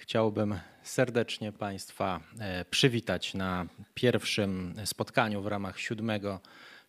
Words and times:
Chciałbym 0.00 0.58
serdecznie 0.82 1.52
Państwa 1.52 2.20
e, 2.38 2.64
przywitać 2.64 3.34
na 3.34 3.66
pierwszym 3.94 4.74
spotkaniu 4.84 5.42
w 5.42 5.46
ramach 5.46 5.80
siódmego 5.80 6.40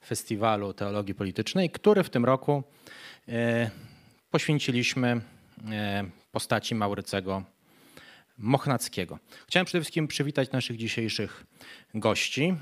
Festiwalu 0.06 0.74
Teologii 0.74 1.16
Politycznej, 1.16 1.70
który 1.70 2.04
w 2.04 2.10
tym 2.10 2.26
roku 2.26 2.64
e, 3.28 3.70
poświęciliśmy 4.32 5.22
e, 5.72 6.04
postaci 6.32 6.76
Maurycego 6.76 7.44
Mochnackiego. 8.38 9.20
Chciałem 9.48 9.66
przede 9.66 9.82
wszystkim 9.82 10.08
przywitać 10.08 10.52
naszych 10.52 10.78
dzisiejszych 10.78 11.46
gości. 11.94 12.56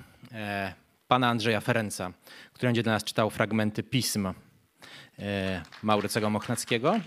Pana 1.07 1.29
Andrzeja 1.29 1.61
Ferenca, 1.61 2.13
który 2.53 2.67
będzie 2.67 2.83
dla 2.83 2.93
nas 2.93 3.03
czytał 3.03 3.29
fragmenty 3.29 3.83
pism 3.83 4.33
Maurycego 5.83 6.29
Mochnackiego. 6.29 6.99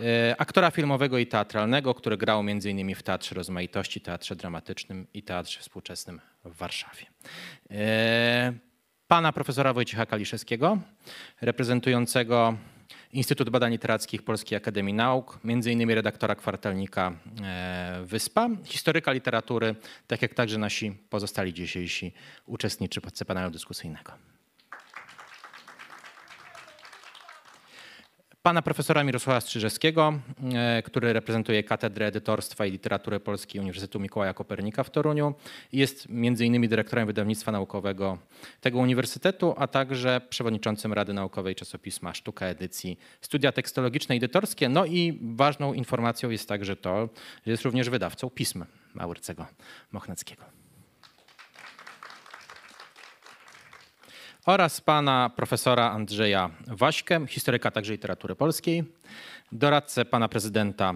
E, 0.00 0.34
aktora 0.38 0.70
filmowego 0.70 1.18
i 1.18 1.26
teatralnego, 1.26 1.94
który 1.94 2.16
grał 2.16 2.40
m.in. 2.40 2.94
w 2.94 3.02
Teatrze 3.02 3.34
Rozmaitości, 3.34 4.00
Teatrze 4.00 4.36
Dramatycznym 4.36 5.06
i 5.14 5.22
Teatrze 5.22 5.60
Współczesnym 5.60 6.20
w 6.44 6.56
Warszawie. 6.56 7.06
E, 7.70 8.52
pana 9.08 9.32
profesora 9.32 9.72
Wojciecha 9.72 10.06
Kaliszewskiego, 10.06 10.78
reprezentującego 11.40 12.56
Instytut 13.12 13.50
Badań 13.50 13.72
Literackich 13.72 14.22
Polskiej 14.22 14.56
Akademii 14.56 14.94
Nauk, 14.94 15.38
m.in. 15.44 15.90
redaktora 15.90 16.34
kwartalnika 16.34 17.12
e, 17.42 18.02
Wyspa, 18.06 18.48
historyka 18.64 19.12
literatury, 19.12 19.74
tak 20.06 20.22
jak 20.22 20.34
także 20.34 20.58
nasi 20.58 20.90
pozostali 21.10 21.54
dzisiejsi 21.54 22.12
uczestniczy 22.46 23.00
panelu 23.26 23.50
dyskusyjnego. 23.50 24.31
Pana 28.42 28.62
profesora 28.62 29.04
Mirosława 29.04 29.40
Strzyżewskiego, 29.40 30.18
e, 30.54 30.82
który 30.82 31.12
reprezentuje 31.12 31.62
Katedrę 31.62 32.06
Edytorstwa 32.06 32.66
i 32.66 32.70
Literatury 32.70 33.20
Polskiej 33.20 33.60
Uniwersytetu 33.60 34.00
Mikołaja 34.00 34.34
Kopernika 34.34 34.84
w 34.84 34.90
Toruniu. 34.90 35.34
Jest 35.72 36.06
m.in. 36.10 36.68
dyrektorem 36.68 37.06
wydawnictwa 37.06 37.52
naukowego 37.52 38.18
tego 38.60 38.78
uniwersytetu, 38.78 39.54
a 39.58 39.66
także 39.66 40.20
przewodniczącym 40.28 40.92
Rady 40.92 41.12
Naukowej 41.12 41.54
czasopisma 41.54 42.14
Sztuka 42.14 42.46
Edycji 42.46 42.98
Studia 43.20 43.52
Tekstologiczne 43.52 44.14
i 44.14 44.18
Edytorskie. 44.18 44.68
No 44.68 44.86
i 44.86 45.18
ważną 45.22 45.72
informacją 45.72 46.30
jest 46.30 46.48
także 46.48 46.76
to, 46.76 47.08
że 47.46 47.50
jest 47.50 47.62
również 47.62 47.90
wydawcą 47.90 48.30
pism 48.30 48.64
Maurycego 48.94 49.46
Mochnackiego. 49.92 50.61
Oraz 54.46 54.80
pana 54.80 55.30
profesora 55.36 55.90
Andrzeja 55.90 56.50
Waśkę, 56.66 57.26
historyka 57.26 57.70
także 57.70 57.92
literatury 57.92 58.34
polskiej, 58.34 58.84
doradcę 59.52 60.04
pana 60.04 60.28
prezydenta 60.28 60.94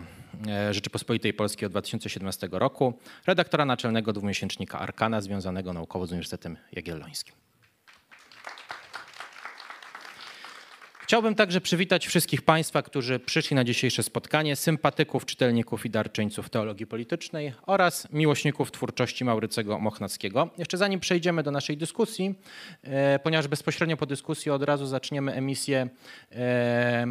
e, 0.49 0.75
Rzeczypospolitej 0.75 1.35
Polskiej 1.35 1.67
od 1.67 1.73
2017 1.73 2.49
roku, 2.53 2.99
redaktora 3.27 3.65
naczelnego 3.65 4.13
dwumiesięcznika 4.13 4.79
Arkana 4.79 5.21
związanego 5.21 5.73
naukowo 5.73 6.07
z 6.07 6.11
Uniwersytetem 6.11 6.57
Jagiellońskim. 6.73 7.46
Chciałbym 11.07 11.35
także 11.35 11.61
przywitać 11.61 12.07
wszystkich 12.07 12.43
Państwa, 12.43 12.83
którzy 12.83 13.19
przyszli 13.19 13.57
na 13.57 13.65
dzisiejsze 13.65 14.03
spotkanie, 14.03 14.57
sympatyków, 14.57 15.27
czytelników 15.27 15.87
i 15.87 15.91
darczyńców 15.91 16.51
teologii 16.51 16.87
politycznej 16.87 17.53
oraz 17.67 18.13
miłośników 18.13 18.71
twórczości 18.71 19.25
Maurycego 19.25 19.79
Mochnackiego. 19.79 20.51
Jeszcze 20.59 20.77
zanim 20.77 21.01
przejdziemy 21.01 21.43
do 21.43 21.51
naszej 21.51 21.77
dyskusji, 21.77 22.35
e, 22.83 23.19
ponieważ 23.19 23.49
bezpośrednio 23.49 23.97
po 23.97 24.07
dyskusji 24.07 24.51
od 24.51 24.63
razu 24.63 24.87
zaczniemy 24.87 25.33
emisję 25.33 25.89
e, 26.33 27.05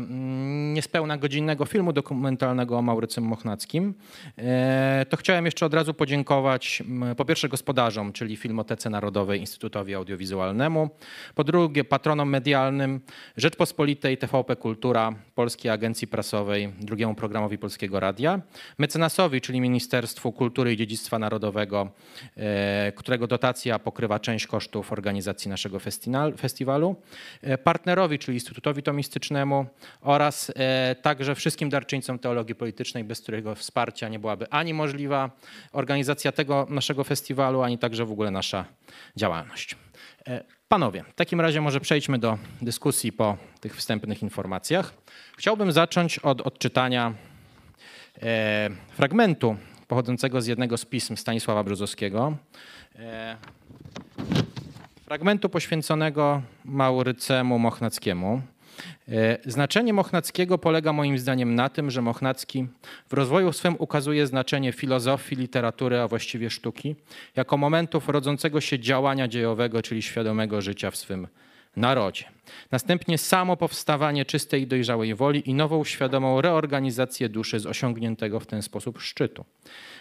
niespełna 0.73 1.17
godzinnego 1.17 1.65
filmu 1.65 1.93
dokumentalnego 1.93 2.77
o 2.77 2.81
Maurycym 2.81 3.23
Mochnackim, 3.23 3.93
e, 4.37 5.05
to 5.09 5.17
chciałem 5.17 5.45
jeszcze 5.45 5.65
od 5.65 5.73
razu 5.73 5.93
podziękować 5.93 6.83
po 7.17 7.25
pierwsze 7.25 7.49
gospodarzom, 7.49 8.13
czyli 8.13 8.37
Filmotece 8.37 8.89
Narodowej 8.89 9.39
Instytutowi 9.39 9.95
Audiowizualnemu, 9.95 10.89
po 11.35 11.43
drugie 11.43 11.83
patronom 11.83 12.29
medialnym 12.29 13.01
Rzeczpospolitej 13.37 13.84
Rzeczpospolitej, 13.85 14.17
TVP 14.17 14.55
Kultura, 14.55 15.13
Polskiej 15.35 15.71
Agencji 15.71 16.07
Prasowej, 16.07 16.73
drugiemu 16.81 17.15
programowi 17.15 17.57
Polskiego 17.57 17.99
Radia, 17.99 18.41
mecenasowi, 18.77 19.41
czyli 19.41 19.61
Ministerstwu 19.61 20.31
Kultury 20.31 20.73
i 20.73 20.77
Dziedzictwa 20.77 21.19
Narodowego, 21.19 21.89
e, 22.37 22.91
którego 22.95 23.27
dotacja 23.27 23.79
pokrywa 23.79 24.19
część 24.19 24.47
kosztów 24.47 24.91
organizacji 24.91 25.49
naszego 25.49 25.79
festiwalu, 26.37 26.95
e, 27.41 27.57
partnerowi, 27.57 28.19
czyli 28.19 28.37
Instytutowi 28.37 28.83
Tomistycznemu 28.83 29.65
oraz 30.01 30.51
e, 30.55 30.95
także 31.01 31.35
wszystkim 31.35 31.69
darczyńcom 31.69 32.19
teologii 32.19 32.55
politycznej, 32.55 33.03
bez 33.03 33.21
którego 33.21 33.55
wsparcia 33.55 34.09
nie 34.09 34.19
byłaby 34.19 34.49
ani 34.49 34.73
możliwa 34.73 35.31
organizacja 35.71 36.31
tego 36.31 36.67
naszego 36.69 37.03
festiwalu, 37.03 37.61
ani 37.61 37.77
także 37.77 38.05
w 38.05 38.11
ogóle 38.11 38.31
nasza 38.31 38.65
działalność. 39.15 39.75
Panowie, 40.67 41.03
w 41.03 41.13
takim 41.13 41.41
razie 41.41 41.61
może 41.61 41.79
przejdźmy 41.79 42.19
do 42.19 42.37
dyskusji 42.61 43.11
po 43.11 43.37
tych 43.59 43.75
wstępnych 43.75 44.23
informacjach. 44.23 44.93
Chciałbym 45.37 45.71
zacząć 45.71 46.19
od 46.19 46.41
odczytania 46.41 47.13
e, 48.21 48.69
fragmentu 48.89 49.57
pochodzącego 49.87 50.41
z 50.41 50.47
jednego 50.47 50.77
z 50.77 50.85
pism 50.85 51.15
Stanisława 51.15 51.63
Brzozowskiego. 51.63 52.37
E, 52.95 53.37
fragmentu 55.05 55.49
poświęconego 55.49 56.41
Maurycemu 56.65 57.59
Mochnackiemu. 57.59 58.41
E, 59.07 59.37
znaczenie 59.45 59.93
Mochnackiego 59.93 60.57
polega 60.57 60.93
moim 60.93 61.19
zdaniem 61.19 61.55
na 61.55 61.69
tym, 61.69 61.91
że 61.91 62.01
Mochnacki 62.01 62.67
w 63.09 63.13
rozwoju 63.13 63.53
swym 63.53 63.75
ukazuje 63.79 64.27
znaczenie 64.27 64.71
filozofii, 64.71 65.35
literatury, 65.35 65.99
a 65.99 66.07
właściwie 66.07 66.49
sztuki, 66.49 66.95
jako 67.35 67.57
momentów 67.57 68.09
rodzącego 68.09 68.61
się 68.61 68.79
działania 68.79 69.27
dziejowego, 69.27 69.81
czyli 69.81 70.01
świadomego 70.01 70.61
życia 70.61 70.91
w 70.91 70.95
swym 70.95 71.27
narodzie. 71.75 72.25
Następnie 72.71 73.17
samo 73.17 73.57
powstawanie 73.57 74.25
czystej 74.25 74.61
i 74.61 74.67
dojrzałej 74.67 75.15
woli 75.15 75.49
i 75.49 75.53
nową 75.53 75.83
świadomą 75.83 76.41
reorganizację 76.41 77.29
duszy 77.29 77.59
z 77.59 77.65
osiągniętego 77.65 78.39
w 78.39 78.45
ten 78.45 78.61
sposób 78.61 79.01
szczytu. 79.01 79.45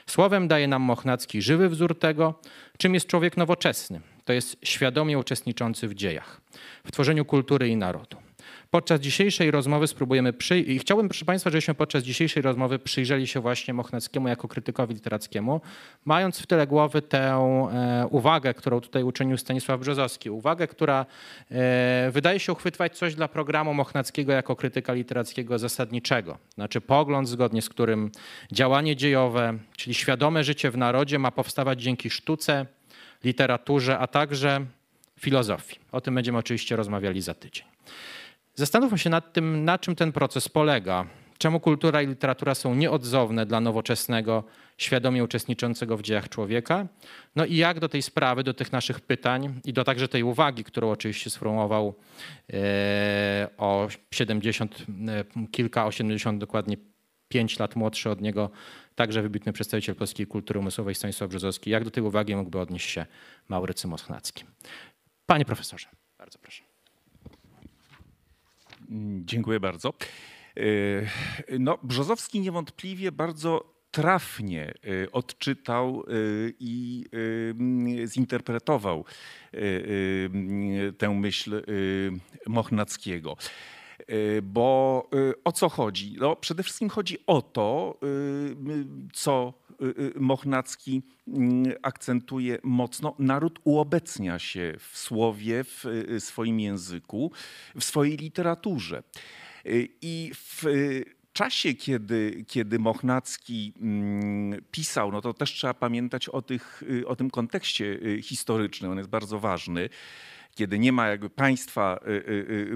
Słowem 0.07 0.49
daje 0.49 0.69
nam 0.69 0.83
Mochnacki 0.83 1.43
żywy 1.43 1.69
wzór 1.69 1.99
tego, 1.99 2.35
czym 2.79 2.95
jest 2.95 3.07
człowiek 3.07 3.37
nowoczesny. 3.37 4.01
To 4.25 4.33
jest 4.33 4.57
świadomie 4.63 5.19
uczestniczący 5.19 5.89
w 5.89 5.95
dziejach, 5.95 6.41
w 6.85 6.93
tworzeniu 6.93 7.25
kultury 7.25 7.69
i 7.69 7.77
narodu. 7.77 8.24
Podczas 8.75 9.01
dzisiejszej 9.01 9.51
rozmowy 9.51 9.87
spróbujemy 9.87 10.33
przyjrzeć, 10.33 10.69
i 10.69 10.79
chciałbym, 10.79 11.09
proszę 11.09 11.25
Państwa, 11.25 11.51
żebyśmy 11.51 11.75
podczas 11.75 12.03
dzisiejszej 12.05 12.43
rozmowy 12.43 12.79
przyjrzeli 12.79 13.27
się 13.27 13.41
właśnie 13.41 13.75
Mochnackiemu 13.75 14.29
jako 14.29 14.49
krytykowi 14.49 14.95
literackiemu, 14.95 15.61
mając 16.05 16.41
w 16.41 16.47
tyle 16.47 16.67
głowy 16.67 17.03
tę 17.03 17.19
e, 17.19 18.07
uwagę, 18.11 18.55
którą 18.55 18.81
tutaj 18.81 19.03
uczynił 19.03 19.37
Stanisław 19.37 19.81
Brzozowski. 19.81 20.31
Uwagę, 20.31 20.67
która 20.67 21.07
e, 21.51 22.11
wydaje 22.11 22.41
się 22.41 22.53
uchwytwać 22.53 22.99
coś 22.99 23.15
dla 23.15 23.29
programu 23.29 23.75
Mochnackiego 23.75 24.33
jako 24.33 24.57
krytyka 24.57 24.93
literackiego 24.93 25.59
zasadniczego. 25.59 26.39
Znaczy 26.55 26.81
pogląd, 26.81 27.29
zgodnie 27.29 27.63
z 27.63 27.69
którym 27.69 28.11
działanie 28.53 28.97
dziejowe, 28.97 29.59
czyli 29.77 29.95
świadome 29.95 30.45
życie 30.45 30.71
w 30.71 30.77
narodzie 30.77 31.19
ma 31.19 31.31
powstawać 31.31 31.83
dzięki 31.83 32.11
sztuce, 32.11 32.67
literaturze, 33.25 33.99
a 33.99 34.07
także 34.07 34.67
filozofii. 35.21 35.79
O 35.93 36.01
tym 36.01 36.15
będziemy 36.15 36.39
oczywiście 36.39 36.77
rozmawiali 36.77 37.23
za 37.23 37.35
tydzień. 37.35 37.75
Zastanówmy 38.55 38.99
się 38.99 39.11
nad 39.11 39.33
tym, 39.33 39.65
na 39.65 39.79
czym 39.79 39.97
ten 39.97 40.13
proces 40.13 40.49
polega. 40.49 41.07
Czemu 41.39 41.61
kultura 41.61 42.03
i 42.03 42.07
literatura 42.07 42.55
są 42.55 42.75
nieodzowne 42.75 43.47
dla 43.47 43.61
nowoczesnego, 43.61 44.45
świadomie 44.79 45.25
uczestniczącego 45.25 45.97
w 45.97 46.03
dziejach 46.03 46.29
człowieka? 46.29 46.87
No 47.37 47.45
i 47.45 47.57
jak 47.57 47.81
do 47.81 47.89
tej 47.89 48.03
sprawy, 48.03 48.43
do 48.43 48.55
tych 48.55 48.73
naszych 48.73 49.01
pytań 49.01 49.61
i 49.65 49.73
do 49.73 49.85
także 49.85 50.09
tej 50.09 50.23
uwagi, 50.23 50.65
którą 50.65 50.91
oczywiście 50.91 51.31
sformułował 51.31 51.95
e, 52.53 53.49
o 53.59 53.89
70, 54.11 54.87
e, 55.09 55.47
kilka, 55.51 55.87
o 55.87 55.91
70 55.91 56.41
dokładnie 56.41 56.77
5 57.29 57.59
lat 57.59 57.77
młodszy 57.77 58.11
od 58.11 58.21
niego, 58.21 58.51
także 58.95 59.23
wybitny 59.23 59.53
przedstawiciel 59.53 59.95
polskiej 59.95 60.27
kultury 60.27 60.61
umysłowej 60.61 60.95
Stanisław 60.95 61.31
Brzozowski. 61.31 61.71
Jak 61.71 61.85
do 61.85 61.91
tej 61.91 62.03
uwagi 62.03 62.37
mógłby 62.37 62.61
odnieść 62.61 62.91
się 62.91 63.07
Maurycy 63.49 63.89
Mochnacki? 63.89 64.45
Panie 65.27 65.45
profesorze, 65.45 65.89
bardzo 66.19 66.39
proszę. 66.39 66.74
Dziękuję 69.25 69.61
bardzo. 69.61 69.95
E, 70.57 71.59
no, 71.59 71.79
Brzozowski 71.83 72.41
niewątpliwie 72.41 73.13
bardzo 73.13 73.75
trafnie 73.91 74.75
e, 75.05 75.13
odczytał 75.13 76.05
e, 76.09 76.13
i 76.61 77.05
zinterpretował 78.07 79.05
tę 80.99 81.11
myśl 81.11 81.63
Mochnackiego. 82.47 83.37
Bo 84.43 85.09
o 85.45 85.53
co 85.53 85.69
chodzi? 85.69 86.17
No, 86.21 86.37
przede 86.37 86.63
wszystkim 86.63 86.89
chodzi 86.89 87.19
o 87.27 87.43
to, 87.43 87.99
co 89.13 89.55
Mochnacki 90.17 91.03
akcentuje 91.83 92.59
mocno. 92.63 93.15
Naród 93.19 93.59
uobecnia 93.65 94.39
się 94.39 94.75
w 94.79 94.99
słowie, 94.99 95.65
w 95.65 95.85
swoim 96.19 96.61
języku, 96.61 97.33
w 97.77 97.85
swojej 97.85 98.17
literaturze. 98.17 99.03
I 100.03 100.33
w 100.35 100.65
czasie, 101.35 101.75
kiedy, 101.75 102.45
kiedy 102.49 102.79
Mochnacki 102.79 103.73
mm, 103.81 104.63
pisał, 104.71 105.13
no 105.13 105.21
to 105.21 105.35
też 105.35 105.53
trzeba 105.53 105.75
pamiętać 105.75 106.29
o, 106.29 106.43
tych, 106.43 106.83
y, 106.83 107.07
o 107.07 107.17
tym 107.17 107.31
kontekście 107.31 107.85
y, 107.85 108.23
historycznym, 108.23 108.91
on 108.91 108.99
jest 108.99 109.11
bardzo 109.11 109.39
ważny 109.39 109.89
kiedy 110.55 110.79
nie 110.79 110.93
ma 110.93 111.09
jakby 111.09 111.31
państwa 111.31 112.01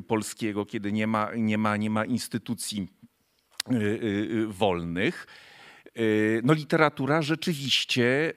polskiego, 0.07 0.67
kiedy 0.67 0.93
nie 0.93 1.07
ma, 1.07 1.31
nie 1.37 1.59
ma, 1.59 1.77
nie 1.77 1.91
ma 1.91 2.05
instytucji 2.05 2.89
wolnych, 4.49 5.27
no 6.43 6.53
literatura 6.55 7.23
rzeczywiście 7.23 8.33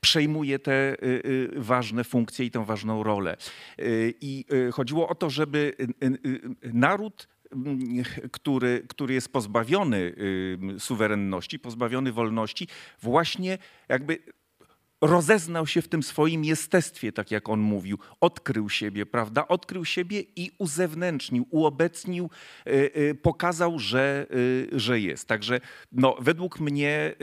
przejmuje 0.00 0.58
te 0.58 0.96
ważne 1.56 2.04
funkcje 2.04 2.46
i 2.46 2.50
tę 2.50 2.64
ważną 2.64 3.02
rolę. 3.02 3.36
I 4.20 4.44
chodziło 4.72 5.08
o 5.08 5.14
to, 5.14 5.30
żeby 5.30 5.76
naród 6.62 7.28
który, 8.32 8.84
który 8.88 9.14
jest 9.14 9.32
pozbawiony 9.32 10.14
suwerenności, 10.78 11.58
pozbawiony 11.58 12.12
wolności, 12.12 12.68
właśnie 13.02 13.58
jakby 13.88 14.18
rozeznał 15.02 15.66
się 15.66 15.82
w 15.82 15.88
tym 15.88 16.02
swoim 16.02 16.44
jestestwie, 16.44 17.12
tak 17.12 17.30
jak 17.30 17.48
on 17.48 17.60
mówił, 17.60 17.98
odkrył 18.20 18.68
siebie, 18.68 19.06
prawda? 19.06 19.48
Odkrył 19.48 19.84
siebie 19.84 20.20
i 20.36 20.50
uzewnętrznił, 20.58 21.46
uobecnił, 21.50 22.30
y, 22.66 22.70
y, 22.96 23.14
pokazał, 23.14 23.78
że, 23.78 24.26
y, 24.34 24.68
że 24.72 25.00
jest. 25.00 25.28
Także 25.28 25.60
no, 25.92 26.16
według 26.20 26.60
mnie 26.60 27.14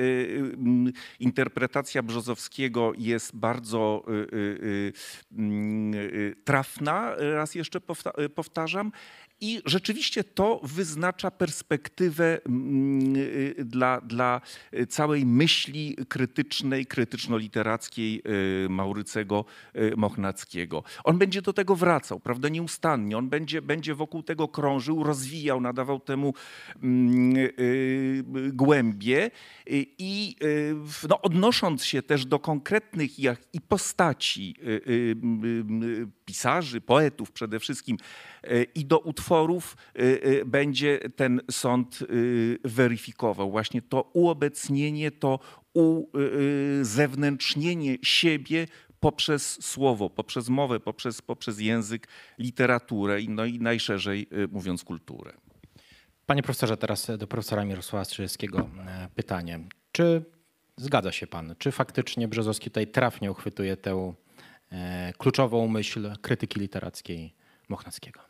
interpretacja 1.19 2.03
Brzozowskiego 2.03 2.93
jest 2.97 3.35
bardzo 3.35 4.05
trafna, 6.43 7.15
raz 7.17 7.55
jeszcze 7.55 7.81
powtarzam, 8.35 8.91
i 9.41 9.61
rzeczywiście 9.65 10.23
to 10.23 10.59
wyznacza 10.63 11.31
perspektywę 11.31 12.41
mm, 12.45 13.15
y, 13.15 13.55
dla, 13.65 14.01
dla 14.01 14.41
całej 14.89 15.25
myśli 15.25 15.97
krytycznej, 16.09 16.85
krytyczno-literackiej 16.85 18.21
y, 18.65 18.69
Maurycego 18.69 19.45
y, 19.75 19.93
Mochnackiego. 19.97 20.83
On 21.03 21.17
będzie 21.17 21.41
do 21.41 21.53
tego 21.53 21.75
wracał, 21.75 22.19
prawda, 22.19 22.49
nieustannie. 22.49 23.17
On 23.17 23.29
będzie, 23.29 23.61
będzie 23.61 23.95
wokół 23.95 24.23
tego 24.23 24.47
krążył, 24.47 25.03
rozwijał, 25.03 25.61
nadawał 25.61 25.99
temu 25.99 26.33
mm, 26.83 27.33
głębie 28.53 29.31
i 29.97 30.35
no, 31.09 31.21
odnosząc 31.21 31.85
się 31.85 32.01
też 32.01 32.25
do 32.25 32.39
konkretnych 32.39 33.19
jak 33.19 33.39
i 33.53 33.61
postaci 33.61 34.55
pisarzy, 36.25 36.81
poetów 36.81 37.31
przede 37.31 37.59
wszystkim 37.59 37.97
i 38.75 38.85
do 38.85 38.99
utworów, 38.99 39.77
y, 39.99 40.01
y, 40.01 40.45
będzie 40.45 40.99
ten 41.15 41.41
sąd 41.51 41.99
weryfikował. 42.63 43.51
Właśnie 43.51 43.81
to 43.81 44.09
uobecnienie, 44.13 45.11
to 45.11 45.39
uzewnętrznienie 45.73 47.97
siebie 48.01 48.67
poprzez 48.99 49.65
słowo, 49.65 50.09
poprzez 50.09 50.49
mowę, 50.49 50.79
poprzez, 50.79 51.21
poprzez 51.21 51.59
język, 51.59 52.07
literaturę, 52.37 53.17
no 53.27 53.45
i 53.45 53.59
najszerzej 53.59 54.27
mówiąc 54.51 54.83
kulturę. 54.83 55.33
Panie 56.29 56.43
profesorze, 56.43 56.77
teraz 56.77 57.07
do 57.17 57.27
profesora 57.27 57.65
Mirosława 57.65 58.05
Strzeleckiego 58.05 58.69
e, 58.87 59.07
pytanie. 59.15 59.59
Czy 59.91 60.25
zgadza 60.77 61.11
się 61.11 61.27
pan, 61.27 61.55
czy 61.57 61.71
faktycznie 61.71 62.27
Brzozowski 62.27 62.69
tutaj 62.69 62.87
trafnie 62.87 63.31
uchwytuje 63.31 63.77
tę 63.77 64.13
e, 64.71 65.13
kluczową 65.17 65.67
myśl 65.67 66.11
krytyki 66.21 66.59
literackiej 66.59 67.33
Mochnackiego? 67.69 68.28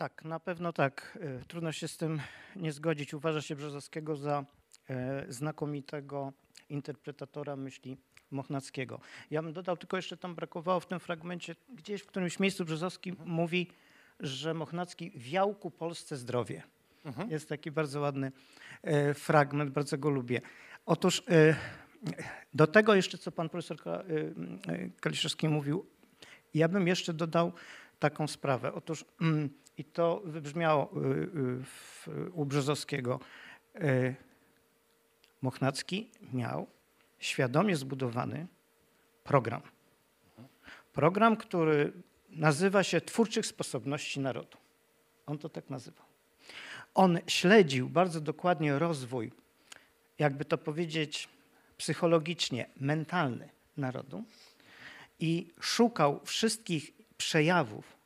Tak, 0.00 0.24
na 0.24 0.40
pewno 0.40 0.72
tak. 0.72 1.18
E, 1.20 1.44
trudno 1.44 1.72
się 1.72 1.88
z 1.88 1.96
tym 1.96 2.20
nie 2.56 2.72
zgodzić. 2.72 3.14
Uważa 3.14 3.42
się 3.42 3.56
Brzozowskiego 3.56 4.16
za 4.16 4.44
e, 4.90 5.24
znakomitego 5.28 6.32
interpretatora 6.68 7.56
myśli 7.56 7.96
Mochnackiego. 8.30 9.00
Ja 9.30 9.42
bym 9.42 9.52
dodał, 9.52 9.76
tylko 9.76 9.96
jeszcze 9.96 10.16
tam 10.16 10.34
brakowało 10.34 10.80
w 10.80 10.86
tym 10.86 11.00
fragmencie, 11.00 11.56
gdzieś 11.74 12.02
w 12.02 12.06
którymś 12.06 12.38
miejscu 12.38 12.64
Brzozowski 12.64 13.12
mówi, 13.24 13.70
że 14.20 14.54
Mochnacki 14.54 15.10
wiał 15.14 15.54
ku 15.54 15.70
Polsce 15.70 16.16
zdrowie. 16.16 16.62
Mhm. 17.04 17.30
Jest 17.30 17.48
taki 17.48 17.70
bardzo 17.70 18.00
ładny 18.00 18.32
e, 18.82 19.14
fragment, 19.14 19.70
bardzo 19.70 19.98
go 19.98 20.10
lubię. 20.10 20.40
Otóż 20.86 21.22
do 22.54 22.66
tego 22.66 22.94
jeszcze, 22.94 23.18
co 23.18 23.32
pan 23.32 23.48
profesor 23.48 23.76
Kaliszewski 25.00 25.48
mówił, 25.48 25.86
ja 26.54 26.68
bym 26.68 26.88
jeszcze 26.88 27.12
dodał 27.12 27.52
taką 27.98 28.28
sprawę. 28.28 28.72
Otóż 28.72 29.04
mm, 29.20 29.50
i 29.76 29.84
to 29.84 30.22
wybrzmiało 30.24 30.90
y, 30.96 32.10
y, 32.10 32.30
u 32.30 32.44
Brzozowskiego. 32.44 33.20
Y, 33.76 34.14
Mochnacki 35.42 36.10
miał 36.32 36.66
świadomie 37.18 37.76
zbudowany 37.76 38.46
program. 39.24 39.62
Program, 40.92 41.36
który 41.36 41.92
nazywa 42.30 42.82
się 42.82 43.00
Twórczych 43.00 43.46
Sposobności 43.46 44.20
Narodu. 44.20 44.58
On 45.26 45.38
to 45.38 45.48
tak 45.48 45.70
nazywał. 45.70 46.06
On 46.94 47.18
śledził 47.26 47.88
bardzo 47.88 48.20
dokładnie 48.20 48.78
rozwój, 48.78 49.32
jakby 50.18 50.44
to 50.44 50.58
powiedzieć 50.58 51.28
psychologicznie, 51.76 52.66
mentalny 52.80 53.48
narodu 53.76 54.24
i 55.20 55.52
szukał 55.60 56.20
wszystkich 56.24 56.92
przejawów 57.16 57.99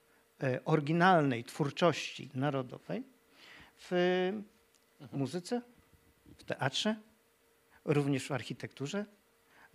oryginalnej 0.64 1.44
twórczości 1.44 2.30
narodowej 2.34 3.02
w 3.78 4.32
muzyce, 5.12 5.62
w 6.36 6.44
teatrze, 6.44 6.96
również 7.84 8.26
w 8.26 8.32
architekturze, 8.32 9.04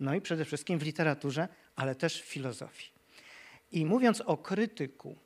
no 0.00 0.14
i 0.14 0.20
przede 0.20 0.44
wszystkim 0.44 0.78
w 0.78 0.82
literaturze, 0.82 1.48
ale 1.76 1.94
też 1.94 2.22
w 2.22 2.24
filozofii. 2.24 2.90
I 3.72 3.86
mówiąc 3.86 4.20
o 4.20 4.36
krytyku 4.36 5.16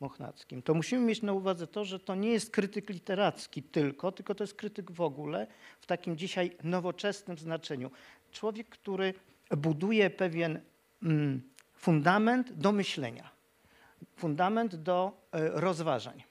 Mochnackim, 0.00 0.62
to 0.62 0.74
musimy 0.74 1.06
mieć 1.06 1.22
na 1.22 1.32
uwadze 1.32 1.66
to, 1.66 1.84
że 1.84 1.98
to 2.00 2.14
nie 2.14 2.30
jest 2.30 2.50
krytyk 2.50 2.90
literacki 2.90 3.62
tylko, 3.62 4.12
tylko 4.12 4.34
to 4.34 4.44
jest 4.44 4.54
krytyk 4.54 4.90
w 4.90 5.00
ogóle 5.00 5.46
w 5.80 5.86
takim 5.86 6.16
dzisiaj 6.16 6.56
nowoczesnym 6.62 7.38
znaczeniu. 7.38 7.90
Człowiek, 8.32 8.68
który 8.68 9.14
buduje 9.56 10.10
pewien 10.10 10.60
mm, 11.02 11.42
fundament 11.74 12.52
do 12.52 12.72
myślenia 12.72 13.33
fundament 14.16 14.74
do 14.76 15.12
e, 15.32 15.48
rozważań. 15.48 16.22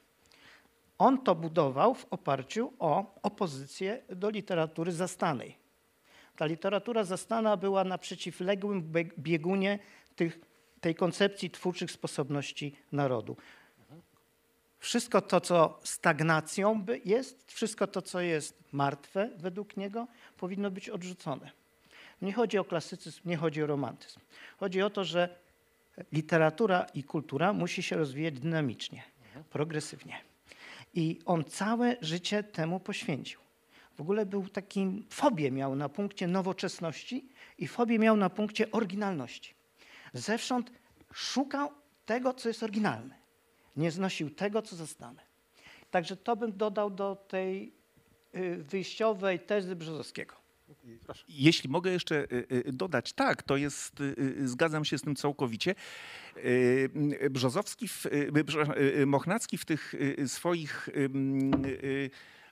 On 0.98 1.18
to 1.18 1.36
budował 1.36 1.94
w 1.94 2.06
oparciu 2.12 2.74
o 2.80 3.20
opozycję 3.22 4.02
do 4.10 4.30
literatury 4.30 4.92
zastanej. 4.92 5.58
Ta 6.36 6.46
literatura 6.46 7.04
zastana 7.04 7.58
była 7.58 7.84
na 7.84 7.98
przeciwległym 7.98 8.94
biegunie 9.18 9.80
tych, 10.16 10.40
tej 10.82 10.96
koncepcji 10.96 11.50
twórczych 11.50 11.92
sposobności 11.92 12.76
narodu. 12.92 13.38
Wszystko 14.80 15.22
to, 15.22 15.42
co 15.42 15.80
stagnacją 15.84 16.86
jest, 17.06 17.52
wszystko 17.52 17.88
to, 17.88 18.02
co 18.02 18.22
jest 18.22 18.64
martwe 18.72 19.30
według 19.38 19.78
niego, 19.78 20.08
powinno 20.38 20.72
być 20.72 20.90
odrzucone. 20.90 21.52
Nie 22.22 22.34
chodzi 22.34 22.58
o 22.58 22.64
klasycyzm, 22.64 23.22
nie 23.26 23.38
chodzi 23.38 23.64
o 23.64 23.68
romantyzm. 23.68 24.20
Chodzi 24.60 24.82
o 24.82 24.90
to, 24.90 25.04
że 25.04 25.36
literatura 26.12 26.86
i 26.94 27.04
kultura 27.04 27.54
musi 27.54 27.84
się 27.84 27.98
rozwijać 27.98 28.40
dynamicznie, 28.40 29.04
progresywnie. 29.50 30.16
I 30.94 31.20
on 31.26 31.44
całe 31.44 31.96
życie 32.02 32.44
temu 32.44 32.80
poświęcił. 32.80 33.40
W 33.96 34.02
ogóle 34.02 34.26
był 34.26 34.48
takim, 34.48 35.06
fobię 35.10 35.52
miał 35.52 35.76
na 35.76 35.90
punkcie 35.90 36.28
nowoczesności 36.28 37.30
i 37.58 37.68
fobię 37.68 38.00
miał 38.00 38.18
na 38.18 38.30
punkcie 38.30 38.72
oryginalności. 38.72 39.54
Zewsząd 40.14 40.72
szukał 41.14 41.72
tego, 42.06 42.34
co 42.34 42.50
jest 42.50 42.64
oryginalne. 42.64 43.16
Nie 43.76 43.92
znosił 43.92 44.30
tego, 44.30 44.62
co 44.62 44.76
zostane. 44.76 45.22
Także 45.92 46.18
to 46.18 46.36
bym 46.36 46.58
dodał 46.58 46.90
do 46.90 47.16
tej 47.16 47.74
y, 48.36 48.58
wyjściowej 48.58 49.40
tezy 49.40 49.76
Brzozowskiego. 49.76 50.43
Jeśli 51.28 51.70
mogę 51.70 51.92
jeszcze 51.92 52.16
y, 52.16 52.48
y, 52.52 52.74
dodać, 52.74 53.14
tak, 53.14 53.44
to 53.44 53.58
jest, 53.58 54.00
y, 54.00 54.48
zgadzam 54.48 54.86
się 54.86 54.98
z 54.98 55.02
tym 55.02 55.16
całkowicie. 55.16 55.76
Brzozowski, 57.30 57.88
w, 57.88 58.06
Mochnacki 59.06 59.58
w 59.58 59.66
tych 59.66 59.94
swoich 60.28 60.90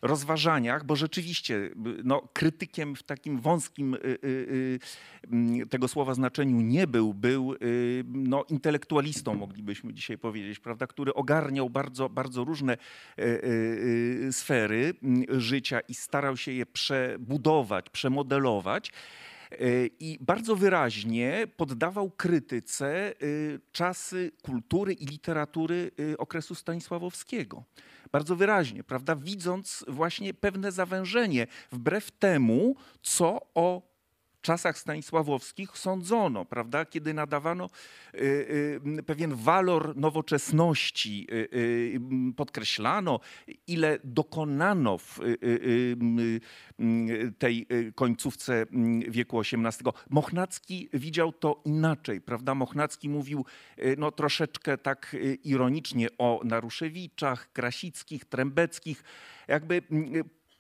rozważaniach, 0.02 0.86
bo 0.86 0.96
rzeczywiście 0.96 1.70
no, 2.04 2.22
krytykiem 2.34 2.96
w 2.96 3.04
takim 3.04 3.40
wąskim 3.40 3.94
y, 3.94 3.98
y, 4.24 4.80
y, 5.62 5.68
tego 5.70 5.88
słowa 5.88 6.14
znaczeniu 6.14 6.62
nie 6.62 6.88
był, 6.88 7.14
był 7.14 7.56
no, 8.06 8.46
intelektualistą, 8.50 9.36
moglibyśmy 9.36 9.94
dzisiaj 9.94 10.18
powiedzieć, 10.18 10.60
prawda, 10.60 10.88
który 10.88 11.14
ogarniał 11.14 11.70
bardzo, 11.70 12.10
bardzo 12.10 12.44
różne 12.44 12.78
sfery 14.32 14.94
życia 15.30 15.80
i 15.80 15.94
starał 15.94 16.38
się 16.38 16.52
je 16.52 16.66
przebudować, 16.66 17.90
przemodelować. 17.90 18.92
I 20.00 20.18
bardzo 20.22 20.56
wyraźnie 20.56 21.48
poddawał 21.58 22.12
krytyce 22.12 23.14
czasy 23.72 24.32
kultury 24.42 24.94
i 24.94 25.06
literatury 25.06 25.92
okresu 26.18 26.56
stanisławowskiego 26.56 27.64
bardzo 28.12 28.36
wyraźnie, 28.36 28.84
prawda, 28.84 29.16
widząc 29.16 29.86
właśnie 29.88 30.34
pewne 30.34 30.72
zawężenie, 30.72 31.48
wbrew 31.72 32.12
temu, 32.12 32.76
co 33.02 33.40
o 33.56 33.91
czasach 34.42 34.78
stanisławowskich 34.78 35.78
sądzono, 35.78 36.46
prawda, 36.46 36.86
kiedy 36.86 37.14
nadawano 37.14 37.70
y, 38.16 38.20
y, 38.98 39.04
pewien 39.04 39.36
walor 39.36 39.98
nowoczesności, 39.98 41.28
y, 41.32 42.00
podkreślano, 42.36 43.20
ile 43.68 44.00
dokonano 44.04 44.98
w 44.98 45.20
tej 47.40 47.68
końcówce 47.96 48.66
wieku 49.08 49.40
XVIII. 49.40 49.92
Mochnacki 50.10 50.90
widział 50.94 51.34
to 51.34 51.62
inaczej, 51.66 52.22
prawda? 52.22 52.56
Mochnacki 52.56 53.10
mówił 53.10 53.46
no, 53.98 54.12
troszeczkę 54.12 54.78
tak 54.78 55.16
ironicznie 55.44 56.08
o 56.18 56.42
Naruszewiczach, 56.44 57.52
Krasickich, 57.54 58.26
Trębeckich, 58.26 59.04
jakby 59.48 59.82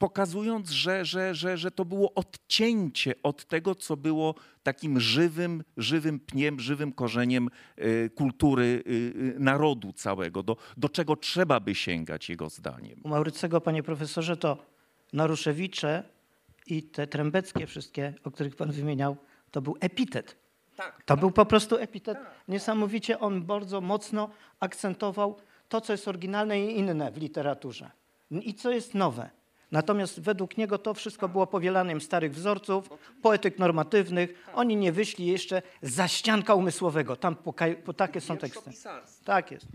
pokazując, 0.01 0.69
że, 0.69 1.05
że, 1.05 1.35
że, 1.35 1.57
że 1.57 1.71
to 1.71 1.85
było 1.85 2.13
odcięcie 2.13 3.13
od 3.23 3.45
tego, 3.45 3.75
co 3.75 3.97
było 3.97 4.35
takim 4.63 4.99
żywym, 4.99 5.63
żywym 5.77 6.19
pniem, 6.19 6.59
żywym 6.59 6.91
korzeniem 6.93 7.49
y, 7.79 8.09
kultury 8.15 8.63
y, 8.63 8.91
y, 9.35 9.39
narodu 9.39 9.93
całego, 9.93 10.43
do, 10.43 10.57
do 10.77 10.89
czego 10.89 11.15
trzeba 11.15 11.59
by 11.59 11.75
sięgać 11.75 12.29
jego 12.29 12.49
zdaniem. 12.49 13.01
U 13.03 13.09
Maurycego, 13.09 13.61
panie 13.61 13.83
profesorze, 13.83 14.37
to 14.37 14.57
Naruszewicze 15.13 16.03
i 16.67 16.83
te 16.83 17.07
trębeckie 17.07 17.67
wszystkie, 17.67 18.13
o 18.23 18.31
których 18.31 18.55
pan 18.55 18.71
wymieniał, 18.71 19.17
to 19.51 19.61
był 19.61 19.77
epitet. 19.79 20.37
To 21.05 21.17
był 21.17 21.31
po 21.31 21.45
prostu 21.45 21.77
epitet. 21.77 22.17
Niesamowicie 22.47 23.19
on 23.19 23.43
bardzo 23.43 23.81
mocno 23.81 24.29
akcentował 24.59 25.37
to, 25.69 25.81
co 25.81 25.93
jest 25.93 26.07
oryginalne 26.07 26.59
i 26.59 26.79
inne 26.79 27.11
w 27.11 27.17
literaturze. 27.17 27.91
I 28.31 28.53
co 28.53 28.71
jest 28.71 28.93
nowe. 28.93 29.40
Natomiast 29.71 30.19
według 30.19 30.57
niego 30.57 30.77
to 30.77 30.93
wszystko 30.93 31.29
było 31.29 31.47
powielaniem 31.47 32.01
starych 32.01 32.33
wzorców, 32.33 32.89
poetyk 33.21 33.59
normatywnych. 33.59 34.45
Oni 34.53 34.75
nie 34.75 34.91
wyszli 34.91 35.25
jeszcze 35.25 35.61
za 35.81 36.07
ścianka 36.07 36.55
umysłowego. 36.55 37.15
Tam 37.15 37.35
po 37.85 37.93
takie 37.93 38.21
są 38.21 38.37
teksty. 38.37 38.71
Tak 39.25 39.51
jest. 39.51 39.67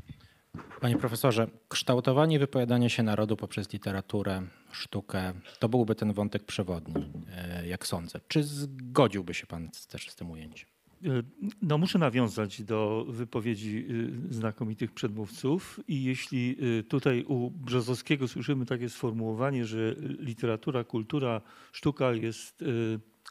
Panie 0.80 0.96
profesorze, 0.96 1.46
kształtowanie 1.68 2.36
i 2.36 2.38
wypowiadanie 2.38 2.90
się 2.90 3.02
narodu 3.02 3.36
poprzez 3.36 3.72
literaturę, 3.72 4.42
sztukę, 4.72 5.32
to 5.58 5.68
byłby 5.68 5.94
ten 5.94 6.12
wątek 6.12 6.44
przewodni, 6.44 6.94
e, 7.36 7.66
jak 7.66 7.86
sądzę. 7.86 8.20
Czy 8.28 8.42
zgodziłby 8.42 9.34
się 9.34 9.46
pan 9.46 9.70
też 9.88 10.10
z 10.10 10.16
tym 10.16 10.30
ujęciem? 10.30 10.75
E, 11.04 11.22
No, 11.62 11.78
muszę 11.78 11.98
nawiązać 11.98 12.62
do 12.62 13.06
wypowiedzi 13.08 13.86
y, 14.30 14.34
znakomitych 14.34 14.92
przedmówców 14.92 15.80
i 15.88 16.04
jeśli 16.04 16.56
y, 16.78 16.84
tutaj 16.84 17.24
u 17.28 17.50
Brzozowskiego 17.50 18.28
słyszymy 18.28 18.66
takie 18.66 18.88
sformułowanie, 18.88 19.64
że 19.64 19.94
literatura, 20.18 20.84
kultura, 20.84 21.40
sztuka 21.72 22.12
jest 22.12 22.64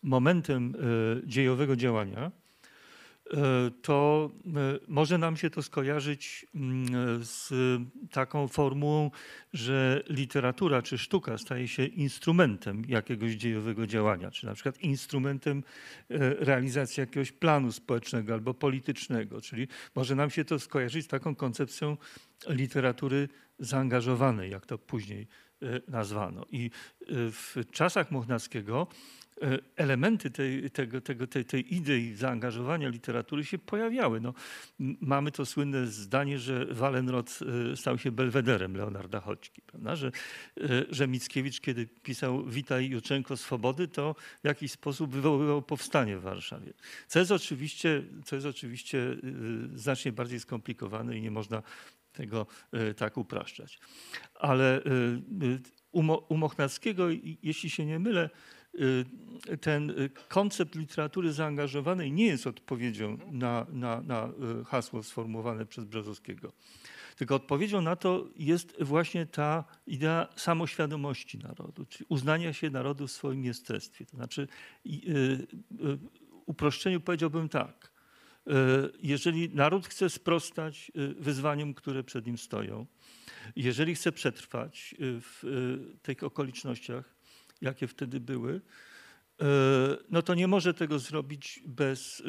momentem 0.03 0.73
dziejowego 1.25 1.75
działania, 1.75 2.31
to 3.81 4.29
y, 4.45 4.79
może 4.87 5.17
nam 5.17 5.37
się 5.37 5.49
to 5.49 5.63
skojarzyć 5.63 6.45
mm, 6.55 7.23
z 7.23 7.53
taką 8.11 8.47
formułą, 8.47 9.11
że 9.53 10.03
literatura 10.09 10.81
czy 10.81 10.97
sztuka 10.97 11.37
staje 11.37 11.67
się 11.67 11.85
instrumentem 11.85 12.83
jakiegoś 12.87 13.31
dziejowego 13.31 13.87
działania, 13.87 14.31
czy 14.31 14.45
na 14.45 14.53
przykład 14.53 14.81
instrumentem 14.81 15.63
e, 16.09 16.17
realizacji 16.19 17.01
jakiegoś 17.01 17.31
planu 17.31 17.71
społecznego 17.71 18.33
albo 18.33 18.53
politycznego. 18.53 19.41
Czyli 19.41 19.67
może 19.95 20.15
nam 20.15 20.29
się 20.29 20.45
to 20.45 20.59
skojarzyć 20.59 21.05
z 21.05 21.07
taką 21.07 21.35
koncepcją 21.35 21.97
literatury 22.47 23.29
zaangażowanej, 23.59 24.51
jak 24.51 24.65
to 24.65 24.77
później 24.77 25.27
e, 25.61 25.81
nazwano. 25.87 26.45
I 26.51 26.65
e, 26.65 27.05
w 27.31 27.55
czasach 27.71 28.11
Mochnackiego 28.11 28.87
e, 28.87 29.24
elementy 29.75 30.31
tej, 30.31 30.71
tego, 30.71 31.01
tego, 31.01 31.27
tej, 31.27 31.45
tej 31.45 31.75
idei 31.75 32.15
zaangażowania 32.15 32.89
literatury 32.89 33.45
się 33.45 33.57
pojawiały. 33.57 34.21
No, 34.21 34.33
mamy 34.79 35.31
to 35.31 35.45
słynne 35.45 35.87
zdanie, 35.87 36.39
że 36.39 36.65
Wallenrod 36.65 37.39
e, 37.71 37.75
stał 37.77 37.97
się 37.97 38.11
belwederem 38.11 38.77
Leonarda 38.77 39.19
Choćki, 39.19 39.61
prawda? 39.61 39.95
Że, 39.95 40.07
e, 40.07 40.61
że 40.89 41.07
Mickiewicz, 41.07 41.61
kiedy 41.61 41.87
pisał 41.87 42.45
Witaj 42.45 42.89
Juczenko 42.89 43.37
Swobody, 43.37 43.87
to 43.87 44.15
w 44.43 44.47
jakiś 44.47 44.71
sposób 44.71 45.11
wywoływał 45.11 45.61
powstanie 45.61 46.17
w 46.17 46.21
Warszawie. 46.21 46.73
Co 47.07 47.19
jest 47.19 47.31
oczywiście, 47.31 48.03
co 48.25 48.35
jest 48.35 48.47
oczywiście 48.47 48.99
e, 48.99 49.77
znacznie 49.77 50.11
bardziej 50.11 50.39
skomplikowane 50.39 51.17
i 51.17 51.21
nie 51.21 51.31
można 51.31 51.63
tego 52.13 52.47
e, 52.71 52.93
tak 52.93 53.17
upraszczać. 53.17 53.79
Ale 54.35 54.77
e, 54.77 54.79
e, 54.79 55.59
u 55.91 56.03
u 56.29 56.37
Mochnackiego, 56.37 57.07
jeśli 57.43 57.69
się 57.69 57.85
nie 57.85 57.99
mylę, 57.99 58.29
ten 59.61 59.89
y, 59.89 60.09
koncept 60.29 60.75
literatury 60.75 61.33
zaangażowanej 61.33 62.11
nie 62.11 62.25
jest 62.25 62.47
odpowiedzią 62.47 63.17
na, 63.31 63.65
na, 63.71 64.01
na 64.01 64.27
y, 64.61 64.65
hasło 64.65 65.03
sformułowane 65.03 65.65
przez 65.65 65.85
Brzozowskiego. 65.85 66.51
Tylko 67.15 67.35
odpowiedzią 67.35 67.81
na 67.81 67.95
to 67.95 68.27
jest 68.35 68.83
właśnie 68.83 69.25
ta 69.25 69.63
idea 69.87 70.27
samoświadomości 70.35 71.37
narodu, 71.37 71.85
czyli 71.85 72.05
uznania 72.09 72.53
się 72.53 72.69
narodu 72.69 73.07
w 73.07 73.11
swoim 73.11 73.45
jestestwie. 73.45 74.05
To 74.05 74.17
znaczy, 74.17 74.47
y, 74.85 74.89
y, 74.89 75.47
uproszczeniu 76.45 77.01
powiedziałbym 77.01 77.49
tak. 77.49 77.91
y, 78.47 78.51
Jeżeli 79.03 79.49
naród 79.49 79.87
chce 79.87 80.09
sprostać 80.09 80.91
y, 80.97 81.13
wyzwaniom, 81.13 81.73
które 81.73 82.03
przed 82.03 82.25
nim 82.25 82.37
stoją, 82.37 82.85
jeżeli 83.55 83.95
chce 83.95 84.11
przetrwać 84.11 84.95
y, 84.99 85.21
w 85.21 85.43
y, 85.43 85.97
tych 86.01 86.23
okolicznościach, 86.23 87.14
jakie 87.61 87.87
wtedy 87.87 88.19
były, 88.19 88.53
y, 88.53 88.61
no 90.09 90.21
to 90.21 90.35
nie 90.35 90.47
może 90.47 90.73
tego 90.73 90.99
zrobić 90.99 91.63
bez 91.65 92.19
y, 92.19 92.23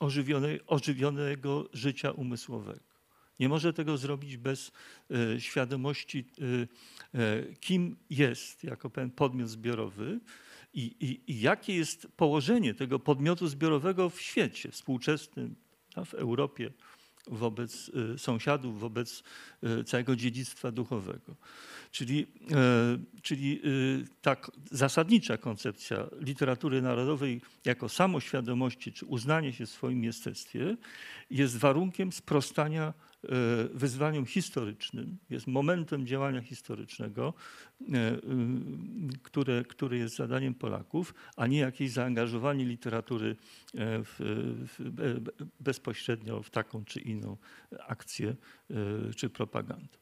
ożywionej, 0.00 0.60
ożywionego 0.66 1.68
życia 1.72 2.10
umysłowego. 2.10 2.94
Nie 3.40 3.48
może 3.48 3.72
tego 3.72 3.96
zrobić 3.96 4.36
bez 4.36 4.72
y, 5.36 5.40
świadomości, 5.40 6.24
kim 7.60 7.96
jest 8.10 8.64
jako 8.64 8.90
pewien 8.90 9.10
podmiot 9.10 9.48
zbiorowy 9.48 10.20
i, 10.74 10.82
i, 11.00 11.32
i 11.32 11.40
jakie 11.40 11.74
jest 11.74 12.08
położenie 12.16 12.74
tego 12.74 12.98
podmiotu 12.98 13.48
zbiorowego 13.48 14.10
w 14.10 14.20
świecie 14.20 14.70
współczesnym, 14.70 15.54
w 16.04 16.14
Europie, 16.14 16.70
wobec 17.26 17.90
y, 18.14 18.18
sąsiadów, 18.18 18.80
wobec 18.80 19.22
y, 19.80 19.84
całego 19.84 20.16
dziedzictwa 20.16 20.72
duchowego. 20.72 21.36
Czyli, 21.90 22.26
e, 22.50 22.98
czyli 23.22 23.60
y, 23.64 24.04
ta 24.22 24.36
zasadnicza 24.70 25.36
koncepcja 25.36 26.06
literatury 26.20 26.82
narodowej 26.82 27.40
jako 27.64 27.88
samoświadomości 27.88 28.92
czy 28.92 29.06
uznanie 29.06 29.52
się 29.52 29.66
w 29.66 29.70
swoim 29.70 30.04
jestestwie 30.04 30.76
jest 31.30 31.56
warunkiem 31.56 32.12
sprostania 32.12 32.94
e, 33.28 33.68
wyzwaniom 33.74 34.26
historycznym, 34.26 35.18
jest 35.30 35.46
momentem 35.46 36.06
działania 36.06 36.40
historycznego, 36.40 37.34
e, 37.92 38.14
y, 38.14 38.20
które, 39.22 39.64
które 39.64 39.96
jest 39.96 40.16
zadaniem 40.16 40.54
Polaków, 40.54 41.14
a 41.36 41.46
nie 41.46 41.58
jakieś 41.58 41.90
zaangażowanie 41.90 42.64
literatury 42.64 43.30
e, 43.30 44.04
w, 44.04 44.14
w, 44.78 44.90
be- 44.90 45.20
be- 45.20 45.32
bezpośrednio 45.60 46.42
w 46.42 46.50
taką 46.50 46.84
czy 46.84 47.00
inną 47.00 47.36
akcję 47.88 48.36
czy 49.16 49.30
propagandę. 49.30 49.98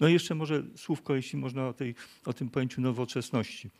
No 0.00 0.08
i 0.08 0.12
jeszcze 0.12 0.34
może 0.34 0.62
słówko, 0.76 1.14
jeśli 1.14 1.38
można, 1.38 1.68
o, 1.68 1.72
tej, 1.72 1.94
o 2.24 2.32
tym 2.32 2.50
pojęciu 2.50 2.80
nowoczesności. 2.80 3.70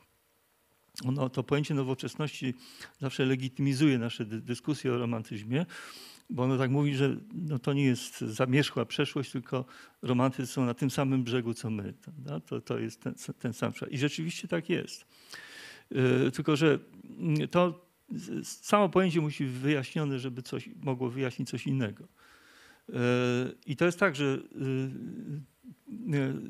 Ono, 1.04 1.28
to 1.30 1.42
pojęcie 1.42 1.74
nowoczesności 1.74 2.54
zawsze 2.98 3.24
legitymizuje 3.26 3.98
nasze 3.98 4.24
dy- 4.24 4.40
dyskusje 4.40 4.92
o 4.92 4.98
romantyzmie, 4.98 5.66
bo 6.30 6.42
ono 6.42 6.58
tak 6.58 6.70
mówi, 6.70 6.94
że 6.94 7.16
no 7.34 7.58
to 7.58 7.72
nie 7.72 7.84
jest 7.84 8.20
zamierzchła 8.20 8.84
przeszłość, 8.84 9.30
tylko 9.30 9.64
romantycy 10.02 10.52
są 10.52 10.64
na 10.64 10.74
tym 10.74 10.90
samym 10.90 11.24
brzegu, 11.24 11.54
co 11.54 11.70
my. 11.70 11.94
To, 12.46 12.60
to 12.60 12.78
jest 12.78 13.00
ten, 13.00 13.14
ten 13.38 13.52
sam 13.52 13.74
świat. 13.74 13.90
I 13.90 13.98
rzeczywiście 13.98 14.48
tak 14.48 14.68
jest. 14.68 15.06
Yy, 15.90 16.30
Tylko, 16.30 16.56
że 16.56 16.78
mm, 17.18 17.48
to 17.48 17.86
samo 18.42 18.88
pojęcie 18.88 19.20
musi 19.20 19.44
być 19.44 19.52
wyjaśnione, 19.52 20.18
żeby 20.18 20.42
coś 20.42 20.68
mogło 20.82 21.10
wyjaśnić 21.10 21.48
coś 21.48 21.66
innego. 21.66 22.04
Yy, 22.88 22.96
I 23.66 23.76
to 23.76 23.84
jest 23.84 23.98
tak, 23.98 24.16
że 24.16 24.24
yy, 24.24 24.90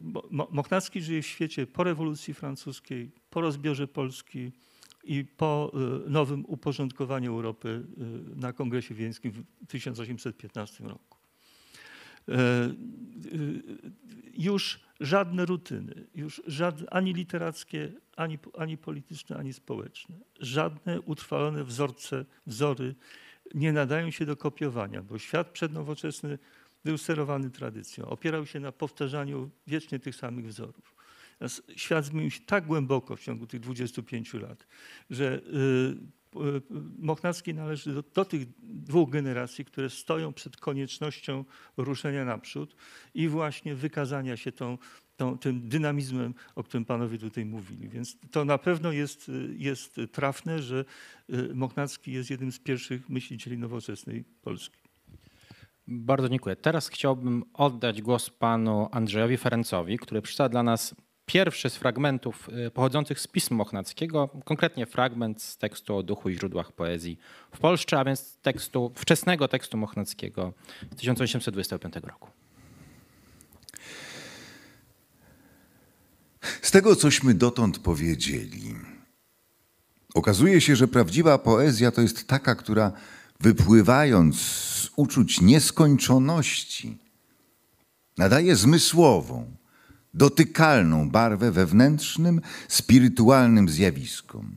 Mo- 0.02 0.28
Mo- 0.30 0.48
Mochnacki 0.50 1.02
żyje 1.02 1.22
w 1.22 1.26
świecie 1.26 1.66
po 1.66 1.84
rewolucji 1.84 2.34
francuskiej, 2.34 3.10
po 3.30 3.40
rozbiorze 3.40 3.88
Polski 3.88 4.52
i 5.06 5.24
po 5.24 5.72
y, 6.06 6.10
nowym 6.10 6.44
uporządkowaniu 6.46 7.32
Europy 7.32 7.68
y, 7.68 8.36
na 8.36 8.52
Kongresie 8.52 8.94
Wieńskim 8.94 9.32
w 9.32 9.44
1815 9.68 10.84
roku. 10.84 11.18
Y, 12.28 12.32
Już 14.38 14.80
żadne 15.00 15.46
rutyny, 15.46 16.06
już 16.14 16.42
żadne, 16.46 16.90
ani 16.90 17.12
literackie, 17.12 17.92
ani, 18.16 18.38
ani 18.58 18.76
polityczne, 18.76 19.36
ani 19.36 19.52
społeczne, 19.52 20.16
żadne 20.40 21.00
utrwalone 21.00 21.64
wzorce, 21.64 22.24
wzory 22.46 22.94
nie 23.54 23.72
nadają 23.72 24.10
się 24.10 24.26
do 24.26 24.36
kopiowania, 24.36 25.02
bo 25.02 25.18
świat 25.18 25.50
przednowoczesny 25.50 26.38
był 26.84 26.98
sterowany 26.98 27.50
tradycją, 27.50 28.06
opierał 28.06 28.46
się 28.46 28.60
na 28.60 28.72
powtarzaniu 28.72 29.50
wiecznie 29.66 29.98
tych 29.98 30.16
samych 30.16 30.46
wzorów. 30.46 30.95
Świat 31.76 32.04
zmienił 32.04 32.30
się 32.30 32.40
tak 32.40 32.66
głęboko 32.66 33.16
w 33.16 33.20
ciągu 33.20 33.46
tych 33.46 33.60
25 33.60 34.34
lat, 34.34 34.66
że 35.10 35.34
y, 35.34 36.40
y, 36.40 36.62
Mochnacki 36.98 37.54
należy 37.54 37.94
do, 37.94 38.02
do 38.02 38.24
tych 38.24 38.46
dwóch 38.62 39.10
generacji, 39.10 39.64
które 39.64 39.90
stoją 39.90 40.32
przed 40.32 40.56
koniecznością 40.56 41.44
ruszenia 41.76 42.24
naprzód 42.24 42.76
i 43.14 43.28
właśnie 43.28 43.74
wykazania 43.74 44.36
się 44.36 44.52
tą, 44.52 44.78
tą, 45.16 45.38
tym 45.38 45.68
dynamizmem, 45.68 46.34
o 46.54 46.62
którym 46.62 46.84
panowie 46.84 47.18
tutaj 47.18 47.44
mówili. 47.44 47.88
Więc 47.88 48.16
to 48.30 48.44
na 48.44 48.58
pewno 48.58 48.92
jest, 48.92 49.28
y, 49.28 49.54
jest 49.58 50.00
trafne, 50.12 50.62
że 50.62 50.84
y, 51.30 51.54
Mochnacki 51.54 52.12
jest 52.12 52.30
jednym 52.30 52.52
z 52.52 52.58
pierwszych 52.58 53.08
myślicieli 53.08 53.58
nowoczesnej 53.58 54.24
Polski. 54.42 54.86
Bardzo 55.88 56.28
dziękuję. 56.28 56.56
Teraz 56.56 56.88
chciałbym 56.88 57.44
oddać 57.54 58.02
głos 58.02 58.30
panu 58.30 58.88
Andrzejowi 58.92 59.36
Ferencowi, 59.36 59.98
który 59.98 60.22
przeczyta 60.22 60.48
dla 60.48 60.62
nas 60.62 60.94
pierwszy 61.26 61.70
z 61.70 61.76
fragmentów 61.76 62.48
y, 62.66 62.70
pochodzących 62.70 63.20
z 63.20 63.26
pism 63.26 63.54
Mochnackiego, 63.54 64.28
konkretnie 64.44 64.86
fragment 64.86 65.42
z 65.42 65.56
tekstu 65.56 65.96
o 65.96 66.02
duchu 66.02 66.28
i 66.28 66.34
źródłach 66.34 66.72
poezji 66.72 67.18
w 67.52 67.58
Polsce, 67.58 67.98
a 67.98 68.04
więc 68.04 68.36
tekstu, 68.36 68.92
wczesnego 68.94 69.48
tekstu 69.48 69.76
Mochnackiego 69.76 70.52
z 70.92 70.96
1825 70.96 71.94
roku. 71.96 72.30
Z 76.62 76.70
tego, 76.70 76.96
cośmy 76.96 77.34
dotąd 77.34 77.78
powiedzieli, 77.78 78.74
okazuje 80.14 80.60
się, 80.60 80.76
że 80.76 80.88
prawdziwa 80.88 81.38
poezja 81.38 81.90
to 81.90 82.00
jest 82.00 82.28
taka, 82.28 82.54
która 82.54 82.92
wypływając 83.40 84.40
z 84.40 84.90
uczuć 84.96 85.40
nieskończoności, 85.40 86.98
nadaje 88.18 88.56
zmysłową, 88.56 89.56
dotykalną 90.16 91.10
barwę 91.10 91.52
wewnętrznym, 91.52 92.40
spirytualnym 92.68 93.68
zjawiskom. 93.68 94.56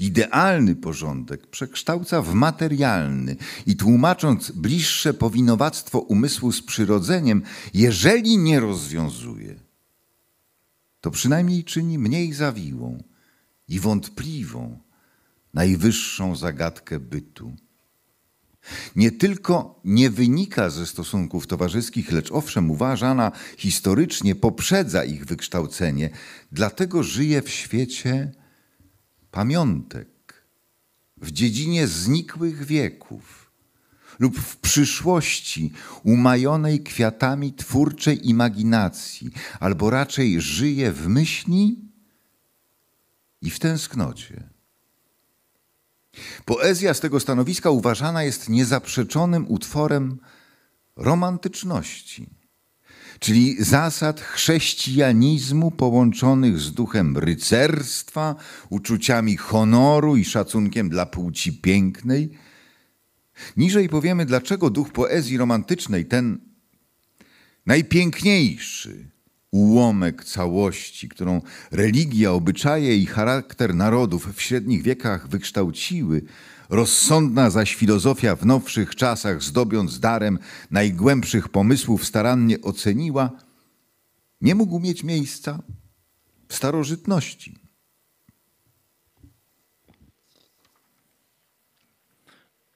Idealny 0.00 0.76
porządek 0.76 1.46
przekształca 1.46 2.22
w 2.22 2.34
materialny 2.34 3.36
i 3.66 3.76
tłumacząc 3.76 4.50
bliższe 4.50 5.14
powinowactwo 5.14 5.98
umysłu 5.98 6.52
z 6.52 6.62
przyrodzeniem, 6.62 7.42
jeżeli 7.74 8.38
nie 8.38 8.60
rozwiązuje, 8.60 9.54
to 11.00 11.10
przynajmniej 11.10 11.64
czyni 11.64 11.98
mniej 11.98 12.32
zawiłą 12.32 13.02
i 13.68 13.80
wątpliwą 13.80 14.78
najwyższą 15.54 16.36
zagadkę 16.36 17.00
bytu. 17.00 17.52
Nie 18.96 19.12
tylko 19.12 19.80
nie 19.84 20.10
wynika 20.10 20.70
ze 20.70 20.86
stosunków 20.86 21.46
towarzyskich, 21.46 22.12
lecz 22.12 22.32
owszem 22.32 22.70
uważana 22.70 23.32
historycznie 23.56 24.34
poprzedza 24.34 25.04
ich 25.04 25.24
wykształcenie, 25.24 26.10
dlatego 26.52 27.02
żyje 27.02 27.42
w 27.42 27.50
świecie 27.50 28.32
pamiątek, 29.30 30.08
w 31.16 31.30
dziedzinie 31.30 31.86
znikłych 31.86 32.64
wieków 32.64 33.46
lub 34.18 34.38
w 34.38 34.56
przyszłości 34.56 35.72
umajonej 36.02 36.82
kwiatami 36.82 37.52
twórczej 37.52 38.28
imaginacji, 38.28 39.30
albo 39.60 39.90
raczej 39.90 40.40
żyje 40.40 40.92
w 40.92 41.08
myśli 41.08 41.78
i 43.42 43.50
w 43.50 43.58
tęsknocie. 43.58 44.55
Poezja 46.44 46.94
z 46.94 47.00
tego 47.00 47.20
stanowiska 47.20 47.70
uważana 47.70 48.22
jest 48.22 48.48
niezaprzeczonym 48.48 49.46
utworem 49.48 50.18
romantyczności, 50.96 52.26
czyli 53.18 53.64
zasad 53.64 54.20
chrześcijanizmu 54.20 55.70
połączonych 55.70 56.60
z 56.60 56.72
duchem 56.72 57.18
rycerstwa, 57.18 58.34
uczuciami 58.70 59.36
honoru 59.36 60.16
i 60.16 60.24
szacunkiem 60.24 60.88
dla 60.88 61.06
płci 61.06 61.52
pięknej. 61.52 62.30
Niżej 63.56 63.88
powiemy, 63.88 64.26
dlaczego 64.26 64.70
duch 64.70 64.92
poezji 64.92 65.36
romantycznej, 65.36 66.06
ten 66.06 66.38
najpiękniejszy, 67.66 69.10
ułomek 69.56 70.24
całości, 70.24 71.08
którą 71.08 71.40
religia, 71.70 72.32
obyczaje 72.32 72.96
i 72.96 73.06
charakter 73.06 73.74
narodów 73.74 74.34
w 74.34 74.42
średnich 74.42 74.82
wiekach 74.82 75.28
wykształciły, 75.28 76.22
rozsądna 76.68 77.50
zaś 77.50 77.74
filozofia 77.74 78.36
w 78.36 78.46
nowszych 78.46 78.94
czasach, 78.94 79.42
zdobiąc 79.42 80.00
darem 80.00 80.38
najgłębszych 80.70 81.48
pomysłów, 81.48 82.06
starannie 82.06 82.60
oceniła, 82.60 83.30
nie 84.40 84.54
mógł 84.54 84.80
mieć 84.80 85.04
miejsca 85.04 85.62
w 86.48 86.54
starożytności. 86.54 87.58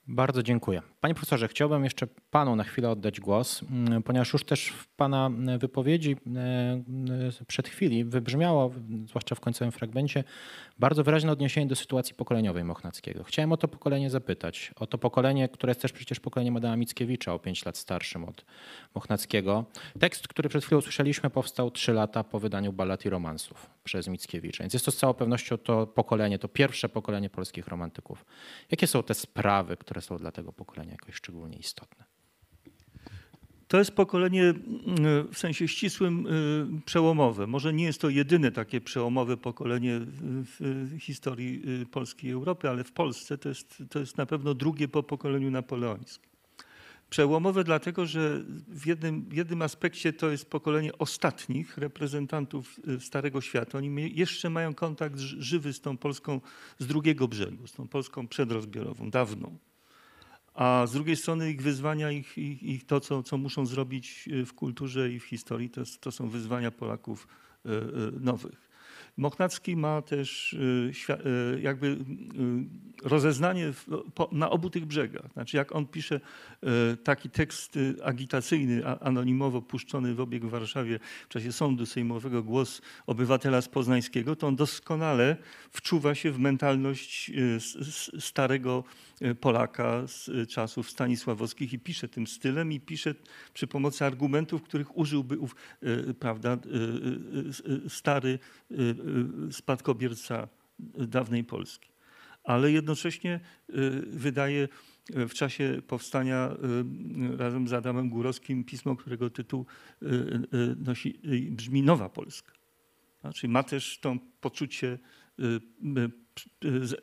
Bardzo 0.07 0.43
dziękuję. 0.43 0.90
Panie 1.01 1.13
profesorze, 1.13 1.47
chciałbym 1.47 1.83
jeszcze 1.83 2.07
panu 2.31 2.55
na 2.55 2.63
chwilę 2.63 2.89
oddać 2.89 3.19
głos, 3.19 3.63
mm, 3.63 4.03
ponieważ 4.03 4.33
już 4.33 4.45
też 4.45 4.67
w 4.67 4.87
pana 4.87 5.29
wypowiedzi 5.57 6.15
e, 6.35 6.39
e, 6.39 7.45
przed 7.47 7.67
chwili 7.67 8.05
wybrzmiało, 8.05 8.71
zwłaszcza 9.07 9.35
w 9.35 9.39
końcowym 9.39 9.71
fragmencie, 9.71 10.23
bardzo 10.79 11.03
wyraźne 11.03 11.31
odniesienie 11.31 11.67
do 11.67 11.75
sytuacji 11.75 12.15
pokoleniowej 12.15 12.63
Mochnackiego. 12.63 13.23
Chciałem 13.23 13.51
o 13.51 13.57
to 13.57 13.67
pokolenie 13.67 14.09
zapytać, 14.09 14.71
o 14.75 14.87
to 14.87 14.97
pokolenie, 14.97 15.49
które 15.49 15.71
jest 15.71 15.81
też 15.81 15.91
przecież 15.91 16.19
pokoleniem 16.19 16.57
Adama 16.57 16.75
Mickiewicza, 16.75 17.33
o 17.33 17.39
5 17.39 17.65
lat 17.65 17.77
starszym 17.77 18.23
od 18.23 18.45
Mochnackiego. 18.95 19.65
Tekst, 19.99 20.27
który 20.27 20.49
przed 20.49 20.65
chwilą 20.65 20.79
usłyszeliśmy, 20.79 21.29
powstał 21.29 21.71
3 21.71 21.93
lata 21.93 22.23
po 22.23 22.39
wydaniu 22.39 22.73
ballad 22.73 23.05
i 23.05 23.09
romansów 23.09 23.69
przez 23.83 24.07
Mickiewicza. 24.07 24.63
Więc 24.63 24.73
jest 24.73 24.85
to 24.85 24.91
z 24.91 24.97
całą 24.97 25.13
pewnością 25.13 25.57
to 25.57 25.87
pokolenie, 25.87 26.39
to 26.39 26.47
pierwsze 26.47 26.89
pokolenie 26.89 27.29
polskich 27.29 27.67
romantyków. 27.67 28.25
Jakie 28.71 28.87
są 28.87 29.03
te 29.03 29.13
sprawy, 29.13 29.77
które 29.77 30.01
są 30.01 30.17
dla 30.17 30.31
tego 30.31 30.53
pokolenia 30.53 30.90
jakoś 30.91 31.15
szczególnie 31.15 31.57
istotne? 31.57 32.05
To 33.71 33.77
jest 33.77 33.91
pokolenie 33.91 34.43
mm, 34.43 35.27
w 35.33 35.37
sensie 35.37 35.67
ścisłym 35.67 36.27
y, 36.27 36.81
przełomowe. 36.85 37.47
Może 37.47 37.73
nie 37.73 37.83
jest 37.83 38.01
to 38.01 38.09
jedyne 38.09 38.51
takie 38.51 38.81
przełomowe 38.81 39.37
pokolenie 39.37 39.99
w 40.59 40.89
historii 40.99 41.61
y, 41.81 41.85
Polski 41.85 42.27
i 42.27 42.31
Europy, 42.31 42.69
ale 42.69 42.83
w 42.83 42.91
Polsce 42.91 43.37
to 43.37 43.49
jest, 43.49 43.83
to 43.89 43.99
jest 43.99 44.17
na 44.17 44.25
pewno 44.25 44.53
drugie 44.53 44.87
po 44.87 45.03
pokoleniu 45.03 45.51
napoleońskim. 45.51 46.31
Przełomowe 47.09 47.63
dlatego, 47.63 48.05
że 48.05 48.43
w 48.67 48.85
jednym, 48.85 49.29
jednym 49.31 49.61
aspekcie 49.61 50.13
to 50.13 50.29
jest 50.29 50.49
pokolenie 50.49 50.97
ostatnich 50.97 51.77
reprezentantów 51.77 52.79
y, 52.87 52.99
Starego 52.99 53.41
Świata. 53.41 53.77
Oni 53.77 54.11
jeszcze 54.15 54.49
mają 54.49 54.73
kontakt 54.73 55.19
żywy 55.19 55.73
z 55.73 55.81
tą 55.81 55.97
Polską 55.97 56.41
z 56.79 56.87
drugiego 56.87 57.27
brzegu, 57.27 57.67
z 57.67 57.71
tą 57.71 57.87
Polską 57.87 58.27
przedrozbiorową, 58.27 59.09
dawną 59.09 59.57
a 60.53 60.87
z 60.87 60.91
drugiej 60.91 61.15
strony 61.15 61.51
ich 61.51 61.61
wyzwania, 61.61 62.11
ich, 62.11 62.37
ich, 62.37 62.63
ich 62.63 62.85
to, 62.85 62.99
co, 62.99 63.23
co 63.23 63.37
muszą 63.37 63.65
zrobić 63.65 64.27
y, 64.27 64.45
w 64.45 64.53
kulturze 64.53 65.11
i 65.11 65.19
w 65.19 65.23
historii, 65.23 65.69
to, 65.69 65.81
to 65.99 66.11
są 66.11 66.29
wyzwania 66.29 66.71
Polaków 66.71 67.27
y, 67.65 67.69
y, 67.69 68.19
nowych. 68.19 68.70
Mochnacki 69.17 69.75
ma 69.75 70.01
też 70.01 70.55
jakby 71.61 71.97
rozeznanie 73.03 73.73
na 74.31 74.49
obu 74.49 74.69
tych 74.69 74.85
brzegach. 74.85 75.33
Znaczy 75.33 75.57
jak 75.57 75.75
on 75.75 75.87
pisze 75.87 76.19
taki 77.03 77.29
tekst 77.29 77.79
agitacyjny, 78.03 78.85
anonimowo 78.85 79.61
puszczony 79.61 80.15
w 80.15 80.19
obieg 80.19 80.45
w 80.45 80.49
Warszawie 80.49 80.99
w 81.25 81.27
czasie 81.27 81.51
sądu 81.51 81.85
sejmowego 81.85 82.43
Głos 82.43 82.81
Obywatela 83.07 83.61
z 83.61 83.69
Poznańskiego, 83.69 84.35
to 84.35 84.47
on 84.47 84.55
doskonale 84.55 85.37
wczuwa 85.71 86.15
się 86.15 86.31
w 86.31 86.39
mentalność 86.39 87.31
starego 88.19 88.83
Polaka 89.39 90.07
z 90.07 90.49
czasów 90.49 90.89
stanisławowskich 90.89 91.73
i 91.73 91.79
pisze 91.79 92.07
tym 92.07 92.27
stylem 92.27 92.71
i 92.71 92.79
pisze 92.79 93.15
przy 93.53 93.67
pomocy 93.67 94.05
argumentów, 94.05 94.63
których 94.63 94.97
użyłby 94.97 95.37
prawda, 96.19 96.57
stary 97.87 98.39
spadkobierca 99.51 100.47
dawnej 101.07 101.43
Polski. 101.43 101.91
Ale 102.43 102.71
jednocześnie 102.71 103.39
wydaje 104.07 104.67
w 105.09 105.33
czasie 105.33 105.81
powstania 105.87 106.57
razem 107.37 107.67
z 107.67 107.73
Adamem 107.73 108.09
Górowskim 108.09 108.63
pismo, 108.63 108.95
którego 108.95 109.29
tytuł 109.29 109.65
nosi, 110.85 111.19
brzmi 111.51 111.83
Nowa 111.83 112.09
Polska. 112.09 112.51
Znaczy 113.21 113.47
ma 113.47 113.63
też 113.63 113.99
to 113.99 114.15
poczucie 114.41 114.99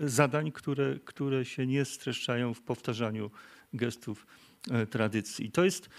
zadań, 0.01 0.53
które, 0.53 0.99
które 1.05 1.45
się 1.45 1.67
nie 1.67 1.85
streszczają 1.85 2.55
w 2.55 2.63
powtarzaniu 2.63 3.31
gestów 3.73 4.27
tradycji. 4.91 5.51
To, 5.51 5.65
jest, 5.65 5.91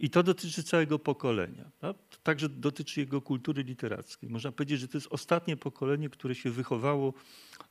i 0.00 0.10
to 0.10 0.22
dotyczy 0.22 0.62
całego 0.62 0.98
pokolenia. 0.98 1.70
To 1.80 1.94
także 2.22 2.48
dotyczy 2.48 3.00
jego 3.00 3.20
kultury 3.20 3.62
literackiej. 3.62 4.30
Można 4.30 4.52
powiedzieć, 4.52 4.80
że 4.80 4.88
to 4.88 4.96
jest 4.96 5.08
ostatnie 5.10 5.56
pokolenie, 5.56 6.10
które 6.10 6.34
się 6.34 6.50
wychowało 6.50 7.14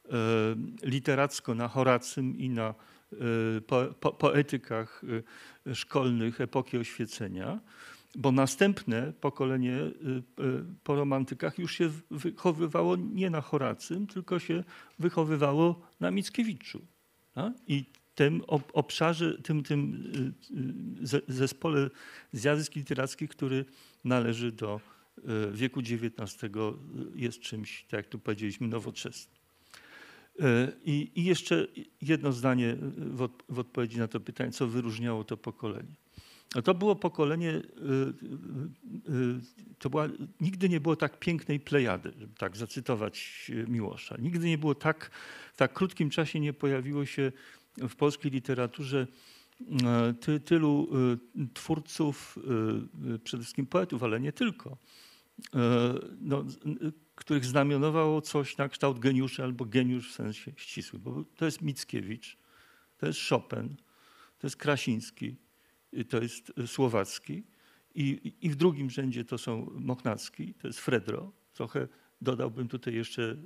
e, 0.05 0.11
literacko 0.83 1.55
na 1.55 1.67
Horacym 1.67 2.37
i 2.37 2.49
na 2.49 2.73
po, 3.67 3.85
po, 3.99 4.11
poetykach 4.11 5.03
y, 5.67 5.75
szkolnych 5.75 6.41
epoki 6.41 6.77
oświecenia, 6.77 7.59
bo 8.15 8.31
następne 8.31 9.13
pokolenie 9.21 9.77
y, 9.77 9.91
y, 10.43 10.63
po 10.83 10.95
romantykach 10.95 11.59
już 11.59 11.75
się 11.75 11.89
wychowywało 12.11 12.95
nie 12.95 13.29
na 13.29 13.41
Horacym, 13.41 14.07
tylko 14.07 14.39
się 14.39 14.63
wychowywało 14.99 15.81
na 15.99 16.11
Mickiewiczu. 16.11 16.81
I 17.67 17.85
tym 18.15 18.41
obszarze, 18.73 19.41
tym, 19.41 19.63
tym 19.63 20.11
zespole 21.27 21.89
zjawisk 22.33 22.75
literackich, 22.75 23.29
który 23.29 23.65
należy 24.03 24.51
do 24.51 24.81
wieku 25.51 25.79
XIX, 25.79 26.53
jest 27.15 27.39
czymś, 27.39 27.83
tak 27.83 27.97
jak 27.97 28.07
tu 28.07 28.19
powiedzieliśmy, 28.19 28.67
nowoczesnym. 28.67 29.41
I, 30.83 31.11
I, 31.15 31.23
jeszcze 31.23 31.67
jedno 32.01 32.31
zdanie 32.31 32.77
w, 32.97 33.21
od, 33.21 33.43
w, 33.49 33.59
odpowiedzi 33.59 33.97
na 33.97 34.07
to 34.07 34.19
pytanie, 34.19 34.51
co 34.51 34.67
wyróżniało 34.67 35.23
to 35.23 35.37
pokolenie. 35.37 35.95
No 36.55 36.61
to 36.61 36.73
było 36.73 36.95
pokolenie, 36.95 37.61
to 39.79 39.89
była, 39.89 40.07
nigdy 40.41 40.69
nie 40.69 40.79
było 40.79 40.95
tak 40.95 41.19
pięknej 41.19 41.59
plejady, 41.59 42.11
żeby 42.19 42.33
tak 42.37 42.57
zacytować 42.57 43.51
Miłosza. 43.67 44.15
Nigdy 44.19 44.47
nie 44.47 44.57
było 44.57 44.75
tak, 44.75 45.11
w 45.53 45.57
tak 45.57 45.73
krótkim 45.73 46.09
czasie 46.09 46.39
nie 46.39 46.53
pojawiło 46.53 47.05
się 47.05 47.31
w 47.77 47.95
polskiej 47.95 48.31
literaturze 48.31 49.07
ty, 50.19 50.39
tylu 50.39 50.89
twórców, 51.53 52.39
przede 53.23 53.43
wszystkim 53.43 53.65
poetów, 53.65 54.03
ale 54.03 54.19
nie 54.19 54.31
tylko. 54.31 54.77
No, 56.19 56.45
których 57.15 57.45
znamionowało 57.45 58.21
coś 58.21 58.57
na 58.57 58.69
kształt 58.69 58.99
geniusza 58.99 59.43
albo 59.43 59.65
geniusz 59.65 60.11
w 60.11 60.15
sensie 60.15 60.53
ścisłym. 60.57 61.01
Bo 61.01 61.23
to 61.35 61.45
jest 61.45 61.61
Mickiewicz, 61.61 62.37
to 62.97 63.07
jest 63.07 63.19
Chopin, 63.29 63.75
to 64.39 64.47
jest 64.47 64.55
Krasiński, 64.55 65.35
to 66.09 66.21
jest 66.21 66.53
Słowacki 66.67 67.43
i, 67.95 68.33
i 68.41 68.49
w 68.49 68.55
drugim 68.55 68.89
rzędzie 68.89 69.25
to 69.25 69.37
są 69.37 69.71
Mochnacki, 69.79 70.53
to 70.53 70.67
jest 70.67 70.79
Fredro. 70.79 71.31
Trochę 71.53 71.87
dodałbym 72.21 72.67
tutaj 72.67 72.93
jeszcze 72.93 73.37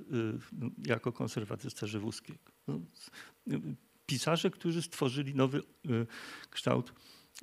no, 0.52 0.70
jako 0.86 1.12
konserwatysta 1.12 1.86
Żywuskiego. 1.86 2.52
No, 2.68 2.80
pisarze, 4.06 4.50
którzy 4.50 4.82
stworzyli 4.82 5.34
nowy 5.34 5.58
y, 5.58 5.62
kształt 6.50 6.92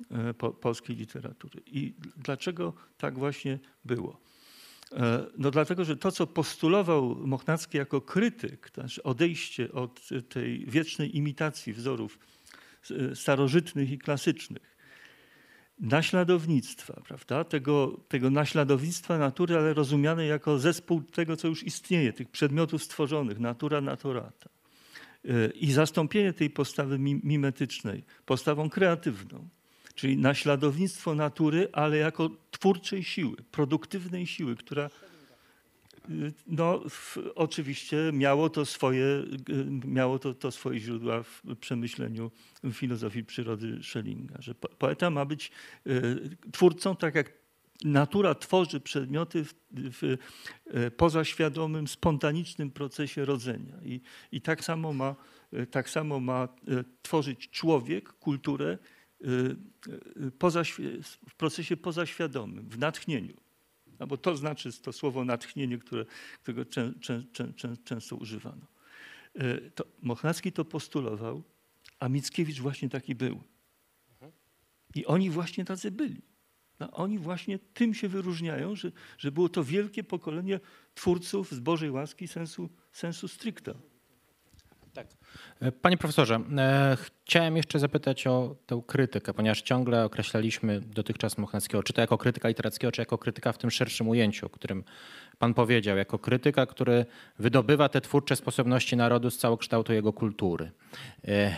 y, 0.00 0.34
polskiej 0.60 0.96
literatury. 0.96 1.62
I 1.66 1.94
dlaczego 2.16 2.72
tak 2.98 3.18
właśnie 3.18 3.58
było? 3.84 4.20
E, 4.92 5.26
no 5.38 5.50
dlatego, 5.50 5.84
że 5.84 5.96
to, 5.96 6.12
co 6.12 6.26
postulował 6.26 7.16
Mochnacki 7.16 7.78
jako 7.78 8.00
krytyk, 8.00 8.70
to 8.70 8.80
znaczy 8.80 9.02
odejście 9.02 9.72
od 9.72 10.08
tej 10.28 10.66
wiecznej 10.66 11.16
imitacji 11.16 11.72
wzorów 11.72 12.18
e, 12.90 13.16
starożytnych 13.16 13.90
i 13.90 13.98
klasycznych, 13.98 14.76
naśladownictwa, 15.78 17.02
prawda? 17.06 17.44
Tego, 17.44 18.00
tego 18.08 18.30
naśladownictwa 18.30 19.18
natury, 19.18 19.56
ale 19.56 19.74
rozumiane 19.74 20.26
jako 20.26 20.58
zespół 20.58 21.02
tego, 21.02 21.36
co 21.36 21.48
już 21.48 21.62
istnieje, 21.62 22.12
tych 22.12 22.28
przedmiotów 22.28 22.82
stworzonych, 22.82 23.40
natura 23.40 23.80
naturata. 23.80 24.53
E, 25.28 25.50
I 25.50 25.72
zastąpienie 25.72 26.32
tej 26.32 26.50
postawy 26.50 26.98
mimetycznej 26.98 28.04
postawą 28.26 28.70
kreatywną, 28.70 29.48
czyli 29.94 30.16
naśladownictwo 30.16 31.14
natury, 31.14 31.68
ale 31.72 31.96
jako 31.96 32.30
twórczej 32.50 33.04
siły, 33.04 33.36
produktywnej 33.50 34.26
siły, 34.26 34.56
która 34.56 34.90
y, 36.10 36.32
no, 36.46 36.82
w, 36.88 37.18
oczywiście 37.34 37.96
miało 38.12 38.50
to 38.50 38.66
swoje, 38.66 39.04
y, 39.04 39.86
miało 39.86 40.18
to, 40.18 40.34
to 40.34 40.50
swoje 40.50 40.80
źródła 40.80 41.22
w 41.22 41.42
przemyśleniu 41.60 42.30
filozofii 42.72 43.24
przyrody 43.24 43.82
Schellinga, 43.82 44.34
że 44.38 44.54
poeta 44.54 45.10
ma 45.10 45.24
być 45.24 45.50
y, 45.86 46.36
twórcą 46.52 46.96
tak 46.96 47.14
jak 47.14 47.43
natura 47.84 48.34
tworzy 48.34 48.80
przedmioty 48.80 49.44
w, 49.44 49.54
w 49.70 50.16
pozaświadomym, 50.96 51.88
spontanicznym 51.88 52.70
procesie 52.70 53.24
rodzenia. 53.24 53.74
I, 53.82 54.00
i 54.32 54.40
tak, 54.40 54.64
samo 54.64 54.92
ma, 54.92 55.16
tak 55.70 55.90
samo 55.90 56.20
ma 56.20 56.48
tworzyć 57.02 57.50
człowiek 57.50 58.12
kulturę 58.12 58.78
poza, 60.38 60.62
w 61.28 61.34
procesie 61.36 61.76
pozaświadomym, 61.76 62.68
w 62.68 62.78
natchnieniu. 62.78 63.34
No 63.98 64.06
bo 64.06 64.16
to 64.16 64.36
znaczy 64.36 64.72
to 64.82 64.92
słowo 64.92 65.24
natchnienie, 65.24 65.78
które, 65.78 66.04
którego 66.42 66.64
czę, 66.64 66.92
czę, 67.00 67.22
czę, 67.56 67.76
często 67.84 68.16
używano. 68.16 68.66
To 69.74 69.84
Mochnacki 70.02 70.52
to 70.52 70.64
postulował, 70.64 71.42
a 71.98 72.08
Mickiewicz 72.08 72.60
właśnie 72.60 72.88
taki 72.88 73.14
był. 73.14 73.42
I 74.94 75.06
oni 75.06 75.30
właśnie 75.30 75.64
tacy 75.64 75.90
byli. 75.90 76.33
No, 76.80 76.90
oni 76.90 77.18
właśnie 77.18 77.58
tym 77.58 77.94
się 77.94 78.08
wyróżniają, 78.08 78.76
że, 78.76 78.92
że 79.18 79.32
było 79.32 79.48
to 79.48 79.64
wielkie 79.64 80.04
pokolenie 80.04 80.60
twórców 80.94 81.52
z 81.52 81.58
Bożej 81.58 81.90
łaski 81.90 82.28
sensu, 82.28 82.68
sensu 82.92 83.28
stricta. 83.28 83.74
Tak. 84.94 85.06
E, 85.60 85.72
panie 85.72 85.96
profesorze, 85.96 86.40
e, 86.58 86.96
chciałem 87.00 87.56
jeszcze 87.56 87.78
zapytać 87.78 88.26
o 88.26 88.56
tę 88.66 88.82
krytykę, 88.86 89.34
ponieważ 89.34 89.62
ciągle 89.62 90.04
określaliśmy 90.04 90.80
dotychczas 90.80 91.38
Mochnackiego, 91.38 91.82
czy 91.82 91.92
to 91.92 92.00
jako 92.00 92.18
krytyka 92.18 92.48
literackiego, 92.48 92.92
czy 92.92 93.02
jako 93.02 93.18
krytyka 93.18 93.52
w 93.52 93.58
tym 93.58 93.70
szerszym 93.70 94.08
ujęciu, 94.08 94.46
o 94.46 94.48
którym 94.48 94.84
pan 95.38 95.54
powiedział, 95.54 95.96
jako 95.96 96.18
krytyka, 96.18 96.66
który 96.66 97.06
wydobywa 97.38 97.88
te 97.88 98.00
twórcze 98.00 98.36
sposobności 98.36 98.96
narodu 98.96 99.30
z 99.30 99.38
całokształtu 99.38 99.92
jego 99.92 100.12
kultury. 100.12 100.70
E, 101.28 101.56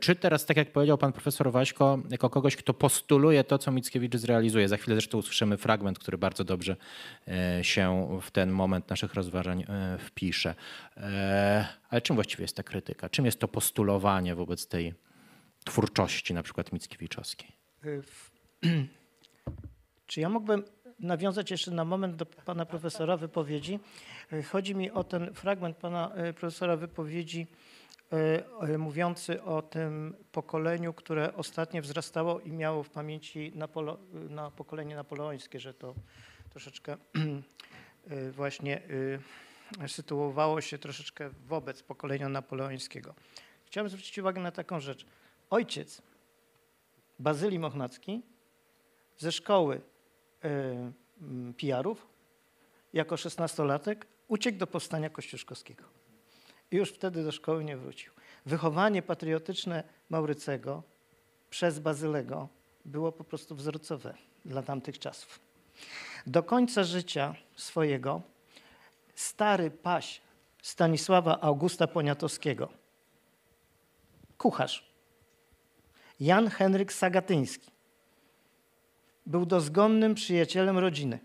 czy 0.00 0.16
teraz, 0.16 0.46
tak 0.46 0.56
jak 0.56 0.72
powiedział 0.72 0.98
pan 0.98 1.12
profesor 1.12 1.52
Waśko, 1.52 1.98
jako 2.10 2.30
kogoś, 2.30 2.56
kto 2.56 2.74
postuluje 2.74 3.44
to, 3.44 3.58
co 3.58 3.72
Mickiewicz 3.72 4.16
zrealizuje? 4.16 4.68
Za 4.68 4.76
chwilę 4.76 4.94
zresztą 4.94 5.18
usłyszymy 5.18 5.56
fragment, 5.56 5.98
który 5.98 6.18
bardzo 6.18 6.44
dobrze 6.44 6.76
e, 7.28 7.64
się 7.64 8.08
w 8.22 8.30
ten 8.30 8.50
moment 8.50 8.90
naszych 8.90 9.14
rozważań 9.14 9.64
e, 9.68 9.98
wpisze. 9.98 10.54
Ale 11.90 12.00
czym 12.00 12.16
właściwie 12.16 12.44
jest 12.44 12.56
ta 12.56 12.62
krytyka? 12.62 13.08
Czym 13.08 13.24
jest 13.24 13.40
to 13.40 13.48
postulowanie 13.48 14.34
wobec 14.34 14.66
tej 14.66 14.94
twórczości, 15.64 16.34
na 16.34 16.42
przykład 16.42 16.72
Mickiewiczowskiej? 16.72 17.52
Czy 20.06 20.20
ja 20.20 20.28
mógłbym 20.28 20.64
nawiązać 21.00 21.50
jeszcze 21.50 21.70
na 21.70 21.84
moment 21.84 22.16
do 22.16 22.26
pana 22.26 22.66
profesora 22.66 23.16
wypowiedzi? 23.16 23.78
Chodzi 24.50 24.74
mi 24.74 24.90
o 24.90 25.04
ten 25.04 25.34
fragment 25.34 25.76
pana 25.76 26.12
profesora 26.36 26.76
wypowiedzi 26.76 27.46
E, 27.46 27.46
e, 27.46 27.71
mówiący 28.78 29.42
o 29.42 29.62
tym 29.62 30.16
pokoleniu, 30.32 30.92
które 30.92 31.34
ostatnio 31.34 31.82
wzrastało 31.82 32.40
i 32.40 32.52
miało 32.52 32.82
w 32.82 32.90
pamięci 32.90 33.52
Napolo 33.54 33.98
na 34.12 34.50
pokolenie 34.50 34.96
napoleońskie, 34.96 35.60
że 35.60 35.74
to 35.74 35.94
troszeczkę 36.50 36.96
właśnie 38.38 38.82
sytuowało 39.86 40.60
się 40.60 40.78
troszeczkę 40.78 41.30
wobec 41.46 41.82
pokolenia 41.82 42.28
napoleońskiego. 42.28 43.14
Chciałem 43.66 43.88
zwrócić 43.88 44.18
uwagę 44.18 44.40
na 44.40 44.52
taką 44.52 44.80
rzecz. 44.80 45.06
Ojciec 45.50 46.02
Bazylii 47.18 47.58
Mochnacki 47.58 48.22
ze 49.18 49.32
szkoły 49.32 49.80
PR-ów 51.56 52.06
jako 52.92 53.16
szesnastolatek 53.16 54.06
uciekł 54.28 54.58
do 54.58 54.66
powstania 54.66 55.10
kościuszkowskiego 55.10 56.01
i 56.72 56.76
już 56.76 56.90
wtedy 56.90 57.24
do 57.24 57.32
szkoły 57.32 57.64
nie 57.64 57.76
wrócił. 57.76 58.12
Wychowanie 58.46 59.02
patriotyczne 59.02 59.84
Maurycego 60.10 60.82
przez 61.50 61.78
Bazylego 61.78 62.48
było 62.84 63.12
po 63.12 63.24
prostu 63.24 63.54
wzorcowe 63.54 64.14
dla 64.44 64.62
tamtych 64.62 64.98
czasów. 64.98 65.40
Do 66.26 66.42
końca 66.42 66.84
życia 66.84 67.34
swojego 67.56 68.22
stary 69.14 69.70
paś 69.70 70.20
Stanisława 70.62 71.40
Augusta 71.40 71.86
Poniatowskiego, 71.86 72.68
kucharz, 74.38 74.92
Jan 76.20 76.48
Henryk 76.48 76.92
Sagatyński, 76.92 77.70
był 79.26 79.46
dozgonnym 79.46 80.14
przyjacielem 80.14 80.78
rodziny. 80.78 81.18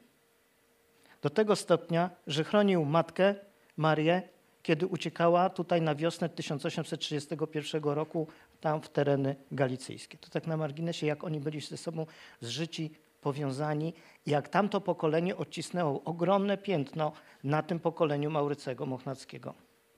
Do 1.21 1.29
tego 1.29 1.55
stopnia, 1.55 2.09
że 2.27 2.43
chronił 2.43 2.85
matkę 2.85 3.35
Marię 3.77 4.36
kiedy 4.67 4.87
uciekała 4.87 5.49
tutaj 5.49 5.81
na 5.81 5.95
wiosnę 5.95 6.29
1831 6.29 7.83
roku 7.83 8.27
tam 8.61 8.81
w 8.81 8.89
tereny 8.89 9.35
galicyjskie. 9.51 10.17
To 10.17 10.29
tak 10.29 10.47
na 10.47 10.57
marginesie, 10.57 11.07
jak 11.07 11.23
oni 11.23 11.39
byli 11.39 11.61
ze 11.61 11.77
sobą 11.77 12.05
zżyci, 12.41 12.91
powiązani 13.21 13.93
jak 14.25 14.49
tamto 14.49 14.81
pokolenie 14.81 15.35
odcisnęło 15.35 16.03
ogromne 16.03 16.57
piętno 16.57 17.11
na 17.43 17.63
tym 17.63 17.79
pokoleniu 17.79 18.31
Maurycego 18.31 18.85
Mochnackiego 18.85 19.53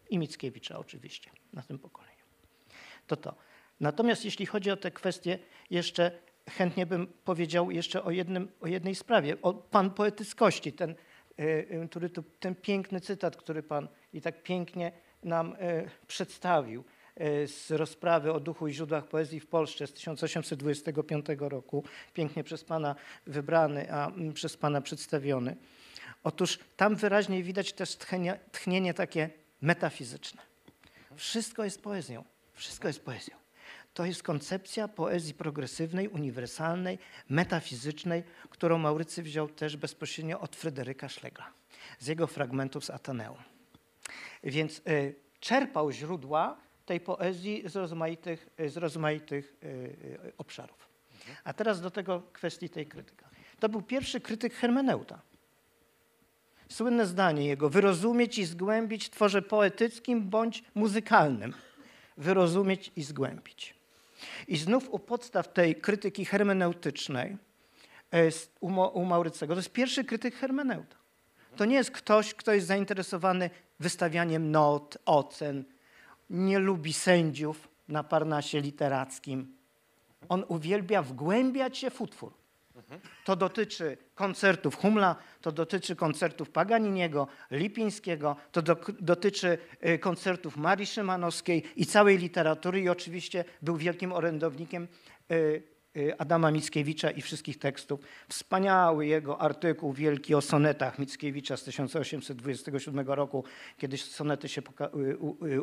i 0.10 0.20
Mickiewicza 0.20 0.80
oczywiście, 0.80 1.32
na 1.54 1.62
tym 1.62 1.80
pokoleniu. 1.80 2.24
To 3.08 3.16
to. 3.16 3.36
Natomiast 3.80 4.26
jeśli 4.26 4.46
chodzi 4.46 4.72
o 4.72 4.78
te 4.78 4.92
kwestie, 4.92 5.40
jeszcze 5.70 6.12
chętnie 6.50 6.86
bym 6.86 7.08
powiedział 7.08 7.72
jeszcze 7.72 8.04
o, 8.04 8.12
jednym, 8.12 8.52
o 8.62 8.68
jednej 8.68 8.96
sprawie, 8.96 9.42
o 9.42 9.54
pan 9.54 9.92
poetyckości, 9.92 10.74
ten, 10.74 10.96
y, 11.40 11.44
y, 11.84 11.88
który 11.90 12.10
tu, 12.10 12.24
ten 12.40 12.56
piękny 12.56 13.02
cytat, 13.02 13.36
który 13.36 13.64
pan 13.64 13.88
i 14.14 14.22
tak 14.22 14.44
pięknie 14.44 14.92
nam 15.24 15.56
e, 15.60 15.90
przedstawił. 16.08 16.84
e, 17.16 17.48
z 17.48 17.72
rozprawy 17.72 18.34
o 18.34 18.40
duchu 18.40 18.68
i 18.68 18.74
źródłach 18.74 19.08
poezji 19.08 19.40
w 19.40 19.48
Polsce 19.48 19.88
z 19.88 19.94
1825 19.94 21.26
roku, 21.40 21.84
pięknie 22.14 22.44
przez 22.44 22.64
Pana 22.64 22.96
wybrany, 23.28 23.94
a 23.94 24.12
przez 24.34 24.58
Pana 24.58 24.82
przedstawiony. 24.82 25.56
Otóż 26.24 26.60
tam 26.78 26.96
wyraźnie 26.96 27.44
widać 27.44 27.74
też 27.74 27.96
tchnienie, 27.96 28.40
tchnienie 28.52 28.94
takie 28.94 29.30
metafizyczne. 29.62 30.42
Wszystko 31.16 31.64
jest 31.64 31.82
poezją. 31.82 32.24
Wszystko 32.54 32.88
jest 32.88 33.06
poezją. 33.06 33.36
To 33.94 34.06
jest 34.06 34.24
koncepcja 34.24 34.88
poezji 34.88 35.34
progresywnej, 35.34 36.08
uniwersalnej, 36.08 37.00
metafizycznej, 37.30 38.24
którą 38.50 38.78
Maurycy 38.78 39.24
wziął 39.24 39.50
też 39.50 39.78
bezpośrednio 39.78 40.40
od 40.40 40.56
Fryderyka 40.56 41.10
Szlegla, 41.10 41.52
z 42.00 42.08
jego 42.08 42.28
fragmentów 42.28 42.86
z 42.86 42.90
Ateneum. 42.90 43.38
Więc 44.44 44.82
y, 44.88 45.16
czerpał 45.40 45.92
źródła 45.92 46.58
tej 46.86 47.00
poezji 47.00 47.64
z 47.66 47.76
rozmaitych, 47.76 48.50
z 48.68 48.78
rozmaitych 48.78 49.56
y, 49.64 49.68
y, 49.68 50.34
obszarów. 50.38 50.90
A 51.44 51.54
teraz 51.54 51.82
do 51.82 51.92
tego 51.92 52.24
kwestii 52.34 52.70
tej 52.70 52.86
krytyka. 52.86 53.30
To 53.60 53.70
był 53.70 53.82
pierwszy 53.82 54.22
krytyk 54.22 54.54
hermeneuta. 54.54 55.22
Słynne 56.70 57.06
zdanie 57.06 57.46
jego, 57.46 57.70
wyrozumieć 57.70 58.38
i 58.38 58.46
zgłębić 58.46 59.06
w 59.06 59.10
tworze 59.10 59.42
poetyckim 59.42 60.30
bądź 60.30 60.64
muzykalnym. 60.76 61.54
Wyrozumieć 62.18 62.92
i 62.96 63.04
zgłębić. 63.04 63.76
I 64.48 64.58
znów 64.58 64.90
u 64.90 65.00
podstaw 65.00 65.54
tej 65.54 65.76
krytyki 65.76 66.26
hermeneutycznej 66.26 67.38
u 68.94 69.06
Maurycego, 69.06 69.54
to 69.54 69.60
jest 69.60 69.72
pierwszy 69.72 70.04
krytyk 70.04 70.36
hermeneuta. 70.36 70.96
To 71.56 71.66
nie 71.66 71.76
jest 71.76 71.92
ktoś, 71.92 72.34
kto 72.34 72.54
jest 72.54 72.68
zainteresowany 72.68 73.50
wystawianiem 73.80 74.52
not, 74.52 74.98
ocen, 75.06 75.64
nie 76.30 76.60
lubi 76.60 76.94
sędziów 76.94 77.68
na 77.88 78.04
parnasie 78.04 78.62
literackim. 78.62 79.56
On 80.30 80.44
uwielbia 80.48 81.02
wgłębiać 81.02 81.78
się 81.78 81.90
w 81.90 82.02
utwór. 82.02 82.34
To 83.26 83.36
dotyczy 83.36 83.98
koncertów 84.16 84.76
Humla, 84.76 85.16
to 85.42 85.52
dotyczy 85.52 85.96
koncertów 85.96 86.50
Paganiniego, 86.50 87.28
Lipińskiego, 87.52 88.36
to 88.52 88.62
do, 88.62 88.78
dotyczy 89.00 89.58
y, 89.86 90.00
koncertów 90.00 90.58
Marii 90.58 90.86
Szymanowskiej 90.86 91.64
i 91.76 91.86
całej 91.86 92.18
literatury 92.18 92.82
i 92.82 92.90
oczywiście 92.90 93.46
był 93.62 93.78
wielkim 93.78 94.12
orędownikiem 94.12 94.88
y, 95.32 95.64
Adama 96.18 96.52
Mickiewicza 96.52 97.12
i 97.12 97.22
wszystkich 97.22 97.60
tekstów. 97.60 98.00
Wspaniały 98.30 99.06
jego 99.06 99.42
artykuł 99.42 99.94
wielki 99.94 100.36
o 100.36 100.42
sonetach 100.42 101.00
Mickiewicza 101.00 101.58
z 101.58 101.64
1827 101.64 103.08
roku, 103.08 103.44
kiedy 103.78 103.98
sonety 103.98 104.50
się 104.50 104.62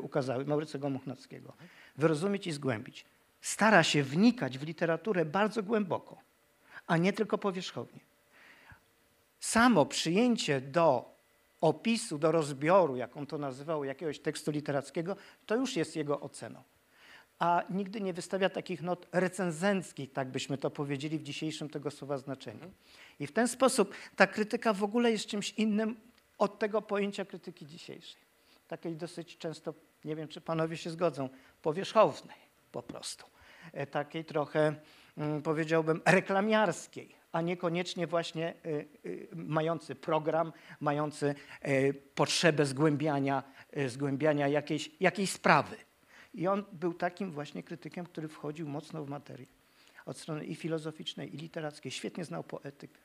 ukazały, 0.03 0.45
Maurycego 0.45 0.91
Muchnackiego. 0.91 1.53
Wyrozumieć 1.97 2.47
i 2.47 2.53
zgłębić. 2.53 3.05
Stara 3.41 3.83
się 3.83 4.03
wnikać 4.03 4.59
w 4.59 4.63
literaturę 4.63 5.25
bardzo 5.25 5.63
głęboko 5.63 6.27
a 6.87 6.97
nie 6.97 7.13
tylko 7.13 7.39
powierzchownie. 7.39 8.01
Samo 9.41 9.87
przyjęcie 9.87 10.61
do 10.61 11.17
opisu, 11.61 12.19
do 12.19 12.33
rozbioru, 12.33 12.97
jak 12.97 13.17
on 13.17 13.27
to 13.27 13.39
nazywał, 13.39 13.85
jakiegoś 13.85 14.19
tekstu 14.19 14.51
literackiego, 14.51 15.17
to 15.47 15.57
już 15.57 15.77
jest 15.77 15.97
jego 15.97 16.21
oceną. 16.21 16.63
A 17.39 17.63
nigdy 17.71 18.01
nie 18.01 18.13
wystawia 18.13 18.49
takich 18.49 18.83
not 18.83 19.07
recenzenckich, 19.13 20.13
tak 20.13 20.29
byśmy 20.29 20.59
to 20.59 20.71
powiedzieli 20.71 21.19
w 21.19 21.23
dzisiejszym 21.23 21.69
tego 21.69 21.91
słowa 21.91 22.19
znaczeniu. 22.19 22.73
I 23.21 23.27
w 23.27 23.33
ten 23.33 23.49
sposób 23.49 23.95
ta 24.17 24.27
krytyka 24.27 24.73
w 24.73 24.85
ogóle 24.85 25.13
jest 25.13 25.27
czymś 25.27 25.51
innym 25.51 25.97
od 26.39 26.59
tego 26.59 26.83
pojęcia 26.83 27.25
krytyki 27.25 27.67
dzisiejszej. 27.67 28.21
Takiej 28.69 28.97
dosyć 28.97 29.39
często, 29.39 29.75
nie 30.05 30.17
wiem 30.17 30.29
czy 30.29 30.41
panowie 30.41 30.77
się 30.77 30.91
zgodzą, 30.91 31.29
powierzchownej 31.63 32.37
po 32.73 32.83
prostu. 32.83 33.25
E, 33.73 33.87
takiej 33.87 34.25
trochę 34.25 34.77
Mm, 35.17 35.43
powiedziałbym, 35.43 36.03
reklamiarskiej, 36.05 37.15
a 37.33 37.41
niekoniecznie 37.41 38.07
właśnie 38.07 38.55
y, 38.67 38.89
y, 39.07 39.29
mający 39.35 39.95
program, 39.95 40.53
mający 40.81 41.35
potrzebę 42.15 42.67
zgłębiania, 42.67 43.43
zgłębiania 43.87 44.49
jakiejś, 44.49 44.91
jakiejś 45.01 45.33
sprawy. 45.33 45.77
I 46.37 46.47
on 46.47 46.65
był 46.73 46.95
takim 46.95 47.31
właśnie 47.31 47.63
krytykiem, 47.63 48.07
który 48.07 48.29
wchodził 48.29 48.69
mocno 48.69 49.05
w 49.05 49.09
materię 49.09 49.47
od 50.07 50.19
strony 50.19 50.45
i 50.45 50.55
filozoficznej, 50.55 51.35
i 51.35 51.39
literackiej. 51.39 51.93
Świetnie 51.93 52.25
znał 52.25 52.45
poetykę. 52.45 52.99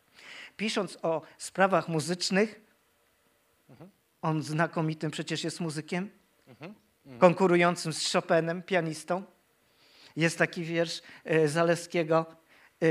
Pisząc 0.58 0.98
o 1.02 1.22
sprawach 1.38 1.88
muzycznych, 1.88 2.62
on 4.22 4.44
znakomitym 4.44 5.12
przecież 5.12 5.44
jest 5.44 5.60
muzykiem, 5.60 6.10
konkurującym 7.20 7.94
z 7.94 8.14
Chopinem, 8.14 8.64
pianistą. 8.64 9.24
Jest 10.16 10.38
taki 10.38 10.64
wiersz 10.64 11.02
e, 11.24 11.48
Zaleskiego 11.48 12.26
e, 12.82 12.86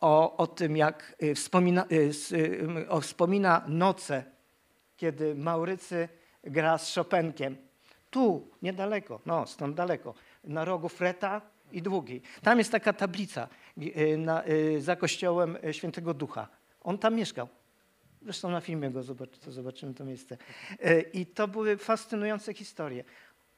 o, 0.00 0.36
o 0.36 0.46
tym, 0.46 0.76
jak 0.76 1.16
e, 1.18 1.34
wspomina, 1.34 1.86
o, 2.88 3.00
wspomina 3.00 3.64
noce, 3.68 4.24
kiedy 4.96 5.34
Maurycy 5.34 6.08
gra 6.44 6.78
z 6.78 6.94
Chopinkiem. 6.94 7.69
Tu, 8.10 8.50
niedaleko, 8.62 9.20
no 9.26 9.46
stąd 9.46 9.76
daleko, 9.76 10.14
na 10.44 10.64
rogu 10.64 10.88
Freta 10.88 11.40
i 11.72 11.82
Długiej. 11.82 12.22
Tam 12.42 12.58
jest 12.58 12.72
taka 12.72 12.92
tablica 12.92 13.48
na, 14.18 14.42
za 14.78 14.96
kościołem 14.96 15.58
Świętego 15.72 16.14
Ducha. 16.14 16.48
On 16.80 16.98
tam 16.98 17.14
mieszkał. 17.14 17.48
Zresztą 18.22 18.50
na 18.50 18.60
filmie 18.60 18.90
go 18.90 19.02
zobaczy, 19.02 19.52
zobaczymy 19.52 19.94
to 19.94 20.04
miejsce. 20.04 20.36
I 21.12 21.26
to 21.26 21.48
były 21.48 21.76
fascynujące 21.76 22.54
historie. 22.54 23.04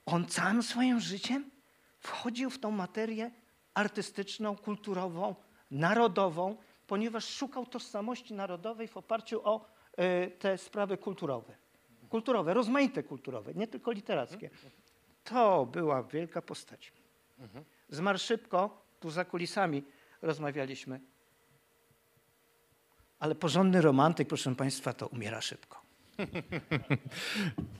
On 0.07 0.27
całym 0.27 0.63
swoim 0.63 1.01
życiem 1.01 1.51
wchodził 1.99 2.51
w 2.51 2.59
tą 2.59 2.71
materię 2.71 3.31
artystyczną, 3.75 4.57
kulturową, 4.57 5.35
narodową, 5.71 6.57
ponieważ 6.87 7.25
szukał 7.29 7.67
tożsamości 7.67 8.35
narodowej 8.35 8.89
w 8.89 8.97
oparciu 8.97 9.41
o 9.45 9.67
te 10.39 10.59
sprawy 10.59 10.97
kulturowe. 10.97 11.62
Kulturowe, 12.13 12.55
rozmaite 12.55 13.03
kulturowe, 13.03 13.55
nie 13.55 13.67
tylko 13.67 13.93
literackie. 13.93 14.51
To 15.25 15.67
była 15.67 16.03
wielka 16.03 16.43
postać. 16.43 16.93
Zmarł 17.89 18.19
szybko, 18.19 18.83
tu 19.01 19.11
za 19.11 19.25
kulisami 19.25 19.83
rozmawialiśmy. 20.23 21.01
Ale 23.19 23.35
porządny 23.35 23.81
romantyk, 23.81 24.29
proszę 24.29 24.55
Państwa, 24.55 24.93
to 24.93 25.07
umiera 25.07 25.41
szybko. 25.41 25.83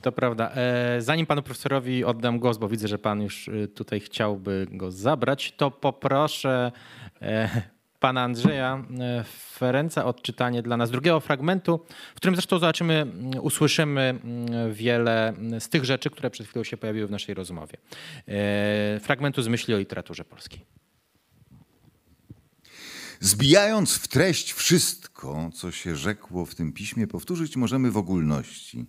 To 0.01 0.11
prawda. 0.11 0.51
E, 0.55 1.01
zanim 1.01 1.25
panu 1.25 1.41
profesorowi 1.41 2.03
oddam 2.03 2.39
głos, 2.39 2.57
bo 2.57 2.67
widzę, 2.67 2.87
że 2.87 2.97
pan 2.97 3.21
już 3.21 3.47
e, 3.47 3.67
tutaj 3.67 3.99
chciałby 3.99 4.67
go 4.71 4.91
zabrać, 4.91 5.51
to 5.57 5.71
poproszę 5.71 6.71
e, 7.21 7.61
pana 8.03 8.23
Andrzeja 8.23 8.83
Ferenca 9.53 10.05
o 10.05 10.07
odczytanie 10.07 10.61
dla 10.61 10.77
nas 10.77 10.91
drugiego 10.91 11.19
fragmentu, 11.19 11.85
w 12.13 12.15
którym 12.15 12.35
zresztą 12.35 12.59
zobaczymy, 12.59 13.05
usłyszymy 13.41 14.19
wiele 14.71 15.33
z 15.59 15.69
tych 15.69 15.85
rzeczy, 15.85 16.09
które 16.09 16.29
przed 16.29 16.47
chwilą 16.47 16.63
się 16.63 16.77
pojawiły 16.77 17.07
w 17.07 17.11
naszej 17.11 17.35
rozmowie. 17.35 17.77
Fragmentu 19.01 19.41
z 19.41 19.47
myśli 19.47 19.73
o 19.73 19.77
literaturze 19.77 20.25
polskiej. 20.25 20.65
Zbijając 23.19 23.97
w 23.97 24.07
treść 24.07 24.53
wszystko, 24.53 25.49
co 25.53 25.71
się 25.71 25.95
rzekło 25.95 26.45
w 26.45 26.55
tym 26.55 26.73
piśmie, 26.73 27.07
powtórzyć 27.07 27.55
możemy 27.55 27.91
w 27.91 27.97
ogólności, 27.97 28.85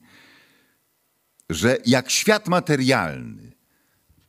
że 1.50 1.78
jak 1.86 2.10
świat 2.10 2.48
materialny 2.48 3.52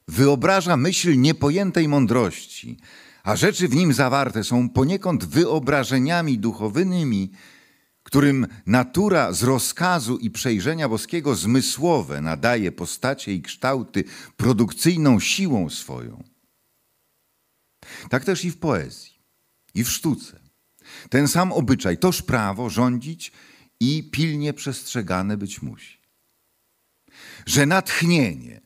wyobraża 0.07 0.77
myśl 0.77 1.21
niepojętej 1.21 1.87
mądrości, 1.87 2.77
a 3.25 3.35
rzeczy 3.35 3.67
w 3.67 3.75
nim 3.75 3.93
zawarte 3.93 4.43
są 4.43 4.69
poniekąd 4.69 5.25
wyobrażeniami 5.25 6.39
duchowymi, 6.39 7.31
którym 8.03 8.47
natura 8.65 9.33
z 9.33 9.43
rozkazu 9.43 10.17
i 10.17 10.29
przejrzenia 10.29 10.89
boskiego 10.89 11.35
zmysłowe 11.35 12.21
nadaje 12.21 12.71
postacie 12.71 13.33
i 13.33 13.41
kształty 13.41 14.03
produkcyjną 14.37 15.19
siłą 15.19 15.69
swoją. 15.69 16.23
Tak 18.09 18.25
też 18.25 18.45
i 18.45 18.51
w 18.51 18.57
poezji 18.57 19.11
i 19.73 19.83
w 19.83 19.89
sztuce. 19.89 20.39
Ten 21.09 21.27
sam 21.27 21.51
obyczaj, 21.51 21.97
toż 21.97 22.21
prawo 22.21 22.69
rządzić 22.69 23.31
i 23.79 24.09
pilnie 24.11 24.53
przestrzegane 24.53 25.37
być 25.37 25.61
musi. 25.61 25.97
Że 27.45 27.65
natchnienie, 27.65 28.61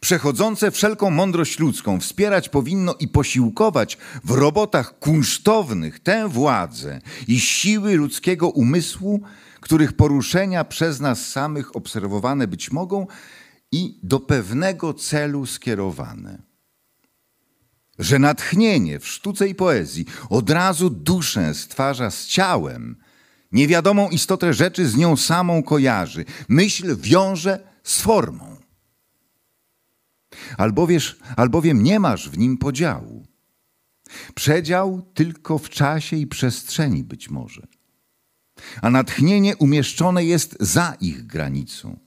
przechodzące 0.00 0.70
wszelką 0.70 1.10
mądrość 1.10 1.58
ludzką, 1.58 2.00
wspierać 2.00 2.48
powinno 2.48 2.94
i 2.94 3.08
posiłkować 3.08 3.98
w 4.24 4.30
robotach 4.30 4.98
kunsztownych 4.98 6.00
tę 6.00 6.28
władzę 6.28 7.00
i 7.28 7.40
siły 7.40 7.96
ludzkiego 7.96 8.48
umysłu, 8.48 9.20
których 9.60 9.92
poruszenia 9.92 10.64
przez 10.64 11.00
nas 11.00 11.26
samych 11.26 11.76
obserwowane 11.76 12.48
być 12.48 12.70
mogą 12.70 13.06
i 13.72 14.00
do 14.02 14.20
pewnego 14.20 14.94
celu 14.94 15.46
skierowane 15.46 16.50
że 18.00 18.18
natchnienie 18.18 18.98
w 18.98 19.08
sztuce 19.08 19.48
i 19.48 19.54
poezji 19.54 20.04
od 20.30 20.50
razu 20.50 20.90
duszę 20.90 21.54
stwarza 21.54 22.10
z 22.10 22.26
ciałem, 22.26 22.96
niewiadomą 23.52 24.08
istotę 24.08 24.54
rzeczy 24.54 24.88
z 24.88 24.96
nią 24.96 25.16
samą 25.16 25.62
kojarzy, 25.62 26.24
myśl 26.48 26.96
wiąże 26.96 27.60
z 27.82 28.00
formą. 28.00 28.59
Albowiesz, 30.58 31.18
albowiem 31.36 31.82
nie 31.82 32.00
masz 32.00 32.30
w 32.30 32.38
nim 32.38 32.58
podziału. 32.58 33.26
Przedział 34.34 35.02
tylko 35.14 35.58
w 35.58 35.68
czasie 35.68 36.16
i 36.16 36.26
przestrzeni 36.26 37.04
być 37.04 37.30
może, 37.30 37.66
a 38.82 38.90
natchnienie 38.90 39.56
umieszczone 39.56 40.24
jest 40.24 40.56
za 40.60 40.96
ich 41.00 41.26
granicą, 41.26 41.98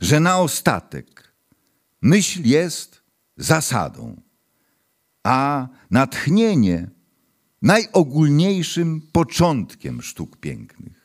że 0.00 0.20
na 0.20 0.38
ostatek 0.38 1.34
myśl 2.02 2.42
jest 2.44 3.02
zasadą, 3.36 4.20
a 5.24 5.68
natchnienie 5.90 6.90
najogólniejszym 7.62 9.00
początkiem 9.12 10.02
sztuk 10.02 10.36
pięknych. 10.36 11.03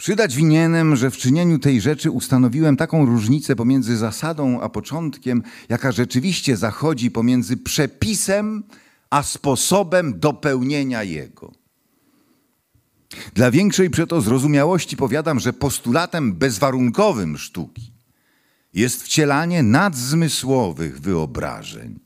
Przydać 0.00 0.36
winienem, 0.36 0.96
że 0.96 1.10
w 1.10 1.16
czynieniu 1.16 1.58
tej 1.58 1.80
rzeczy 1.80 2.10
ustanowiłem 2.10 2.76
taką 2.76 3.06
różnicę 3.06 3.56
pomiędzy 3.56 3.96
zasadą 3.96 4.60
a 4.60 4.68
początkiem, 4.68 5.42
jaka 5.68 5.92
rzeczywiście 5.92 6.56
zachodzi 6.56 7.10
pomiędzy 7.10 7.56
przepisem 7.56 8.62
a 9.10 9.22
sposobem 9.22 10.18
dopełnienia 10.18 11.02
jego. 11.02 11.52
Dla 13.34 13.50
większej 13.50 13.90
przeto 13.90 14.20
zrozumiałości 14.20 14.96
powiadam, 14.96 15.40
że 15.40 15.52
postulatem 15.52 16.32
bezwarunkowym 16.32 17.38
sztuki 17.38 17.92
jest 18.74 19.02
wcielanie 19.02 19.62
nadzmysłowych 19.62 21.00
wyobrażeń, 21.00 22.00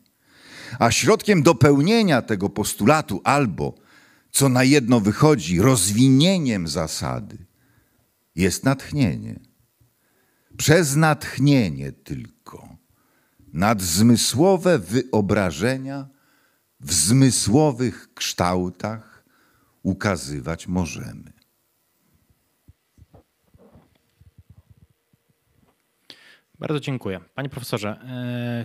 a 0.79 0.91
środkiem 0.91 1.43
dopełnienia 1.43 2.23
tego 2.23 2.49
postulatu 2.49 3.21
albo, 3.25 3.75
co 4.31 4.49
na 4.49 4.65
jedno 4.65 5.01
wychodzi, 5.01 5.61
rozwinieniem 5.61 6.69
zasady– 6.69 7.39
jest 8.35 8.65
natchnienie. 8.65 9.41
Przez 10.57 10.97
natchnienie 10.97 11.93
tylko 11.93 12.77
nadzmysłowe 13.53 14.79
wyobrażenia 14.79 16.09
w 16.81 16.93
zmysłowych 16.93 18.15
kształtach 18.15 19.25
ukazywać 19.83 20.67
możemy. 20.67 21.33
Bardzo 26.59 26.81
dziękuję. 26.81 27.21
Panie 27.35 27.49
profesorze, 27.49 27.89
e, 27.89 28.65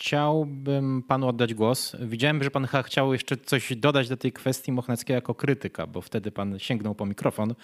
chciałbym 0.00 1.02
panu 1.02 1.28
oddać 1.28 1.54
głos. 1.54 1.96
Widziałem, 2.00 2.42
że 2.44 2.50
pan 2.50 2.66
chciał 2.84 3.12
jeszcze 3.12 3.36
coś 3.36 3.76
dodać 3.76 4.08
do 4.08 4.16
tej 4.16 4.32
kwestii 4.32 4.72
Mochnackiego 4.72 5.14
jako 5.14 5.34
krytyka, 5.34 5.86
bo 5.86 6.00
wtedy 6.00 6.30
pan 6.30 6.58
sięgnął 6.58 6.94
po 6.94 7.06
mikrofon. 7.06 7.54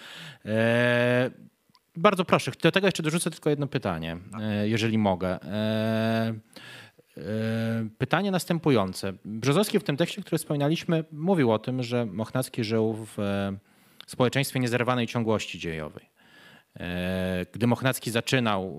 E, 0.45 1.31
bardzo 1.95 2.25
proszę, 2.25 2.51
do 2.63 2.71
tego 2.71 2.87
jeszcze 2.87 3.03
dorzucę 3.03 3.31
tylko 3.31 3.49
jedno 3.49 3.67
pytanie, 3.67 4.17
e, 4.41 4.67
jeżeli 4.69 4.97
mogę. 4.97 5.43
E, 5.43 6.33
pytanie 7.97 8.31
następujące. 8.31 9.13
Brzozowski 9.25 9.79
w 9.79 9.83
tym 9.83 9.97
tekście, 9.97 10.21
który 10.21 10.37
wspominaliśmy, 10.37 11.03
mówił 11.11 11.51
o 11.51 11.59
tym, 11.59 11.83
że 11.83 12.05
Mochnacki 12.05 12.63
żył 12.63 13.07
w 13.17 13.51
społeczeństwie 14.07 14.59
niezerwanej 14.59 15.07
ciągłości 15.07 15.59
dziejowej. 15.59 16.16
Gdy 17.53 17.67
Mochnacki 17.67 18.11
zaczynał 18.11 18.73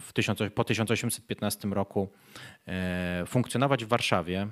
w 0.00 0.12
tysiąc, 0.12 0.38
po 0.54 0.64
1815 0.64 1.68
roku 1.68 2.08
funkcjonować 3.26 3.84
w 3.84 3.88
Warszawie, 3.88 4.48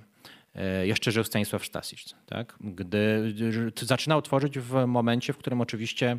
jeszcze 0.83 1.12
żył 1.12 1.24
Stanisław 1.24 1.64
Staszic. 1.66 2.14
Tak? 2.26 2.57
Gdy 2.61 3.35
zaczynał 3.76 4.22
tworzyć 4.22 4.59
w 4.59 4.87
momencie, 4.87 5.33
w 5.33 5.37
którym 5.37 5.61
oczywiście 5.61 6.18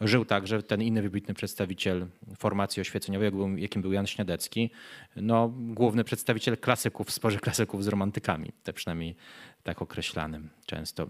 żył 0.00 0.24
także 0.24 0.62
ten 0.62 0.82
inny 0.82 1.02
wybitny 1.02 1.34
przedstawiciel 1.34 2.06
formacji 2.36 2.80
oświeceniowej, 2.80 3.32
jakim 3.56 3.82
był 3.82 3.92
Jan 3.92 4.06
Śniadecki, 4.06 4.70
no, 5.16 5.52
główny 5.56 6.04
przedstawiciel 6.04 6.58
klasyków 6.58 7.10
sporze 7.10 7.38
klasyków 7.38 7.84
z 7.84 7.88
romantykami, 7.88 8.52
te 8.62 8.72
przynajmniej 8.72 9.16
tak 9.62 9.82
określanym 9.82 10.50
często. 10.66 11.06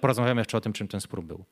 Porozmawiamy 0.00 0.40
jeszcze 0.40 0.58
o 0.58 0.60
tym, 0.60 0.72
czym 0.72 0.88
ten 0.88 1.00
spór 1.00 1.22
był. 1.22 1.44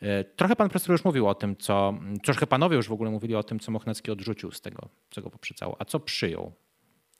E, 0.00 0.24
trochę 0.24 0.56
pan 0.56 0.68
profesor 0.68 0.92
już 0.92 1.04
mówił 1.04 1.28
o 1.28 1.34
tym, 1.34 1.56
co, 1.56 1.94
troszkę 2.22 2.46
panowie 2.46 2.76
już 2.76 2.88
w 2.88 2.92
ogóle 2.92 3.10
mówili 3.10 3.34
o 3.34 3.42
tym, 3.42 3.60
co 3.60 3.72
Mochnacki 3.72 4.10
odrzucił 4.10 4.52
z 4.52 4.60
tego, 4.60 4.88
co 5.10 5.22
go 5.22 5.30
poprzecało, 5.30 5.76
a 5.78 5.84
co 5.84 6.00
przyjął 6.00 6.52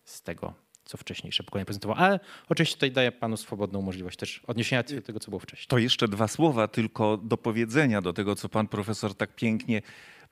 z 0.05 0.23
tego, 0.23 0.55
co 0.85 0.97
wcześniejsze 0.99 1.43
pokolenie 1.43 1.67
prezentowało. 1.67 2.01
Ale 2.01 2.21
oczywiście 2.49 2.77
tutaj 2.77 2.93
daję 2.93 3.13
panu 3.13 3.37
swobodną 3.37 3.83
możliwość 3.83 4.19
też 4.19 4.43
odniesienia 4.47 4.83
do 4.83 5.03
tego, 5.03 5.21
co 5.21 5.31
było 5.31 5.41
wcześniej. 5.41 5.67
To 5.69 5.79
jeszcze 5.79 6.09
dwa 6.09 6.29
słowa 6.29 6.69
tylko 6.69 7.17
do 7.17 7.37
powiedzenia 7.37 8.03
do 8.03 8.13
tego, 8.13 8.37
co 8.37 8.49
pan 8.49 8.69
profesor 8.69 9.15
tak 9.15 9.35
pięknie 9.35 9.83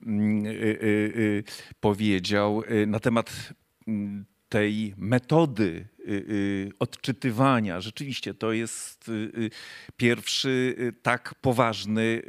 mm, 0.05 0.45
y, 0.45 0.49
y, 0.49 0.83
y, 1.15 1.43
powiedział 1.79 2.63
na 2.87 2.99
temat 2.99 3.53
mm, 3.87 4.25
tej 4.49 4.93
metody 4.97 5.87
y, 5.99 6.11
y, 6.11 6.71
odczytywania. 6.79 7.81
Rzeczywiście 7.81 8.33
to 8.33 8.51
jest 8.51 9.09
y, 9.09 9.49
pierwszy 9.97 10.75
tak 11.01 11.35
poważny, 11.41 12.21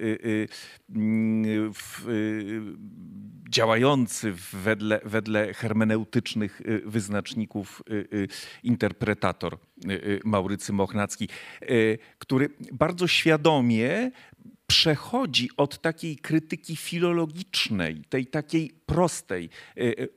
mm, 0.91 1.73
działający 3.51 4.35
wedle, 4.53 5.01
wedle 5.05 5.55
hermeneutycznych 5.55 6.63
wyznaczników 6.85 7.83
interpretator 8.63 9.59
Maurycy 10.25 10.73
Mochnacki, 10.73 11.29
który 12.19 12.51
bardzo 12.73 13.07
świadomie 13.07 14.11
przechodzi 14.71 15.49
od 15.57 15.81
takiej 15.81 16.17
krytyki 16.17 16.77
filologicznej, 16.77 18.03
tej 18.09 18.27
takiej 18.27 18.80
prostej, 18.95 19.51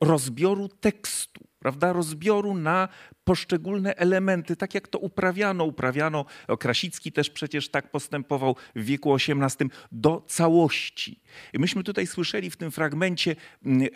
rozbioru 0.00 0.68
tekstu 0.68 1.44
prawda, 1.64 1.92
rozbioru 1.92 2.54
na 2.54 2.88
poszczególne 3.24 3.96
elementy, 3.96 4.56
tak 4.56 4.74
jak 4.74 4.88
to 4.88 4.98
uprawiano. 4.98 5.64
Uprawiano, 5.64 6.24
Krasicki 6.58 7.12
też 7.12 7.30
przecież 7.30 7.68
tak 7.68 7.90
postępował 7.90 8.56
w 8.76 8.84
wieku 8.84 9.14
XVIII, 9.14 9.70
do 9.92 10.24
całości. 10.28 11.20
Myśmy 11.54 11.84
tutaj 11.84 12.06
słyszeli 12.06 12.50
w 12.50 12.56
tym 12.56 12.70
fragmencie, 12.70 13.36
mm, 13.64 13.82
e, 13.82 13.88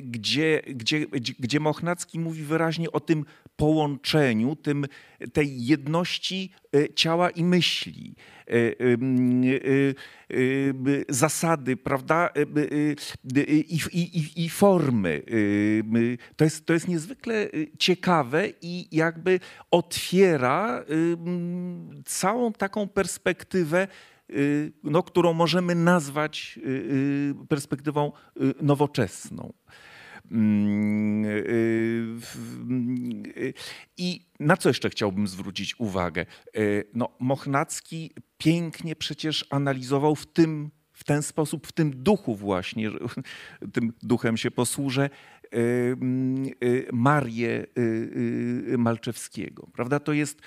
gdzie, 0.00 0.62
gdzie, 0.66 1.06
gdzie 1.38 1.60
Mochnacki 1.60 2.18
mówi 2.18 2.42
wyraźnie 2.42 2.92
o 2.92 3.00
tym 3.00 3.24
połączeniu, 3.56 4.56
tym, 4.56 4.86
tej 5.32 5.66
jedności 5.66 6.50
ciała 6.94 7.30
i 7.30 7.44
myśli. 7.44 8.14
Zasady, 11.08 11.76
prawda, 11.76 12.30
i, 13.92 14.18
i, 14.18 14.21
i 14.36 14.48
formy. 14.48 15.22
To 16.36 16.44
jest, 16.44 16.66
to 16.66 16.72
jest 16.72 16.88
niezwykle 16.88 17.48
ciekawe 17.78 18.48
i 18.62 18.96
jakby 18.96 19.40
otwiera 19.70 20.84
całą 22.04 22.52
taką 22.52 22.88
perspektywę 22.88 23.88
no, 24.82 25.02
którą 25.02 25.32
możemy 25.32 25.74
nazwać 25.74 26.58
perspektywą 27.48 28.12
nowoczesną. 28.62 29.52
Mm, 30.30 31.40
I 33.96 34.26
na 34.40 34.56
co 34.56 34.68
jeszcze 34.68 34.90
chciałbym 34.90 35.28
zwrócić 35.28 35.80
uwagę? 35.80 36.26
No, 36.94 37.08
Mochnacki 37.20 38.10
pięknie 38.38 38.96
przecież 38.96 39.46
analizował 39.50 40.14
w 40.14 40.26
tym 40.26 40.70
w 41.02 41.04
ten 41.04 41.22
sposób, 41.22 41.66
w 41.66 41.72
tym 41.72 42.02
duchu 42.02 42.36
właśnie, 42.36 42.90
tym 43.74 43.92
duchem 44.02 44.36
się 44.36 44.50
posłużę, 44.50 45.10
Y, 45.54 46.88
Marię 46.92 47.66
y, 47.78 47.80
y, 48.72 48.78
Malczewskiego. 48.78 49.68
Prawda? 49.72 50.00
To 50.00 50.12
jest 50.12 50.40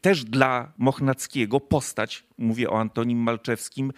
też 0.00 0.24
dla 0.24 0.72
Mochnackiego 0.78 1.60
postać, 1.60 2.24
mówię 2.38 2.70
o 2.70 2.80
Antonim 2.80 3.18
Malczewskim, 3.18 3.92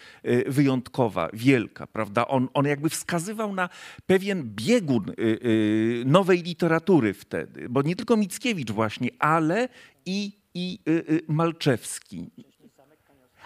wyjątkowa, 0.46 1.28
wielka. 1.32 1.86
Prawda? 1.86 2.26
On, 2.26 2.48
on 2.54 2.66
jakby 2.66 2.88
wskazywał 2.88 3.54
na 3.54 3.68
pewien 4.06 4.50
biegun 4.54 5.12
nowej 6.04 6.42
literatury 6.42 7.14
wtedy, 7.14 7.68
bo 7.68 7.82
nie 7.82 7.96
tylko 7.96 8.16
Mickiewicz 8.16 8.70
właśnie, 8.70 9.10
ale 9.18 9.68
i, 10.06 10.32
i 10.54 10.78
Malczewski 11.28 12.30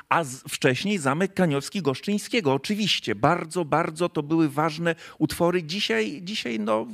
a 0.08 0.24
wcześniej 0.48 0.98
Zamek 0.98 1.34
Kaniowski-Goszczyńskiego. 1.34 2.52
Oczywiście, 2.52 3.14
bardzo, 3.14 3.64
bardzo 3.64 4.08
to 4.08 4.22
były 4.22 4.48
ważne 4.48 4.94
utwory. 5.18 5.62
Dzisiaj, 5.62 6.20
dzisiaj 6.22 6.60
no, 6.60 6.86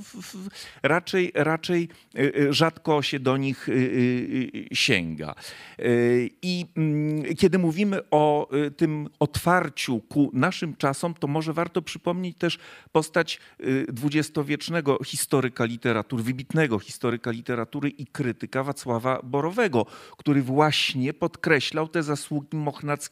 raczej, 0.82 1.32
raczej 1.34 1.88
y, 2.18 2.32
y, 2.38 2.52
rzadko 2.52 3.02
się 3.02 3.20
do 3.20 3.36
nich 3.36 3.68
y, 3.68 4.68
sięga. 4.72 5.34
I 6.42 6.66
mm, 6.76 7.36
kiedy 7.36 7.58
mówimy 7.58 8.00
o 8.10 8.48
tym 8.76 9.08
otwarciu 9.18 10.00
ku 10.00 10.30
naszym 10.32 10.76
czasom, 10.76 11.14
to 11.14 11.26
może 11.26 11.52
warto 11.52 11.82
przypomnieć 11.82 12.36
też 12.38 12.58
postać 12.92 13.40
dwudziestowiecznego 13.88 14.98
historyka 15.04 15.64
literatury, 15.64 16.22
wybitnego 16.22 16.78
historyka 16.78 17.30
literatury 17.30 17.88
i 17.88 18.06
krytyka 18.06 18.62
Wacława 18.62 19.20
Borowego, 19.22 19.86
który 20.16 20.42
właśnie 20.42 21.14
podkreślał 21.14 21.88
te 21.88 22.02
zasługi 22.02 22.56
Mochnackiego 22.56 23.03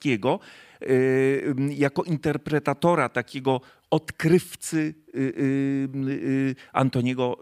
Y, 0.83 1.55
jako 1.71 2.03
interpretatora 2.03 3.09
takiego 3.09 3.61
odkrywcy 3.91 4.95
y, 5.15 5.19
y, 6.09 6.55
Antoniego 6.73 7.39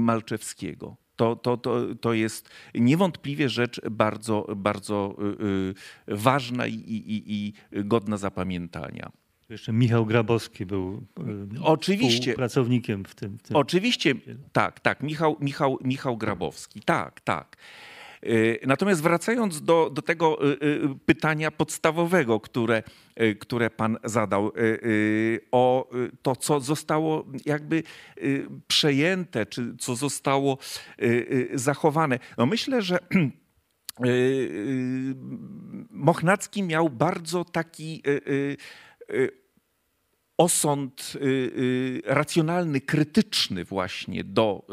Malczewskiego. 0.00 0.96
To, 1.16 1.36
to, 1.36 1.56
to, 1.56 1.94
to 2.00 2.12
jest 2.12 2.48
niewątpliwie 2.74 3.48
rzecz 3.48 3.80
bardzo, 3.90 4.46
bardzo 4.56 5.16
ważna 6.08 6.66
i, 6.66 6.74
i, 6.74 7.22
i 7.26 7.52
godna 7.84 8.16
zapamiętania. 8.16 9.10
Jeszcze 9.50 9.72
Michał 9.72 10.06
Grabowski 10.06 10.66
był 10.66 11.06
Oczywiście. 11.62 12.34
pracownikiem 12.34 13.04
w 13.04 13.14
tym. 13.14 13.38
tym. 13.38 13.56
Oczywiście, 13.56 14.14
tak, 14.52 14.80
tak, 14.80 15.02
Michał, 15.02 15.36
Michał, 15.40 15.78
Michał 15.84 16.16
Grabowski, 16.16 16.80
tak, 16.80 17.20
tak. 17.20 17.56
Y, 18.26 18.60
Natomiast 18.66 19.02
wracając 19.02 19.62
do, 19.62 19.90
do 19.90 20.02
tego 20.02 20.48
y, 20.50 20.58
y, 20.62 20.88
pytania 21.06 21.50
podstawowego, 21.50 22.40
które, 22.40 22.82
które 23.40 23.70
pan 23.70 23.98
zadał, 24.04 24.52
o 25.52 25.90
to, 26.22 26.36
co 26.36 26.60
zostało 26.60 27.26
jakby 27.46 27.82
przejęte, 28.68 29.46
czy 29.46 29.76
co 29.78 29.96
zostało 29.96 30.58
zachowane. 31.54 32.18
No 32.38 32.46
myślę, 32.46 32.82
że 32.82 32.98
Mochnacki 35.90 36.62
miał 36.62 36.90
bardzo 36.90 37.44
taki 37.44 38.02
osąd 40.36 41.12
racjonalny, 42.04 42.80
krytyczny 42.80 43.64
właśnie 43.64 44.24
do 44.24 44.66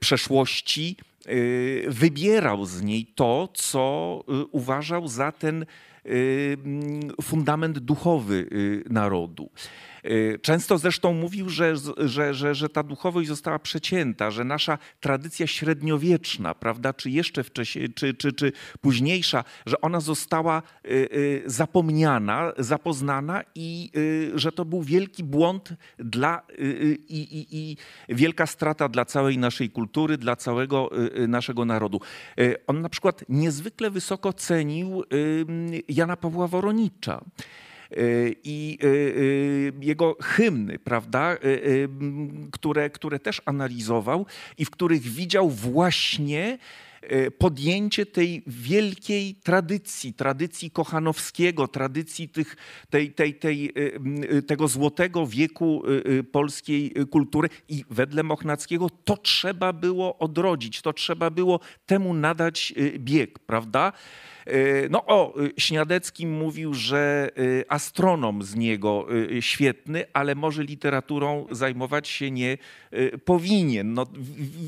przeszłości, 0.00 0.96
y, 1.26 1.84
wybierał 1.88 2.64
z 2.64 2.82
niej 2.82 3.06
to, 3.14 3.48
co 3.54 4.24
y, 4.28 4.44
uważał 4.44 5.08
za 5.08 5.32
ten 5.32 5.66
y, 6.06 6.56
mm, 6.64 7.00
fundament 7.22 7.78
duchowy 7.78 8.34
y, 8.52 8.84
narodu. 8.90 9.50
Y, 10.06 10.38
Często 10.42 10.78
zresztą 10.78 11.12
mówił, 11.12 11.48
że, 11.48 11.74
że, 11.96 12.34
że, 12.34 12.54
że 12.54 12.68
ta 12.68 12.82
duchowość 12.82 13.28
została 13.28 13.58
przecięta, 13.58 14.30
że 14.30 14.44
nasza 14.44 14.78
tradycja 15.00 15.46
średniowieczna, 15.46 16.54
prawda, 16.54 16.92
czy 16.92 17.10
jeszcze 17.10 17.44
wcześniej, 17.44 17.94
czy, 17.94 18.14
czy, 18.14 18.32
czy 18.32 18.52
późniejsza, 18.80 19.44
że 19.66 19.80
ona 19.80 20.00
została 20.00 20.62
y, 20.84 20.90
y, 20.90 21.42
zapomniana, 21.46 22.52
zapoznana 22.58 23.42
i 23.54 23.90
że 24.34 24.52
to 24.52 24.64
był 24.64 24.82
wielki 24.82 25.24
błąd 25.24 25.72
dla, 25.98 26.42
i, 27.08 27.16
i, 27.18 27.46
i 27.50 27.76
wielka 28.08 28.46
strata 28.46 28.88
dla 28.88 29.04
całej 29.04 29.38
naszej 29.38 29.70
kultury, 29.70 30.18
dla 30.18 30.36
całego 30.36 30.90
naszego 31.28 31.64
narodu. 31.64 32.00
On 32.66 32.80
na 32.80 32.88
przykład 32.88 33.24
niezwykle 33.28 33.90
wysoko 33.90 34.32
cenił 34.32 35.04
Jana 35.88 36.16
Pawła 36.16 36.48
Woronicza 36.48 37.20
i 38.44 38.78
y, 38.82 38.86
y, 38.86 39.72
jego 39.80 40.16
hymny, 40.22 40.78
prawda, 40.78 41.34
y, 41.34 41.46
y, 41.46 41.88
które, 42.50 42.90
które 42.90 43.18
też 43.18 43.42
analizował 43.44 44.26
i 44.58 44.64
w 44.64 44.70
których 44.70 45.02
widział 45.02 45.50
właśnie 45.50 46.58
y, 46.58 46.93
podjęcie 47.38 48.06
tej 48.06 48.42
wielkiej 48.46 49.34
tradycji, 49.34 50.14
tradycji 50.14 50.70
Kochanowskiego, 50.70 51.68
tradycji 51.68 52.28
tych, 52.28 52.56
tej, 52.90 53.12
tej, 53.12 53.34
tej, 53.34 53.70
y, 53.78 54.00
y, 54.36 54.42
tego 54.42 54.68
złotego 54.68 55.26
wieku 55.26 55.82
y, 55.86 56.10
y, 56.10 56.24
polskiej 56.24 57.00
y, 57.00 57.06
kultury 57.06 57.48
i 57.68 57.84
wedle 57.90 58.22
Mochnackiego 58.22 58.90
to 59.04 59.16
trzeba 59.16 59.72
było 59.72 60.18
odrodzić, 60.18 60.82
to 60.82 60.92
trzeba 60.92 61.30
było 61.30 61.60
temu 61.86 62.14
nadać 62.14 62.74
y, 62.76 62.98
bieg, 62.98 63.38
prawda? 63.38 63.92
Y, 64.48 64.88
No 64.90 65.06
o, 65.06 65.40
y, 65.42 65.52
Śniadecki 65.58 66.26
mówił, 66.26 66.74
że 66.74 67.30
y, 67.38 67.64
astronom 67.68 68.42
z 68.42 68.54
niego 68.54 69.06
y, 69.30 69.42
świetny, 69.42 70.04
ale 70.12 70.34
może 70.34 70.62
literaturą 70.62 71.46
zajmować 71.50 72.08
się 72.08 72.30
nie 72.30 72.52
y, 72.52 72.58
powinien. 73.24 73.94
No, 73.94 74.06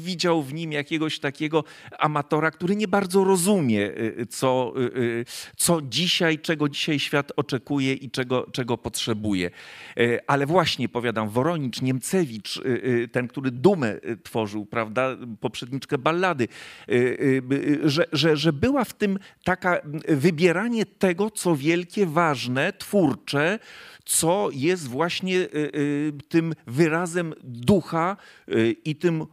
widział 0.05 0.43
w 0.43 0.55
nim 0.55 0.73
jakiegoś 0.73 1.19
takiego 1.19 1.65
amatora, 1.99 2.51
który 2.51 2.77
nie 2.77 2.89
bardzo 2.89 3.25
rozumie, 3.25 3.91
y, 4.21 4.27
co, 4.31 4.73
y, 4.77 4.99
y, 4.99 5.25
co 5.57 5.83
dzisiaj, 5.83 6.39
czego 6.39 6.69
dzisiaj 6.69 6.99
świat 6.99 7.33
oczekuje 7.37 7.93
i 7.93 8.11
czego, 8.11 8.47
czego 8.53 8.79
potrzebuje. 8.79 9.51
Y, 9.99 10.19
Ale 10.27 10.47
właśnie, 10.47 10.89
powiadam, 10.89 11.29
Woronicz, 11.29 11.83
Niemcewicz, 11.83 12.57
y, 12.57 12.61
y, 12.65 13.09
ten, 13.13 13.29
który 13.29 13.51
Dumę 13.51 13.95
y, 13.95 14.17
tworzył, 14.23 14.67
prawda, 14.67 15.17
poprzedniczkę 15.41 15.99
ballady, 15.99 16.49
y, 16.89 16.93
y, 16.93 17.43
y, 17.53 17.91
że, 17.91 18.07
że, 18.13 18.37
że 18.37 18.53
była 18.53 18.85
w 18.85 18.95
tym 18.95 19.19
taka 19.45 19.81
wybieranie 20.09 20.87
tego, 20.87 21.31
co 21.31 21.57
wielkie, 21.57 22.07
ważne, 22.07 22.73
twórcze, 22.73 23.59
co 24.07 24.49
jest 24.53 24.89
właśnie 24.89 25.37
y, 25.37 25.49
y, 25.55 26.13
tym 26.29 26.55
wyrazem 26.67 27.35
ducha 27.45 28.17
y, 28.49 28.73
i 28.85 28.97
tym 28.97 29.27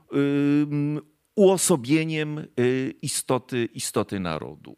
uosobieniem 1.36 2.48
istoty, 3.02 3.66
istoty 3.66 4.20
narodu. 4.20 4.76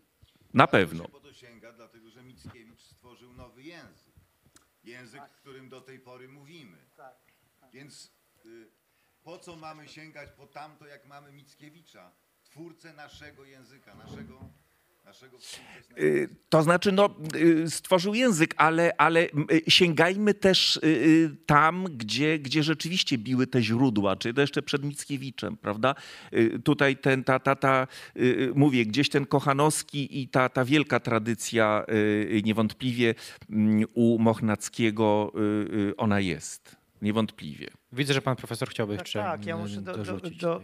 Na 0.54 0.68
pewno. 0.68 1.08
Po 1.08 1.20
to 1.20 1.34
sięga, 1.34 1.74
dlatego 1.74 2.10
że 2.10 2.24
Mickiewicz 2.24 2.82
stworzył 2.82 3.34
nowy 3.34 3.64
język. 3.64 4.14
Język, 4.84 5.22
którym 5.42 5.70
do 5.70 5.82
tej 5.82 6.00
pory 6.00 6.28
mówimy. 6.28 6.78
Więc 7.74 8.12
po 9.24 9.38
co 9.38 9.56
mamy 9.56 9.88
sięgać 9.88 10.30
po 10.32 10.48
tamto, 10.48 10.88
jak 10.88 11.06
mamy 11.08 11.32
Mickiewicza, 11.32 12.12
twórcę 12.44 12.94
naszego 12.94 13.46
języka, 13.46 13.96
naszego, 13.96 14.50
To 16.50 16.64
znaczy, 16.64 16.92
no, 16.92 17.10
y, 17.36 17.70
stworzył 17.70 18.16
język, 18.16 18.54
ale, 18.58 18.92
ale 18.98 19.24
y, 19.24 19.32
sięgajmy 19.68 20.34
też 20.34 20.78
y, 20.78 20.80
y, 20.84 21.36
tam, 21.46 21.86
gdzie, 21.92 22.40
gdzie 22.40 22.64
rzeczywiście 22.64 23.18
biły 23.18 23.48
te 23.48 23.62
źródła, 23.62 24.16
czyli 24.16 24.34
to 24.34 24.42
jeszcze 24.42 24.62
przed 24.62 24.84
Mickiewiczem, 24.84 25.58
prawda? 25.58 25.96
Y, 26.34 26.60
Tutaj 26.64 26.98
ten, 26.98 27.24
ta, 27.24 27.40
ta, 27.40 27.56
ta, 27.56 27.88
y, 28.18 28.22
y, 28.22 28.52
mówię, 28.56 28.86
gdzieś 28.86 29.10
ten 29.10 29.26
Kochanowski 29.26 30.22
i 30.22 30.28
ta, 30.28 30.50
ta 30.50 30.66
wielka 30.66 31.00
tradycja 31.00 31.86
y, 31.90 32.42
niewątpliwie 32.44 33.16
mm, 33.50 33.86
u 33.94 34.20
Mochnackiego 34.20 35.32
y, 35.36 35.40
y, 35.90 35.96
ona 35.98 36.20
jest. 36.20 36.76
Niewątpliwie. 37.02 37.68
Widzę, 37.96 38.14
że 38.14 38.22
pan 38.22 38.36
profesor 38.36 38.70
chciałby 38.70 38.98
Tak, 38.98 39.06
jeszcze 39.06 39.20
tak, 39.20 39.46
ja 39.46 39.58
muszę 39.58 39.82
do, 39.82 39.98
do, 39.98 40.20
do, 40.40 40.62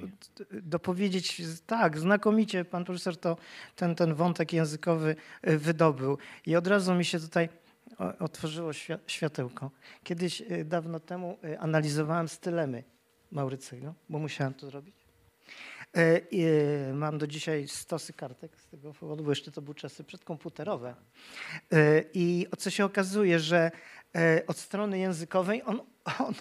dopowiedzieć, 0.52 1.42
tak, 1.68 2.00
znakomicie 2.00 2.66
pan 2.66 2.86
profesor 2.86 3.18
to 3.18 3.38
ten, 3.76 3.96
ten 3.96 4.14
wątek 4.14 4.54
językowy 4.54 5.16
y, 5.48 5.58
wydobył. 5.58 6.18
I 6.46 6.56
od 6.56 6.68
razu 6.68 6.94
mi 6.96 7.06
się 7.06 7.20
tutaj 7.20 7.50
otworzyło 8.20 8.72
świa- 8.72 9.00
światełko. 9.08 9.72
Kiedyś 10.04 10.42
y, 10.42 10.66
dawno 10.66 11.00
temu 11.00 11.38
y, 11.46 11.60
analizowałem 11.60 12.28
stylemy 12.28 12.84
Maurycyjego, 13.32 13.94
bo 14.10 14.20
musiałem 14.20 14.54
to 14.54 14.68
zrobić. 14.70 14.96
Mam 16.94 17.18
do 17.18 17.28
dzisiaj 17.28 17.68
stosy 17.68 18.14
kartek 18.14 18.60
z 18.60 18.68
tego 18.68 18.94
powodu, 18.94 19.24
bo 19.24 19.32
jeszcze 19.32 19.52
to 19.52 19.62
były 19.62 19.76
czasy 19.76 20.04
przedkomputerowe. 20.04 20.96
I 22.14 22.48
co 22.58 22.70
się 22.70 22.86
okazuje, 22.86 23.40
że 23.40 23.72
od 24.48 24.58
strony 24.58 25.00
językowej 25.00 25.64
on, 25.66 25.82
on 26.20 26.34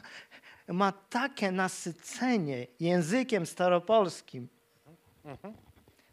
ma 0.72 0.92
takie 0.92 1.52
nasycenie 1.52 2.66
językiem 2.80 3.46
staropolskim 3.46 4.48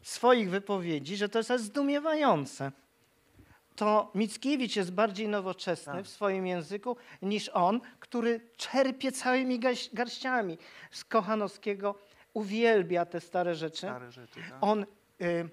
swoich 0.02 0.50
wypowiedzi, 0.50 1.16
że 1.16 1.28
to 1.28 1.38
jest 1.38 1.64
zdumiewające. 1.64 2.72
To 3.76 4.10
Mickiewicz 4.14 4.76
jest 4.76 4.92
bardziej 4.92 5.28
nowoczesny 5.28 6.02
w 6.02 6.08
swoim 6.08 6.46
języku 6.46 6.96
niż 7.22 7.48
on, 7.48 7.80
który 8.00 8.40
czerpie 8.56 9.12
całymi 9.12 9.60
garściami 9.92 10.58
z 10.90 11.04
Kochanowskiego, 11.04 11.94
uwielbia 12.34 13.06
te 13.06 13.20
stare 13.20 13.54
rzeczy. 13.54 13.86
On 14.60 14.86
y, 15.22 15.48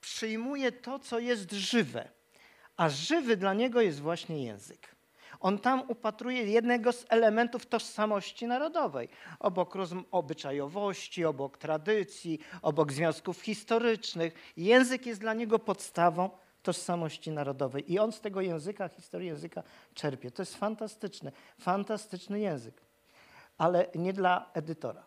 przyjmuje 0.00 0.72
to, 0.72 0.98
co 0.98 1.18
jest 1.18 1.52
żywe, 1.52 2.08
a 2.76 2.88
żywy 2.88 3.36
dla 3.36 3.54
niego 3.54 3.80
jest 3.80 4.00
właśnie 4.00 4.44
język. 4.44 4.88
On 5.40 5.58
tam 5.58 5.82
upatruje 5.88 6.44
jednego 6.44 6.92
z 6.92 7.06
elementów 7.08 7.66
tożsamości 7.66 8.46
narodowej. 8.46 9.08
Obok 9.38 9.74
obyczajowości, 10.10 11.24
obok 11.24 11.58
tradycji, 11.58 12.38
obok 12.62 12.92
związków 12.92 13.40
historycznych. 13.40 14.34
Język 14.56 15.06
jest 15.06 15.20
dla 15.20 15.34
niego 15.34 15.58
podstawą 15.58 16.30
tożsamości 16.62 17.30
narodowej. 17.30 17.92
I 17.92 17.98
on 17.98 18.12
z 18.12 18.20
tego 18.20 18.40
języka, 18.40 18.88
historii 18.88 19.28
języka 19.28 19.62
czerpie. 19.94 20.30
To 20.30 20.42
jest 20.42 20.56
fantastyczne, 20.56 21.32
fantastyczny 21.60 22.40
język. 22.40 22.80
Ale 23.58 23.86
nie 23.94 24.12
dla 24.12 24.50
edytora. 24.54 25.06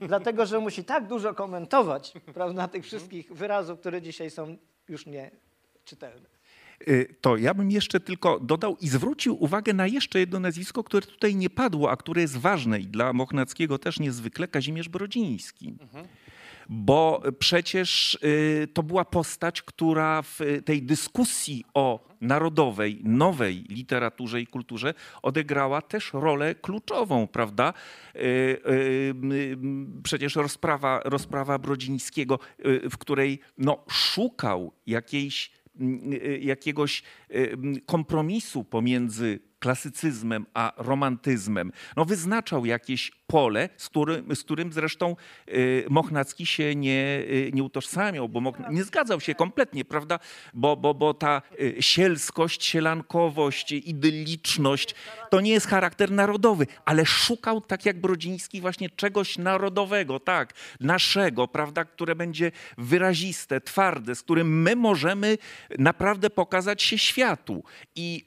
Dlatego, 0.00 0.46
że 0.46 0.58
musi 0.58 0.84
tak 0.84 1.06
dużo 1.06 1.34
komentować 1.34 2.12
prawda, 2.34 2.68
tych 2.68 2.84
wszystkich 2.84 3.32
wyrazów, 3.32 3.80
które 3.80 4.02
dzisiaj 4.02 4.30
są 4.30 4.56
już 4.88 5.06
nieczytelne. 5.06 6.37
Y, 6.88 7.14
To 7.20 7.36
ja 7.36 7.54
bym 7.54 7.70
jeszcze 7.70 8.00
tylko 8.00 8.40
dodał 8.40 8.76
i 8.80 8.88
zwrócił 8.88 9.42
uwagę 9.44 9.72
na 9.72 9.86
jeszcze 9.86 10.18
jedno 10.18 10.40
nazwisko, 10.40 10.84
które 10.84 11.06
tutaj 11.06 11.36
nie 11.36 11.50
padło, 11.50 11.90
a 11.90 11.96
które 11.96 12.20
jest 12.22 12.36
ważne 12.36 12.80
i 12.80 12.86
dla 12.86 13.12
Mochnackiego 13.12 13.78
też 13.78 14.00
niezwykle, 14.00 14.48
Kazimierz 14.48 14.88
Brodziński. 14.88 15.74
bo 16.68 17.22
przecież 17.38 18.18
y, 18.24 18.68
to 18.74 18.82
była 18.82 19.04
postać, 19.04 19.62
która 19.62 20.22
w 20.22 20.38
tej 20.64 20.82
dyskusji 20.82 21.64
o 21.74 22.08
narodowej, 22.20 23.00
nowej 23.04 23.64
literaturze 23.68 24.40
i 24.40 24.46
kulturze 24.46 24.94
odegrała 25.22 25.82
też 25.82 26.10
rolę 26.12 26.54
kluczową, 26.54 27.26
prawda? 27.26 27.74
Y, 28.16 28.60
przecież 30.02 30.36
rozprawa, 30.36 31.00
rozprawa 31.04 31.58
Brodzińskiego, 31.58 32.38
w 32.90 32.98
której 32.98 33.40
no, 33.58 33.84
szukał 33.88 34.72
jakiejś 34.86 35.50
jakiegoś 36.40 37.02
kompromisu 37.86 38.64
pomiędzy 38.64 39.40
klasycyzmem 39.58 40.46
a 40.54 40.72
romantyzmem, 40.76 41.72
no 41.96 42.04
wyznaczał 42.04 42.66
jakieś 42.66 43.12
pole, 43.28 43.68
z 43.76 43.88
którym, 43.88 44.36
z 44.36 44.44
którym 44.44 44.72
zresztą 44.72 45.16
y, 45.48 45.84
Mochnacki 45.90 46.46
się 46.46 46.74
nie, 46.74 47.22
y, 47.30 47.50
nie 47.54 47.62
utożsamiał, 47.62 48.28
bo 48.28 48.52
nie 48.70 48.84
zgadzał 48.84 49.20
się 49.20 49.34
kompletnie, 49.34 49.84
prawda? 49.84 50.18
Bo, 50.54 50.76
bo, 50.76 50.94
bo 50.94 51.14
ta 51.14 51.42
y, 51.60 51.76
sielskość, 51.80 52.64
sielankowość, 52.64 53.72
idylliczność 53.72 54.94
to 55.30 55.40
nie 55.40 55.50
jest 55.50 55.66
charakter 55.66 56.10
narodowy, 56.10 56.66
ale 56.84 57.06
szukał, 57.06 57.60
tak 57.60 57.86
jak 57.86 58.00
Brodziński, 58.00 58.60
właśnie 58.60 58.90
czegoś 58.90 59.38
narodowego, 59.38 60.20
tak, 60.20 60.54
naszego, 60.80 61.48
prawda, 61.48 61.84
które 61.84 62.14
będzie 62.14 62.52
wyraziste, 62.78 63.60
twarde, 63.60 64.14
z 64.14 64.22
którym 64.22 64.62
my 64.62 64.76
możemy 64.76 65.38
naprawdę 65.78 66.30
pokazać 66.30 66.82
się 66.82 66.98
światu. 66.98 67.64
I 67.96 68.24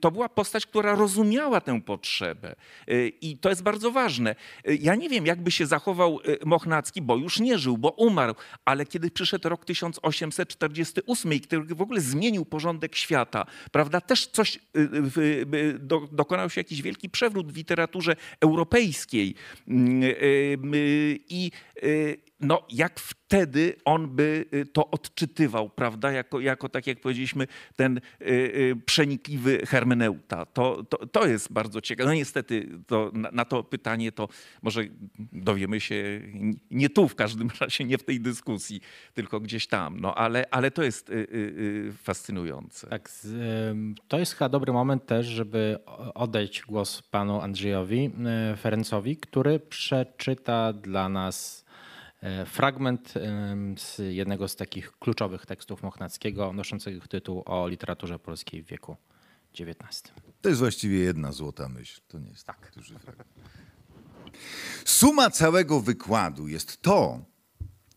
to 0.00 0.10
była 0.10 0.28
postać, 0.28 0.66
która 0.74 0.94
rozumiała 0.94 1.60
tę 1.60 1.80
potrzebę. 1.80 2.56
I 3.20 3.38
to 3.38 3.48
jest 3.48 3.62
bardzo 3.62 3.90
ważne. 3.90 4.34
Ja 4.80 4.94
nie 4.94 5.08
wiem, 5.08 5.26
jakby 5.26 5.50
się 5.50 5.66
zachował 5.66 6.20
e, 6.24 6.46
Mochnacki, 6.46 7.02
bo 7.02 7.16
już 7.16 7.40
nie 7.40 7.58
żył, 7.58 7.78
bo 7.78 7.90
umarł, 7.90 8.34
ale 8.64 8.86
kiedy 8.86 9.10
przyszedł 9.10 9.48
rok 9.48 9.64
1848, 9.64 11.40
który 11.40 11.74
w 11.74 11.80
ogóle 11.80 12.00
zmienił 12.00 12.44
porządek 12.44 12.96
świata, 12.96 13.46
prawda, 13.72 14.00
też 14.00 14.26
coś, 14.26 14.58
dokonał 16.12 16.50
się 16.50 16.60
jakiś 16.60 16.82
wielki 16.82 17.10
przewrót 17.10 17.52
w 17.52 17.56
literaturze 17.56 18.16
europejskiej. 18.40 19.34
Mm, 19.68 20.02
I 21.28 21.50
no, 22.44 22.62
jak 22.70 23.00
wtedy 23.00 23.76
on 23.84 24.08
by 24.08 24.44
y, 24.54 24.66
to 24.66 24.90
odczytywał, 24.90 25.70
prawda, 25.70 26.12
jako, 26.12 26.40
jako 26.40 26.68
tak 26.68 26.86
jak 26.86 27.00
powiedzieliśmy, 27.00 27.46
ten 27.76 27.96
y, 27.96 28.24
y, 28.26 28.76
przenikliwy 28.86 29.66
hermeneuta. 29.66 30.46
To, 30.46 30.84
to, 30.84 31.06
to 31.06 31.26
jest 31.26 31.52
bardzo 31.52 31.80
ciekawe. 31.80 32.08
No 32.08 32.14
niestety 32.14 32.68
to, 32.86 33.10
na, 33.14 33.30
na, 33.30 33.44
to 33.44 33.64
pytanie 33.64 34.12
to 34.12 34.28
może 34.62 34.84
dowiemy 35.32 35.80
się 35.80 36.20
nie 36.70 36.90
tu 36.90 37.08
w 37.08 37.14
każdym 37.14 37.50
razie, 37.60 37.84
nie 37.84 37.98
w 37.98 38.04
tej 38.04 38.20
dyskusji, 38.20 38.80
tylko 39.14 39.40
gdzieś 39.40 39.66
tam. 39.66 40.00
No, 40.00 40.14
ale, 40.14 40.44
ale 40.50 40.70
to 40.70 40.82
jest 40.82 41.12
fascynujące. 42.02 42.86
Tak, 42.86 43.10
to 44.08 44.18
jest 44.18 44.32
chyba 44.32 44.48
dobry 44.48 44.72
moment 44.72 45.06
też, 45.06 45.26
żeby 45.26 45.78
oddać 46.14 46.62
głos 46.62 47.02
panu 47.02 47.40
Andrzejowi 47.40 48.10
Ferencowi, 48.60 49.16
który 49.16 49.60
przeczyta 49.60 50.72
dla 50.72 51.08
nas 51.08 51.63
fragment 52.46 53.14
z 53.76 53.98
jednego 53.98 54.48
z 54.48 54.56
takich 54.56 54.98
kluczowych 54.98 55.46
tekstów 55.46 55.82
Mochnackiego, 55.82 56.52
noszącego 56.52 57.06
tytuł 57.06 57.42
o 57.46 57.68
literaturze 57.68 58.18
polskiej 58.18 58.62
w 58.62 58.66
wieku 58.66 58.96
XIX. 59.60 60.02
To 60.40 60.48
jest 60.48 60.60
właściwie 60.60 60.98
jedna 60.98 61.32
złota 61.32 61.68
myśl, 61.68 62.00
to 62.08 62.18
nie 62.18 62.30
jest 62.30 62.46
tak 62.46 62.72
duży 62.76 62.98
fragment. 62.98 63.28
Suma 64.84 65.30
całego 65.30 65.80
wykładu 65.80 66.48
jest 66.48 66.82
to, 66.82 67.20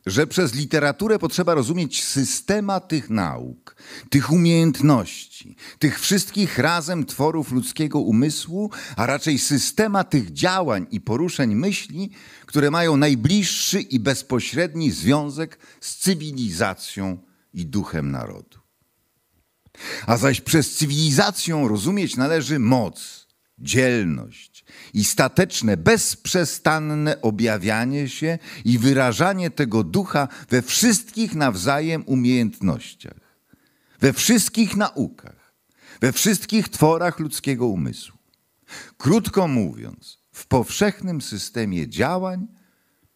że 0.07 0.27
przez 0.27 0.55
literaturę 0.55 1.19
potrzeba 1.19 1.53
rozumieć 1.53 2.03
systema 2.03 2.79
tych 2.79 3.09
nauk, 3.09 3.75
tych 4.09 4.31
umiejętności, 4.31 5.55
tych 5.79 5.99
wszystkich 5.99 6.57
razem 6.57 7.05
tworów 7.05 7.51
ludzkiego 7.51 7.99
umysłu, 7.99 8.71
a 8.95 9.05
raczej 9.05 9.39
systema 9.39 10.03
tych 10.03 10.33
działań 10.33 10.87
i 10.91 11.01
poruszeń 11.01 11.55
myśli, 11.55 12.11
które 12.45 12.71
mają 12.71 12.97
najbliższy 12.97 13.81
i 13.81 13.99
bezpośredni 13.99 14.91
związek 14.91 15.59
z 15.81 15.95
cywilizacją 15.95 17.17
i 17.53 17.65
duchem 17.65 18.11
narodu. 18.11 18.59
A 20.07 20.17
zaś 20.17 20.41
przez 20.41 20.75
cywilizacją 20.75 21.67
rozumieć 21.67 22.15
należy 22.15 22.59
moc, 22.59 23.27
dzielność, 23.59 24.56
i 24.93 25.03
stateczne, 25.03 25.77
bezprzestanne 25.77 27.21
objawianie 27.21 28.09
się 28.09 28.39
i 28.65 28.77
wyrażanie 28.77 29.49
tego 29.49 29.83
ducha 29.83 30.27
we 30.49 30.61
wszystkich 30.61 31.35
nawzajem 31.35 32.03
umiejętnościach, 32.05 33.37
we 33.99 34.13
wszystkich 34.13 34.75
naukach, 34.75 35.53
we 36.01 36.11
wszystkich 36.11 36.69
tworach 36.69 37.19
ludzkiego 37.19 37.67
umysłu. 37.67 38.17
Krótko 38.97 39.47
mówiąc, 39.47 40.19
w 40.31 40.47
powszechnym 40.47 41.21
systemie 41.21 41.89
działań 41.89 42.47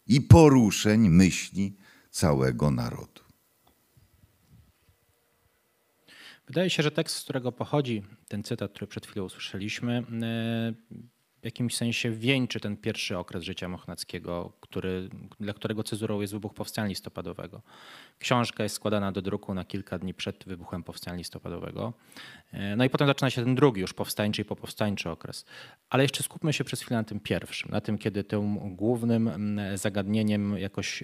i 0.06 0.20
poruszeń 0.20 1.08
myśli 1.08 1.76
całego 2.10 2.70
narodu. 2.70 3.22
Wydaje 6.46 6.70
się, 6.70 6.82
że 6.82 6.90
tekst, 6.90 7.16
z 7.16 7.22
którego 7.22 7.52
pochodzi 7.52 8.02
ten 8.28 8.42
cytat, 8.42 8.70
który 8.70 8.86
przed 8.86 9.06
chwilą 9.06 9.24
usłyszeliśmy, 9.24 10.04
w 11.42 11.44
jakimś 11.44 11.76
sensie 11.76 12.10
wieńczy 12.10 12.60
ten 12.60 12.76
pierwszy 12.76 13.18
okres 13.18 13.44
życia 13.44 13.68
Mochnackiego, 13.68 14.52
który, 14.60 15.08
dla 15.40 15.52
którego 15.52 15.82
cezurą 15.82 16.20
jest 16.20 16.32
wybuch 16.32 16.54
powstania 16.54 16.88
listopadowego. 16.88 17.62
Książka 18.22 18.62
jest 18.62 18.74
składana 18.74 19.12
do 19.12 19.22
druku 19.22 19.54
na 19.54 19.64
kilka 19.64 19.98
dni 19.98 20.14
przed 20.14 20.44
wybuchem 20.46 20.82
powstania 20.82 21.16
listopadowego. 21.16 21.92
E, 22.52 22.76
no 22.76 22.84
i 22.84 22.90
potem 22.90 23.06
zaczyna 23.06 23.30
się 23.30 23.44
ten 23.44 23.54
drugi, 23.54 23.80
już 23.80 23.94
powstańczy 23.94 24.42
i 24.42 24.44
popowstańczy 24.44 25.10
okres. 25.10 25.44
Ale 25.90 26.04
jeszcze 26.04 26.22
skupmy 26.22 26.52
się 26.52 26.64
przez 26.64 26.80
chwilę 26.80 26.96
na 26.96 27.04
tym 27.04 27.20
pierwszym, 27.20 27.70
na 27.70 27.80
tym, 27.80 27.98
kiedy 27.98 28.24
tym 28.24 28.76
głównym 28.76 29.28
mm, 29.28 29.78
zagadnieniem 29.78 30.58
jakoś 30.58 31.02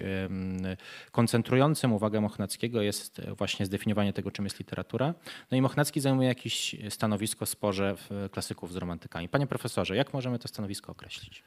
koncentrującym 1.13 1.93
uwagę 1.93 2.21
Mochnackiego 2.21 2.83
jest 2.83 3.21
właśnie 3.39 3.67
zdefiniowanie 3.67 4.13
tego, 4.13 4.31
czym 4.31 4.45
jest 4.45 4.59
literatura. 4.59 5.15
No 5.51 5.57
i 5.57 5.63
Mochnacki 5.63 6.01
zajmuje 6.01 6.29
jakieś 6.29 6.77
stanowisko 6.89 7.47
sporze 7.47 7.95
klasyków 8.31 8.73
z 8.73 8.77
romantykami. 8.77 9.29
Panie 9.29 9.47
profesorze, 9.47 9.97
jak 9.97 10.15
możemy 10.15 10.39
to 10.39 10.49
stanowisko 10.49 10.93
określić? 10.93 11.45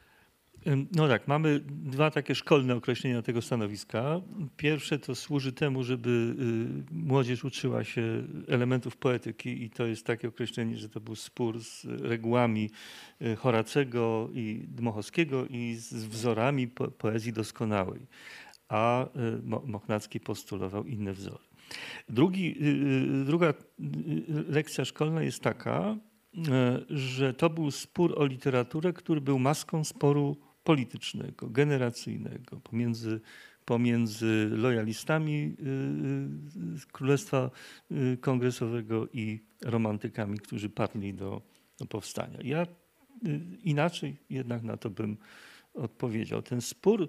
No 0.92 1.08
tak, 1.08 1.28
mamy 1.28 1.60
dwa 1.66 2.10
takie 2.10 2.34
szkolne 2.34 2.74
określenia 2.74 3.22
tego 3.22 3.42
stanowiska. 3.42 4.20
Pierwsze 4.56 4.98
to 4.98 5.14
służy 5.14 5.52
temu, 5.52 5.82
żeby 5.82 6.34
y, 6.90 6.94
młodzież 6.94 7.44
uczyła 7.44 7.84
się 7.84 8.02
elementów 8.48 8.96
poetyki 8.96 9.62
i 9.62 9.70
to 9.70 9.86
jest 9.86 10.06
takie 10.06 10.28
określenie, 10.28 10.76
że 10.76 10.88
to 10.88 11.00
był 11.00 11.16
spór 11.16 11.60
z 11.60 11.84
regułami 11.84 12.70
y, 13.22 13.36
Horacego 13.36 14.28
i 14.34 14.64
Dmochowskiego 14.68 15.46
i 15.46 15.74
z 15.74 15.94
wzorami 15.94 16.68
poezji 16.98 17.32
doskonałej. 17.32 18.06
A 18.68 19.04
y, 19.04 19.08
Mochnacki 19.66 20.20
postulował 20.20 20.84
inne 20.84 21.12
wzory. 21.12 21.44
Drugi, 22.08 22.56
druga 23.24 23.54
lekcja 24.48 24.84
szkolna 24.84 25.22
jest 25.22 25.40
taka, 25.40 25.96
że 26.90 27.34
to 27.34 27.50
był 27.50 27.70
spór 27.70 28.14
o 28.18 28.26
literaturę, 28.26 28.92
który 28.92 29.20
był 29.20 29.38
maską 29.38 29.84
sporu 29.84 30.36
politycznego, 30.64 31.50
generacyjnego 31.50 32.60
pomiędzy, 32.60 33.20
pomiędzy 33.64 34.48
lojalistami 34.52 35.56
y, 35.60 35.64
y, 36.84 36.92
Królestwa 36.92 37.50
y, 37.90 38.18
Kongresowego 38.20 39.08
i 39.12 39.40
romantykami, 39.62 40.38
którzy 40.38 40.70
padli 40.70 41.14
do, 41.14 41.42
do 41.78 41.86
powstania. 41.86 42.38
Ja 42.44 42.66
inaczej 43.64 44.16
jednak 44.30 44.62
na 44.62 44.76
to 44.76 44.90
bym 44.90 45.16
odpowiedział. 45.74 46.42
Ten 46.42 46.60
spór 46.60 47.08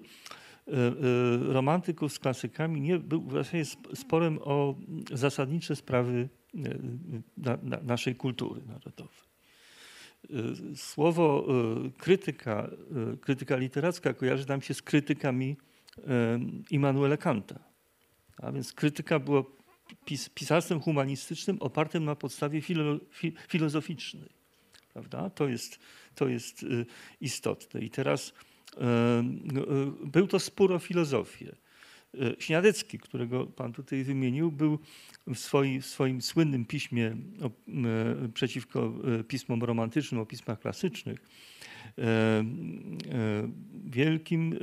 romantyków 1.48 2.12
z 2.12 2.18
klasykami 2.18 2.80
nie 2.80 2.98
był 2.98 3.22
właśnie 3.22 3.64
sporem 3.94 4.38
o 4.42 4.74
zasadnicze 5.12 5.76
sprawy 5.76 6.28
na, 7.36 7.58
na 7.62 7.80
naszej 7.82 8.14
kultury 8.14 8.62
narodowej. 8.66 9.33
Y, 10.30 10.76
słowo 10.76 11.46
y, 11.86 11.90
krytyka, 11.98 12.70
y, 13.14 13.16
krytyka 13.16 13.56
literacka 13.56 14.14
kojarzy 14.14 14.48
nam 14.48 14.62
się 14.62 14.74
z 14.74 14.82
krytykami 14.82 15.56
Immanuela 16.70 17.16
Kanta. 17.16 17.58
A 18.36 18.52
więc 18.52 18.72
krytyka 18.72 19.18
była 19.18 19.42
pis, 20.04 20.28
pisarstwem 20.28 20.80
humanistycznym 20.80 21.56
opartym 21.60 22.04
na 22.04 22.16
podstawie 22.16 22.60
filo, 22.60 22.98
fi, 23.10 23.32
filozoficznej. 23.48 24.30
Prawda? 24.92 25.30
To, 25.30 25.48
jest, 25.48 25.78
to 26.14 26.28
jest 26.28 26.66
istotne. 27.20 27.80
I 27.80 27.90
teraz 27.90 28.32
był 30.04 30.26
to 30.26 30.40
spór 30.40 30.72
o 30.72 30.78
filozofię. 30.78 31.56
Śniadecki, 32.38 32.98
którego 32.98 33.46
pan 33.46 33.72
tutaj 33.72 34.04
wymienił, 34.04 34.52
był 34.52 34.78
w, 35.26 35.38
swoi, 35.38 35.80
w 35.80 35.86
swoim 35.86 36.22
słynnym 36.22 36.64
piśmie 36.64 37.16
o, 37.42 37.50
przeciwko 38.34 38.92
pismom 39.28 39.62
romantycznym, 39.62 40.20
o 40.20 40.26
pismach 40.26 40.60
klasycznych, 40.60 41.18
wielkim 43.84 44.58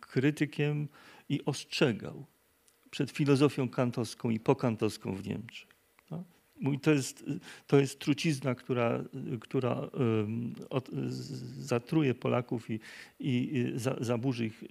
krytykiem 0.00 0.88
i 1.28 1.44
ostrzegał 1.44 2.26
przed 2.90 3.10
filozofią 3.10 3.68
kantowską 3.68 4.30
i 4.30 4.40
pokantowską 4.40 5.14
w 5.14 5.26
Niemczech. 5.26 5.68
No. 6.10 6.24
To, 6.82 6.90
jest, 6.90 7.24
to 7.66 7.80
jest 7.80 7.98
trucizna, 7.98 8.54
która, 8.54 9.04
która 9.40 9.90
zatruje 11.58 12.14
Polaków 12.14 12.70
i, 12.70 12.80
i 13.20 13.72
za, 13.74 13.96
zaburzy 14.00 14.46
ich 14.46 14.64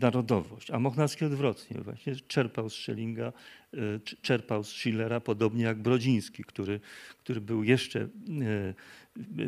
narodowość. 0.00 0.70
A 0.70 0.78
Mochnacki 0.78 1.24
odwrotnie 1.24 1.80
właśnie 1.80 2.16
czerpał 2.16 2.70
z 2.70 2.74
Schellinga, 2.74 3.32
y, 3.74 4.00
czerpał 4.22 4.64
z 4.64 4.68
Schillera, 4.68 5.20
podobnie 5.20 5.64
jak 5.64 5.82
Brodziński, 5.82 6.44
który, 6.44 6.80
który 7.18 7.40
był 7.40 7.64
jeszcze 7.64 8.08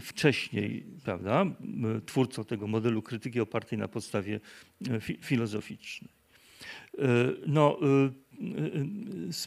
wcześniej 0.00 0.86
prawda, 1.04 1.46
twórcą 2.06 2.44
tego 2.44 2.66
modelu 2.66 3.02
krytyki 3.02 3.40
opartej 3.40 3.78
na 3.78 3.88
podstawie 3.88 4.40
filozoficznej. 5.20 6.10
No, 7.46 7.78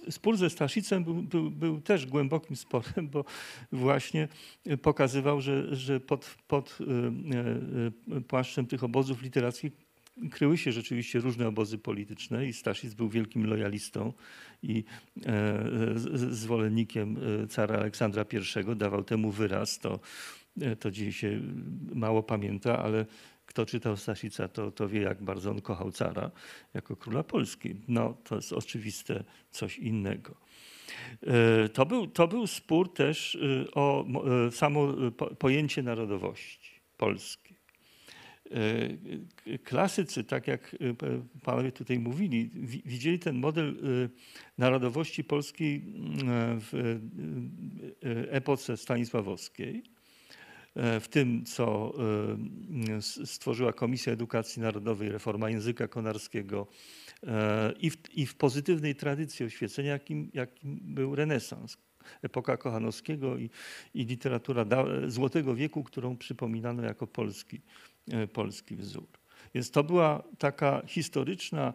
spór 0.09 0.37
ze 0.37 0.49
Staszicem 0.49 1.03
był, 1.03 1.13
był, 1.13 1.51
był, 1.51 1.81
też 1.81 2.05
głębokim 2.05 2.55
sporem, 2.55 3.09
bo 3.09 3.25
właśnie 3.71 4.27
pokazywał, 4.81 5.41
że, 5.41 5.75
że 5.75 5.99
pod, 5.99 6.37
pod 6.47 6.77
e, 8.11 8.17
e, 8.17 8.21
płaszczem 8.21 8.65
tych 8.65 8.83
obozów 8.83 9.21
literackich 9.21 9.71
kryły 10.31 10.57
się 10.57 10.71
rzeczywiście 10.71 11.19
różne 11.19 11.47
obozy 11.47 11.77
polityczne 11.77 12.47
i 12.47 12.53
Staszic 12.53 12.93
był 12.93 13.09
wielkim 13.09 13.45
lojalistą 13.45 14.13
i 14.63 14.83
e, 15.25 15.63
zwolennikiem 16.15 17.17
cara 17.49 17.77
Aleksandra 17.77 18.25
I, 18.33 18.75
dawał 18.75 19.03
temu 19.03 19.31
wyraz. 19.31 19.79
To, 19.79 19.99
to 20.79 20.91
dziś 20.91 21.17
się 21.17 21.41
mało 21.93 22.23
pamięta, 22.23 22.79
ale 22.79 23.05
kto 23.45 23.65
czytał 23.65 23.97
Staszica, 23.97 24.47
to, 24.47 24.71
to 24.71 24.89
wie, 24.89 25.01
jak 25.01 25.23
bardzo 25.23 25.51
on 25.51 25.61
kochał 25.61 25.91
cara 25.91 26.31
jako 26.73 26.95
króla 26.95 27.23
Polski. 27.23 27.75
No, 27.87 28.17
to 28.23 28.35
jest 28.35 28.53
oczywiste 28.53 29.23
coś 29.51 29.79
innego. 29.79 30.35
E, 31.27 31.69
to 31.69 31.85
był, 31.85 32.07
to 32.07 32.27
był 32.27 32.47
spór 32.47 32.93
też 32.93 33.35
e, 33.35 33.71
o 33.71 34.05
e, 34.47 34.51
samo 34.51 34.93
pojęcie 35.39 35.83
narodowości 35.83 36.71
polskiej. 36.97 37.42
Klasycy, 39.63 40.23
tak 40.23 40.47
jak 40.47 40.75
panowie 41.43 41.71
tutaj 41.71 41.99
mówili, 41.99 42.49
widzieli 42.85 43.19
ten 43.19 43.35
model 43.35 43.75
narodowości 44.57 45.23
polskiej 45.23 45.83
w 46.59 46.99
epoce 48.29 48.77
stanisławowskiej 48.77 49.83
E, 50.75 50.99
w 50.99 51.07
tym, 51.07 51.45
co 51.45 51.93
e, 52.97 53.01
stworzyła 53.25 53.73
Komisja 53.73 54.13
Edukacji 54.13 54.61
Narodowej, 54.61 55.09
reforma 55.09 55.49
języka 55.49 55.87
konarskiego 55.87 56.67
e, 57.23 57.73
i 57.79 57.89
w, 57.89 58.17
i 58.17 58.25
w 58.25 58.35
pozytywnej 58.35 58.95
tradycji 58.95 59.45
oświecenia, 59.45 59.91
jakim, 59.91 60.31
jakim 60.33 60.79
był 60.83 61.15
renesans. 61.15 61.77
Epoka 62.21 62.57
Kochanowskiego 62.57 63.37
i, 63.37 63.49
i 63.93 64.05
literatura 64.05 64.65
da, 64.65 64.85
Złotego 65.07 65.55
Wieku, 65.55 65.83
którą 65.83 66.17
przypominano 66.17 66.83
jako 66.83 67.07
polski, 67.07 67.61
polski 68.33 68.75
wzór. 68.75 69.07
Więc 69.55 69.71
to 69.71 69.83
była 69.83 70.23
taka 70.37 70.81
historyczna, 70.87 71.73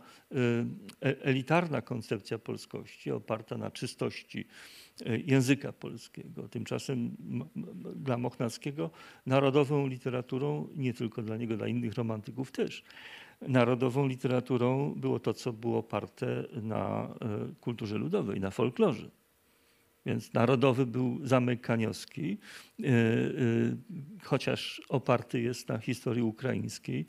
elitarna 1.00 1.82
koncepcja 1.82 2.38
polskości 2.38 3.10
oparta 3.10 3.58
na 3.58 3.70
czystości 3.70 4.46
E, 5.06 5.18
języka 5.18 5.72
polskiego. 5.72 6.48
Tymczasem 6.48 7.16
dla 7.96 8.18
Mochnackiego 8.18 8.90
narodową 9.26 9.86
literaturą, 9.86 10.68
nie 10.76 10.94
tylko 10.94 11.22
dla 11.22 11.36
niego, 11.36 11.56
dla 11.56 11.68
innych 11.68 11.94
romantyków 11.94 12.52
też, 12.52 12.84
narodową 13.40 14.06
literaturą 14.06 14.94
było 14.94 15.20
to, 15.20 15.34
co 15.34 15.52
było 15.52 15.78
oparte 15.78 16.44
na 16.62 17.08
e, 17.20 17.54
kulturze 17.60 17.98
ludowej, 17.98 18.40
na 18.40 18.50
folklorze. 18.50 19.10
Więc 20.08 20.32
narodowy 20.34 20.86
był 20.86 21.26
zamek 21.26 21.60
Kaniowski, 21.60 22.38
e, 22.80 22.84
chociaż 24.22 24.82
oparty 24.88 25.40
jest 25.40 25.68
na 25.68 25.78
historii 25.78 26.22
ukraińskiej. 26.22 27.06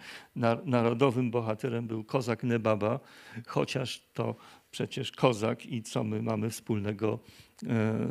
Narodowym 0.65 1.31
bohaterem 1.31 1.87
był 1.87 2.03
Kozak 2.03 2.43
Nebaba, 2.43 2.99
chociaż 3.47 4.09
to 4.13 4.35
przecież 4.71 5.11
Kozak 5.11 5.65
i 5.65 5.83
co 5.83 6.03
my 6.03 6.21
mamy 6.21 6.49
wspólnego 6.49 7.19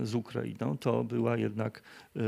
z 0.03 0.15
Ukrainą, 0.15 0.79
to 0.79 1.05
była 1.05 1.37
jednak 1.37 1.83
e, 2.17 2.21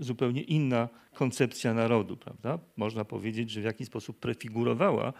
zupełnie 0.00 0.42
inna 0.42 0.88
koncepcja 1.14 1.74
narodu, 1.74 2.16
prawda? 2.16 2.58
Można 2.76 3.04
powiedzieć, 3.04 3.50
że 3.50 3.60
w 3.60 3.64
jakiś 3.64 3.86
sposób 3.86 4.18
prefigurowała 4.18 5.12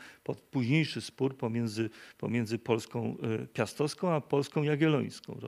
późniejszy 0.51 1.01
spór 1.01 1.37
pomiędzy, 1.37 1.91
pomiędzy 2.18 2.59
Polską 2.59 3.16
e, 3.43 3.47
piastowską 3.47 4.12
a 4.12 4.20
Polską 4.20 4.62
jagiellońską. 4.62 5.39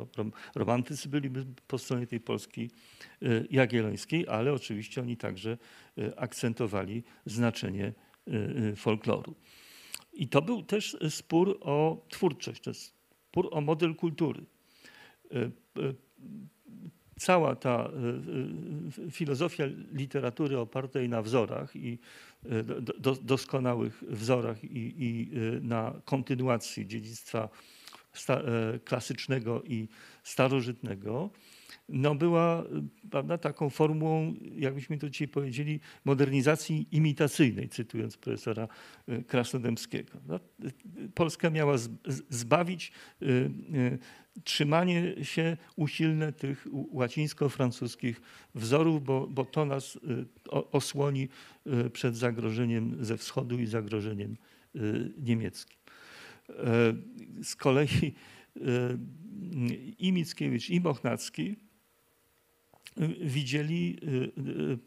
Romantycy 0.55 1.09
byliby 1.09 1.47
po 1.67 1.79
stronie 1.79 2.07
tej 2.07 2.21
Polski 2.21 2.71
jagiellońskiej, 3.51 4.29
ale 4.29 4.53
oczywiście 4.53 5.01
oni 5.01 5.17
także 5.17 5.59
akcentowali 6.17 7.03
znaczenie 7.27 7.93
folkloru. 8.77 9.35
I 10.13 10.29
to 10.29 10.43
był 10.43 10.63
też 10.63 10.97
spór 11.09 11.59
o 11.61 12.07
twórczość, 12.09 12.61
to 12.61 12.71
jest 12.71 12.95
spór 13.31 13.49
o 13.51 13.61
model 13.61 13.95
kultury. 13.95 14.45
E, 15.35 15.43
e, 15.43 15.51
cała 17.19 17.57
ta 17.57 17.91
e, 19.07 19.11
filozofia 19.11 19.65
literatury 19.93 20.59
opartej 20.59 21.09
na 21.09 21.23
wzorach 21.23 21.77
i 21.77 21.99
doskonałych 23.23 24.05
wzorach 24.09 24.65
i, 24.65 24.95
i 24.99 25.31
na 25.63 25.95
kontynuacji 26.05 26.87
dziedzictwa 26.87 27.49
klasycznego 28.85 29.63
i 29.63 29.89
starożytnego, 30.23 31.31
no 31.89 32.15
była 32.15 32.65
prawda, 33.11 33.39
taką 33.39 33.71
formułą, 33.71 34.35
jakbyśmy 34.57 34.99
to 34.99 35.11
dzisiaj 35.11 35.29
powiedzieli, 35.29 35.81
modernizacji 36.05 36.87
imitacyjnej, 36.93 37.69
cytując 37.69 38.17
profesora 38.17 38.69
e, 39.09 39.23
Krasnodębskiego. 39.23 40.13
No, 40.29 40.41
Polska 41.15 41.51
miała 41.51 41.77
zbawić 42.29 42.93
y, 43.23 43.27
y, 43.75 43.99
trzymanie 44.45 45.25
się 45.25 45.57
usilne 45.77 46.33
tych 46.33 46.67
łacińsko-francuskich 46.73 48.21
wzorów, 48.55 49.05
bo, 49.05 49.27
bo 49.27 49.45
to 49.45 49.65
nas 49.65 49.97
y, 49.97 50.01
osłoni 50.73 51.29
przed 51.93 52.17
zagrożeniem 52.17 53.05
ze 53.05 53.17
wschodu 53.17 53.59
i 53.59 53.67
zagrożeniem 53.67 54.37
niemieckim. 55.19 55.77
Z 57.43 57.57
kolei 57.57 58.15
i 59.99 60.13
Mickiewicz, 60.13 60.71
i 60.71 60.81
Mochnacki 60.81 61.57
widzieli 63.21 63.97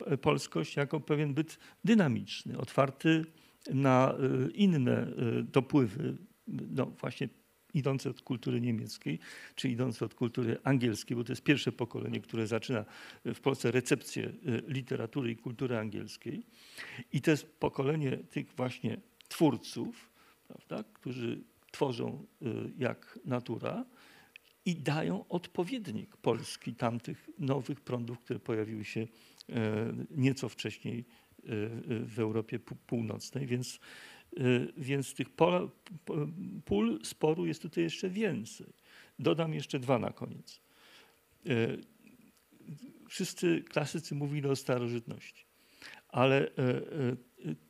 y, 0.10 0.14
y, 0.14 0.18
polskość 0.18 0.76
jako 0.76 1.00
pewien 1.00 1.34
byt 1.34 1.60
dynamiczny, 1.84 2.58
otwarty 2.58 3.26
na 3.74 4.16
y, 4.48 4.52
inne 4.52 5.08
dopływy, 5.52 6.18
no 6.48 6.86
właśnie 6.86 7.30
idące 7.74 8.10
od 8.10 8.22
kultury 8.22 8.62
niemieckiej, 8.62 9.20
czy 9.56 9.70
idące 9.70 10.06
od 10.06 10.14
kultury 10.14 10.58
angielskiej, 10.64 11.18
bo 11.18 11.24
to 11.24 11.32
jest 11.32 11.44
pierwsze 11.44 11.72
pokolenie, 11.72 12.22
które 12.22 12.48
zaczyna 12.48 12.86
w 13.26 13.40
Polsce 13.40 13.72
recepcję 13.72 14.34
literatury 14.68 15.32
i 15.32 15.36
kultury 15.36 15.78
angielskiej. 15.78 16.46
I 17.14 17.22
to 17.22 17.32
jest 17.32 17.60
pokolenie 17.60 18.18
tych 18.18 18.54
właśnie 18.56 19.02
twórców, 19.28 20.12
prawda, 20.48 20.84
którzy 20.94 21.44
tworzą 21.74 22.26
jak 22.78 23.20
natura, 23.26 23.86
i 24.66 24.76
dają 24.76 25.28
odpowiednik 25.28 26.18
Polski 26.18 26.76
tamtych 26.76 27.30
nowych 27.40 27.82
prądów, 27.82 28.20
które 28.20 28.40
pojawiły 28.40 28.86
się 28.86 29.08
e, 29.50 29.94
nieco 30.12 30.50
wcześniej 30.50 31.00
e, 31.00 31.04
w 32.06 32.20
Europie 32.20 32.60
Północnej, 32.60 33.48
więc, 33.48 33.80
e, 34.38 34.42
więc 34.78 35.14
tych 35.14 35.30
pola, 35.30 35.68
pól 36.66 37.00
sporu 37.04 37.46
jest 37.46 37.62
tutaj 37.62 37.84
jeszcze 37.84 38.10
więcej. 38.10 38.74
Dodam 39.20 39.54
jeszcze 39.54 39.80
dwa 39.80 40.00
na 40.00 40.12
koniec. 40.12 40.62
Wszyscy 43.10 43.64
klasycy 43.70 44.16
mówili 44.16 44.48
o 44.48 44.56
starożytności, 44.56 45.46
ale 46.10 46.52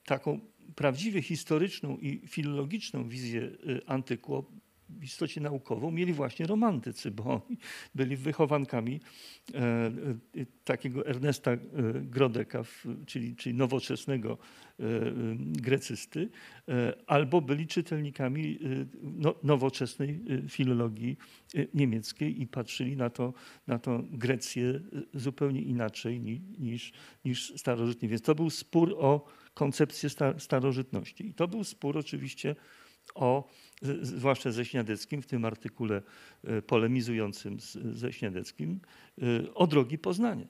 taką 0.06 0.40
prawdziwie 0.76 1.22
historyczną 1.22 1.98
i 1.98 2.28
filologiczną 2.28 3.10
wizję 3.10 3.52
antyku 3.86 4.46
w 5.00 5.04
istocie 5.04 5.42
naukową 5.42 5.92
mieli 5.92 6.14
właśnie 6.14 6.48
romantycy, 6.48 7.12
bo 7.12 7.24
oni 7.24 7.58
byli 7.96 8.18
wychowankami 8.18 9.00
e, 9.54 9.58
e, 9.60 9.92
takiego 10.64 11.08
Ernesta 11.08 11.52
e, 11.52 11.60
Grodeka, 11.94 12.64
czyli, 13.06 13.36
czyli 13.36 13.56
nowoczesnego 13.56 14.38
e, 14.80 14.84
e, 14.84 15.12
grecysty, 15.38 16.30
albo 17.08 17.42
byli 17.42 17.68
czytelnikami 17.68 18.60
no, 19.02 19.36
nowoczesnej 19.44 20.20
filologii 20.50 21.18
niemieckiej 21.74 22.42
i 22.42 22.48
patrzyli 22.48 22.98
na 22.98 23.10
to, 23.10 23.34
na 23.68 23.80
to 23.80 24.04
Grecję 24.12 24.80
zupełnie 25.14 25.62
inaczej 25.62 26.20
ni- 26.22 26.42
niż, 26.60 26.94
niż 27.26 27.54
starożytnie. 27.58 28.10
Więc 28.10 28.22
to 28.22 28.36
był 28.36 28.50
spór 28.50 28.96
o 29.00 29.26
koncepcję 29.54 30.10
sta, 30.10 30.40
starożytności. 30.40 31.28
I 31.28 31.34
to 31.34 31.48
był 31.48 31.64
spór 31.64 31.98
oczywiście 31.98 32.56
o, 33.16 33.50
zwłaszcza 34.02 34.52
ze 34.52 34.66
Śniadeckim, 34.66 35.22
w 35.22 35.28
tym 35.28 35.46
artykule 35.46 36.02
e, 36.44 36.62
polemizującym 36.62 37.60
z, 37.60 37.72
ze 37.72 38.14
Śniadeckim, 38.14 38.80
e, 39.22 39.54
o 39.54 39.68
drogi 39.68 39.98
poznania. 39.98 40.48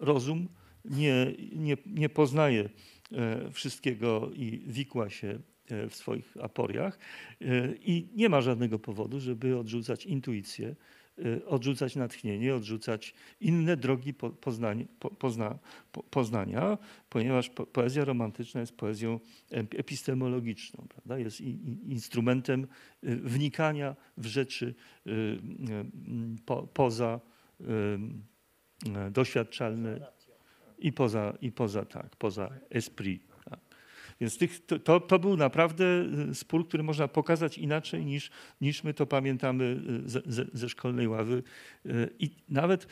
Rozum 0.00 0.48
nie, 0.84 1.32
nie, 1.52 1.76
nie 1.86 2.08
poznaje 2.08 2.68
e, 3.12 3.50
wszystkiego 3.50 4.30
i 4.34 4.62
wikła 4.66 5.10
się 5.10 5.38
w 5.90 5.94
swoich 5.94 6.36
aporiach 6.40 6.98
i 7.80 8.08
nie 8.14 8.28
ma 8.28 8.40
żadnego 8.40 8.78
powodu, 8.78 9.20
żeby 9.20 9.58
odrzucać 9.58 10.06
intuicję, 10.06 10.74
odrzucać 11.46 11.96
natchnienie, 11.96 12.54
odrzucać 12.54 13.14
inne 13.40 13.76
drogi 13.76 14.14
po- 14.14 14.30
poznania, 14.30 14.84
po- 15.00 15.10
pozna, 15.10 15.58
po- 15.92 16.02
poznania 16.02 16.78
ponieważ 17.10 17.50
po, 17.50 17.66
poezja 17.66 18.04
romantyczna 18.04 18.60
jest 18.60 18.76
poezją 18.76 19.20
ep- 19.50 19.78
epistemologiczną, 19.78 20.86
prawda? 20.88 21.18
jest 21.18 21.40
instrumentem 21.88 22.66
y, 23.04 23.16
wnikania 23.16 23.96
w 24.16 24.26
rzeczy 24.26 24.74
y, 25.06 25.10
y, 25.10 25.40
po, 26.46 26.62
poza 26.62 27.20
y, 27.60 27.64
y, 27.64 29.10
doświadczalne 29.10 30.00
i 30.78 30.92
poza, 30.92 31.38
i 31.40 31.52
poza 31.52 31.84
tak, 31.84 32.16
poza 32.16 32.50
esprit. 32.70 33.31
Więc 34.22 34.38
tych, 34.38 34.66
to, 34.66 35.00
to, 35.00 35.18
był 35.18 35.36
naprawdę 35.36 35.84
y, 36.30 36.34
spór, 36.34 36.68
który 36.68 36.82
można 36.82 37.08
pokazać 37.08 37.58
inaczej 37.58 38.04
niż, 38.04 38.30
niż 38.60 38.84
my 38.84 38.94
to 38.94 39.06
pamiętamy 39.06 39.80
y, 40.06 40.08
ze, 40.08 40.22
ze, 40.26 40.44
ze 40.52 40.68
szkolnej 40.68 41.08
ławy. 41.08 41.42
Y, 41.86 42.10
I 42.18 42.30
nawet 42.48 42.86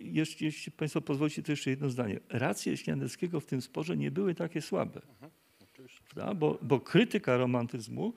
jeśli, 0.00 0.46
jeśli 0.46 0.72
Państwo 0.72 1.00
pozwolicie, 1.00 1.42
to 1.42 1.52
jeszcze 1.52 1.70
jedno 1.70 1.90
zdanie. 1.90 2.20
Racje 2.28 2.76
Śniadeckiego 2.76 3.40
w 3.40 3.46
tym 3.46 3.62
sporze 3.62 3.96
nie 3.96 4.10
były 4.10 4.34
takie 4.34 4.62
słabe. 4.62 5.00
Prawda? 6.14 6.34
Bo, 6.34 6.58
bo 6.62 6.80
krytyka 6.80 7.36
romantyzmu 7.36 8.14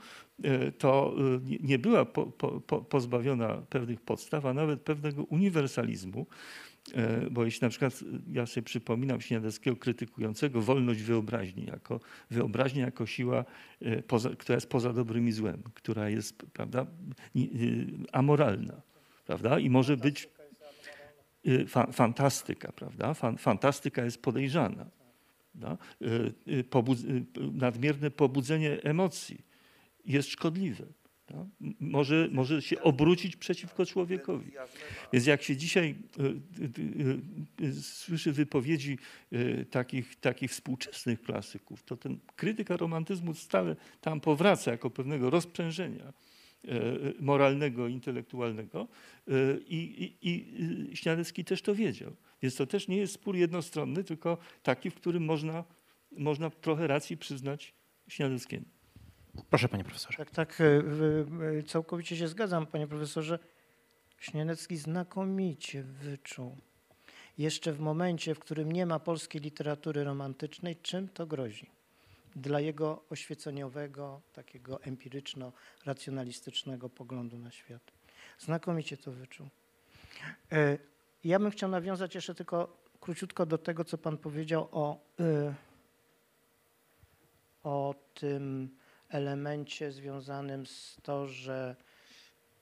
to 0.78 1.16
nie- 1.62 1.80
była 1.80 2.06
po, 2.06 2.26
po, 2.62 2.82
pozbawiona 2.82 3.56
pewnych 3.70 4.02
podstaw, 4.02 4.46
a 4.46 4.54
nawet 4.54 4.82
pewnego 4.82 5.24
uniwersalizmu. 5.24 6.26
E, 6.94 7.30
Bo 7.30 7.46
jeśli 7.46 7.66
na 7.66 7.70
przykład 7.70 7.94
e, 7.94 8.06
ja 8.32 8.46
sobie 8.46 8.64
przypominam 8.64 9.22
Śniadeckiego 9.22 9.78
krytykującego 9.78 10.62
wolność 10.62 11.02
wyobraźni, 11.02 11.66
jako 11.66 12.00
wyobraźnię 12.32 12.82
jako 12.82 13.06
siła, 13.06 13.46
e, 13.82 14.02
poza, 14.04 14.30
która 14.30 14.56
jest 14.56 14.70
poza 14.70 14.94
dobrym 14.94 15.28
i 15.28 15.32
złem, 15.32 15.64
która 15.74 16.10
jest 16.10 16.36
prawda, 16.54 16.86
y, 17.36 17.88
amoralna 18.12 18.82
prawda? 19.26 19.60
i 19.60 19.70
może 19.70 19.98
być 19.98 20.30
y, 21.48 21.68
fa, 21.68 21.92
fantastyka, 21.92 22.72
prawda? 22.72 23.14
Fan, 23.14 23.38
fantastyka 23.38 24.06
jest 24.06 24.22
podejrzana. 24.22 24.86
Prawda? 25.52 25.78
Y, 26.02 26.34
y, 26.48 26.64
pobudz, 26.64 27.04
y, 27.04 27.26
nadmierne 27.52 28.12
pobudzenie 28.12 28.82
emocji 28.84 29.46
jest 30.06 30.30
szkodliwe. 30.30 30.86
M- 31.34 31.74
Może, 31.80 32.30
może 32.32 32.62
się 32.62 32.82
obrócić 32.82 33.36
przeciwko 33.36 33.86
człowiekowi. 33.86 34.52
Więc 35.14 35.26
jak 35.26 35.44
się 35.44 35.58
dzisiaj 35.58 35.96
y, 36.20 36.24
y, 37.64 37.68
y, 37.68 37.82
słyszy 37.82 38.32
wypowiedzi 38.32 38.98
y, 39.34 39.66
takich, 39.72 40.16
takich 40.16 40.52
współczesnych 40.52 41.22
klasyków, 41.22 41.84
to 41.84 41.98
ten 41.98 42.20
krytyka 42.36 42.78
romantyzmu 42.78 43.34
stale 43.34 43.76
tam 44.02 44.20
powraca 44.22 44.72
jako 44.72 44.90
pewnego 44.90 45.30
rozprzężenia 45.30 46.14
e, 46.68 46.84
moralnego, 47.20 47.88
intelektualnego 47.88 48.88
e, 49.28 49.32
i, 49.68 50.92
Śniadecki 50.94 51.46
też 51.46 51.62
to 51.62 51.76
wiedział. 51.76 52.16
Więc 52.42 52.56
to 52.56 52.66
też 52.68 52.88
nie 52.88 52.98
jest 52.98 53.14
spór 53.14 53.36
jednostronny, 53.36 54.04
tylko 54.04 54.38
taki, 54.64 54.90
w 54.90 54.96
którym 54.96 55.26
można, 55.26 55.64
można 56.12 56.50
trochę 56.50 56.88
racji 56.88 57.18
przyznać 57.18 57.74
Śniadeckiemu. 58.08 58.66
Proszę, 59.50 59.70
panie 59.70 59.84
profesorze. 59.84 60.18
Tak, 60.18 60.32
tak, 60.32 60.62
y, 60.62 60.84
y, 61.60 61.64
całkowicie 61.64 62.18
się 62.18 62.28
zgadzam, 62.28 62.66
panie 62.66 62.88
profesorze. 62.88 63.40
Śniadecki 64.20 64.78
znakomicie 64.78 65.84
wyczuł, 65.84 66.58
jeszcze 67.38 67.74
w 67.74 67.80
momencie, 67.80 68.36
w 68.36 68.40
którym 68.40 68.72
nie 68.72 68.86
ma 68.86 69.00
polskiej 69.00 69.42
literatury 69.42 70.04
romantycznej, 70.04 70.76
czym 70.76 71.10
to 71.10 71.26
grozi 71.26 71.70
dla 72.36 72.60
jego 72.60 73.04
oświeceniowego, 73.10 74.22
takiego 74.34 74.78
empiryczno-racjonalistycznego 74.78 76.90
poglądu 76.90 77.38
na 77.38 77.52
świat. 77.52 77.92
Znakomicie 78.40 78.98
to 78.98 79.12
wyczuł. 79.12 79.48
E, 80.52 80.78
Ja 81.24 81.40
bym 81.40 81.52
chciał 81.52 81.70
nawiązać 81.70 82.16
jeszcze 82.16 82.36
tylko 82.36 82.78
króciutko 83.00 83.46
do 83.46 83.58
tego, 83.58 83.86
co 83.86 83.98
pan 83.98 84.18
powiedział 84.18 84.68
o, 84.72 85.00
o 87.64 87.96
tym 88.14 88.70
elemencie 89.14 89.92
związanym 89.92 90.66
z 90.66 90.98
to, 91.04 91.28
że 91.28 91.76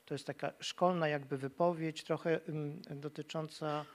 to 0.06 0.14
jest 0.14 0.28
taka 0.28 0.54
szkolna 0.60 1.08
jakby 1.08 1.38
wypowiedź, 1.38 2.04
trochę 2.04 2.40
dotycząca, 2.90 3.86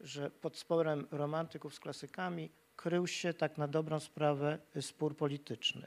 że 0.00 0.30
pod 0.30 0.56
sporem 0.56 1.06
romantyków 1.10 1.74
z 1.74 1.80
klasykami 1.80 2.50
krył 2.76 3.06
się 3.06 3.34
tak 3.34 3.58
na 3.58 3.68
dobrą 3.68 4.00
sprawę 4.00 4.58
y, 4.76 4.82
spór 4.82 5.16
polityczny. 5.16 5.86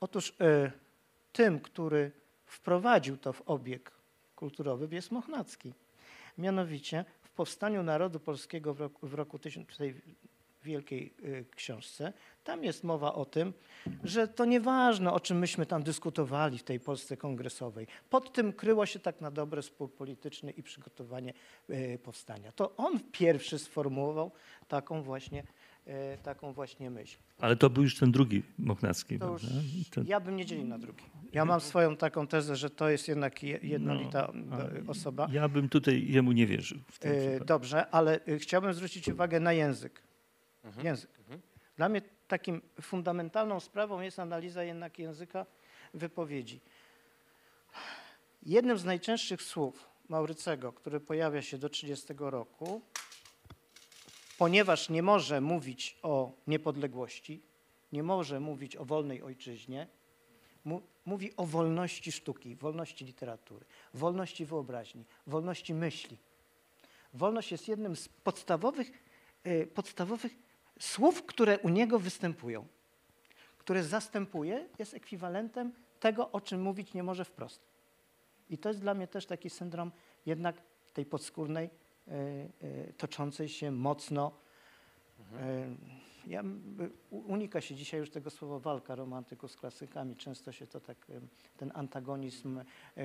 Otóż 0.00 0.30
y, 0.30 0.72
tym, 1.32 1.60
który 1.60 2.10
wprowadził 2.46 3.16
to 3.16 3.32
w 3.32 3.42
obieg 3.42 3.90
kulturowy 4.36 4.94
jest 4.94 5.10
Mochnacki. 5.10 5.74
Mianowicie 6.38 7.04
w 7.22 7.30
Powstaniu 7.30 7.82
Narodu 7.82 8.20
Polskiego 8.20 8.74
w 8.74 8.80
roku, 8.80 9.06
w 9.06 9.14
roku 9.14 9.38
1000, 9.38 9.66
w 10.64 10.66
wielkiej 10.66 11.14
y, 11.24 11.44
książce, 11.56 12.12
tam 12.44 12.64
jest 12.64 12.84
mowa 12.84 13.14
o 13.14 13.24
tym, 13.24 13.52
że 14.04 14.28
to 14.28 14.44
nieważne, 14.44 15.12
o 15.12 15.20
czym 15.20 15.38
myśmy 15.38 15.66
tam 15.66 15.82
dyskutowali 15.82 16.58
w 16.58 16.62
tej 16.62 16.80
Polsce 16.80 17.16
kongresowej. 17.16 17.86
Pod 18.10 18.32
tym 18.32 18.52
kryło 18.52 18.86
się 18.86 18.98
tak 18.98 19.20
na 19.20 19.30
dobre 19.30 19.62
spór 19.62 19.92
polityczny 19.92 20.50
i 20.50 20.62
przygotowanie 20.62 21.32
y, 21.70 21.98
powstania. 22.02 22.52
To 22.52 22.76
on 22.76 23.00
pierwszy 23.12 23.58
sformułował 23.58 24.30
taką 24.68 25.02
właśnie, 25.02 25.42
y, 25.86 25.92
taką 26.22 26.52
właśnie 26.52 26.90
myśl. 26.90 27.18
Ale 27.38 27.56
to 27.56 27.70
był 27.70 27.82
już 27.82 27.98
ten 27.98 28.12
drugi 28.12 28.42
Mochnacki. 28.58 29.18
To? 29.18 29.36
Ten, 29.90 30.06
ja 30.06 30.20
bym 30.20 30.36
nie 30.36 30.46
dzielił 30.46 30.66
na 30.66 30.78
drugi. 30.78 31.04
Ja 31.32 31.44
mam 31.44 31.60
swoją 31.60 31.96
taką 31.96 32.26
tezę, 32.26 32.56
że 32.56 32.70
to 32.70 32.88
jest 32.88 33.08
jednak 33.08 33.42
je- 33.42 33.58
jednolita 33.62 34.32
No, 34.34 34.56
osoba. 34.86 35.28
Ja 35.32 35.48
bym 35.48 35.68
tutaj 35.68 36.06
jemu 36.08 36.32
nie 36.32 36.46
wierzył. 36.46 36.78
Dobrze, 37.46 37.90
ale 37.90 38.20
chciałbym 38.38 38.74
zwrócić 38.74 39.08
uwagę 39.08 39.40
na 39.40 39.52
język. 39.52 40.02
Mhm. 40.64 40.86
Język. 40.86 41.10
Dla 41.76 41.88
mnie 41.88 42.02
takim 42.28 42.62
fundamentalną 42.80 43.60
sprawą 43.60 44.00
jest 44.00 44.18
analiza 44.18 44.64
jednak 44.64 44.98
języka 44.98 45.46
wypowiedzi. 45.94 46.60
Jednym 48.42 48.78
z 48.78 48.84
najczęstszych 48.84 49.42
słów 49.42 49.88
Maurycego, 50.08 50.72
który 50.72 51.00
pojawia 51.00 51.42
się 51.42 51.58
do 51.58 51.68
30 51.68 52.06
roku, 52.18 52.82
ponieważ 54.38 54.88
nie 54.88 55.02
może 55.02 55.40
mówić 55.40 55.98
o 56.02 56.32
niepodległości, 56.46 57.42
nie 57.92 58.02
może 58.02 58.40
mówić 58.40 58.76
o 58.76 58.84
wolnej 58.84 59.22
ojczyźnie, 59.22 59.86
mówi 61.06 61.36
o 61.36 61.46
wolności 61.46 62.12
sztuki, 62.12 62.56
wolności 62.56 63.04
literatury, 63.04 63.64
wolności 63.94 64.44
wyobraźni, 64.44 65.04
wolności 65.26 65.74
myśli. 65.74 66.18
Wolność 67.14 67.52
jest 67.52 67.68
jednym 67.68 67.96
z 67.96 68.08
podstawowych, 68.08 68.90
y, 69.46 69.66
podstawowych 69.74 70.43
słów, 70.78 71.26
które 71.26 71.58
u 71.58 71.68
niego 71.68 71.98
występują, 71.98 72.66
które 73.58 73.84
zastępuje, 73.84 74.68
jest 74.78 74.94
ekwiwalentem 74.94 75.72
tego, 76.00 76.30
o 76.30 76.40
czym 76.40 76.62
mówić 76.62 76.94
nie 76.94 77.02
może 77.02 77.24
wprost. 77.24 77.60
I 78.50 78.58
to 78.58 78.68
jest 78.68 78.80
dla 78.80 78.94
mnie 78.94 79.06
też 79.06 79.26
taki 79.26 79.50
syndrom 79.50 79.92
jednak 80.26 80.56
tej 80.94 81.06
podskórnej, 81.06 81.70
y, 82.08 82.12
y, 82.66 82.92
toczącej 82.96 83.48
się 83.48 83.70
mocno. 83.70 84.32
y, 85.20 85.76
Ja, 86.26 86.42
unika 87.10 87.60
się 87.60 87.74
dzisiaj 87.74 88.00
już 88.00 88.10
tego 88.10 88.30
słowa 88.30 88.58
walka 88.58 88.94
romantyków 88.94 89.52
z 89.52 89.56
klasykami. 89.56 90.16
Często 90.16 90.52
się 90.52 90.66
to 90.66 90.80
tak, 90.80 90.96
ten 91.56 91.72
antagonizm, 91.74 92.60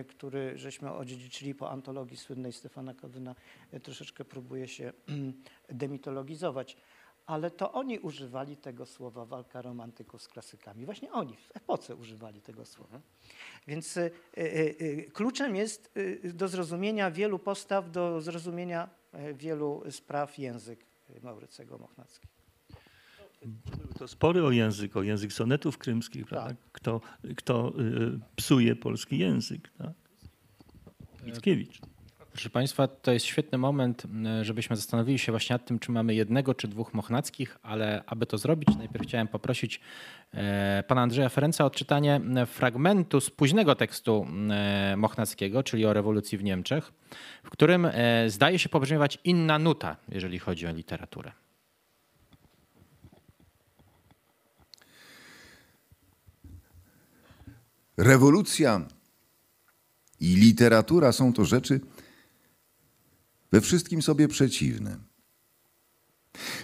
który 0.08 0.58
żeśmy 0.58 0.92
odziedziczyli 0.92 1.56
po 1.56 1.72
antologii 1.72 2.18
słynnej 2.18 2.54
Stefana 2.54 2.94
Kodyna, 2.94 3.36
troszeczkę 3.84 4.26
próbuje 4.26 4.68
się 4.68 4.94
demitologizować. 5.84 6.78
Ale 7.30 7.52
to 7.52 7.72
oni 7.72 8.00
używali 8.00 8.58
tego 8.58 8.86
słowa 8.86 9.26
walka 9.26 9.62
romantyków 9.62 10.22
z 10.22 10.28
klasykami. 10.28 10.86
Właśnie 10.86 11.12
oni 11.12 11.36
w 11.36 11.58
epoce 11.58 11.96
używali 11.96 12.42
tego 12.42 12.66
słowa. 12.66 13.00
Więc 13.68 13.98
y, 13.98 14.12
y, 14.38 14.42
y, 14.82 15.12
kluczem 15.14 15.56
jest 15.56 15.92
y, 15.98 16.34
do 16.34 16.48
zrozumienia 16.48 17.12
wielu 17.12 17.40
postaw, 17.40 17.92
do 17.92 18.22
zrozumienia 18.22 18.90
y, 19.30 19.34
wielu 19.34 19.84
spraw 19.90 20.40
język 20.40 20.80
y, 21.10 21.22
Maurycego 21.24 21.78
Mochnackiego. 21.78 22.34
Były 23.46 23.94
to 24.00 24.08
spory 24.08 24.46
o 24.46 24.52
język, 24.52 24.98
o 24.98 25.04
język 25.04 25.34
sonetów 25.34 25.78
krymskich, 25.78 26.26
prawda? 26.26 26.50
Tak. 26.50 26.58
Kto, 26.72 27.02
kto 27.38 27.74
y, 27.80 28.20
psuje 28.36 28.76
polski 28.76 29.18
język, 29.18 29.70
tak? 29.78 29.94
Mickiewicz. 31.26 31.82
Proszę 32.32 32.50
Państwa, 32.50 32.88
to 32.88 33.12
jest 33.12 33.26
świetny 33.26 33.58
moment, 33.58 34.04
żebyśmy 34.42 34.76
zastanowili 34.76 35.20
się 35.20 35.32
właśnie 35.32 35.54
nad 35.54 35.66
tym, 35.66 35.80
czy 35.80 35.92
mamy 35.92 36.16
jednego 36.16 36.54
czy 36.54 36.68
dwóch 36.68 36.94
Mochnackich, 36.94 37.58
ale 37.62 38.04
aby 38.06 38.26
to 38.26 38.38
zrobić, 38.38 38.70
najpierw 38.78 39.06
chciałem 39.08 39.28
poprosić 39.28 39.82
e, 40.34 40.84
pana 40.88 41.02
Andrzeja 41.02 41.30
Ferenca 41.30 41.64
o 41.64 41.68
odczytanie 41.68 42.22
fragmentu 42.46 43.22
z 43.22 43.30
późnego 43.30 43.76
tekstu 43.76 44.28
e, 44.50 44.96
Mochnackiego, 44.98 45.64
czyli 45.64 45.86
o 45.86 45.94
rewolucji 45.94 46.38
w 46.38 46.44
Niemczech, 46.44 46.92
w 47.44 47.50
którym 47.50 47.86
e, 47.86 48.30
zdaje 48.30 48.60
się 48.60 48.70
pobrzmiewać 48.70 49.20
inna 49.24 49.60
nuta, 49.60 49.98
jeżeli 50.10 50.40
chodzi 50.40 50.68
o 50.68 50.72
literaturę. 50.72 51.32
Rewolucja 57.98 58.82
i 60.20 60.36
literatura 60.36 61.12
są 61.12 61.34
to 61.34 61.46
rzeczy 61.46 61.80
we 63.52 63.62
wszystkim 63.62 64.02
sobie 64.02 64.28
przeciwne. 64.28 64.98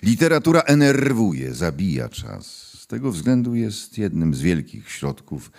Literatura 0.03 0.61
enerwuje, 0.61 1.53
zabija 1.53 2.09
czas. 2.09 2.45
Z 2.81 2.87
tego 2.87 3.11
względu 3.11 3.55
jest 3.55 3.97
jednym 3.97 4.33
z 4.33 4.41
wielkich 4.41 4.89
środków 4.89 5.51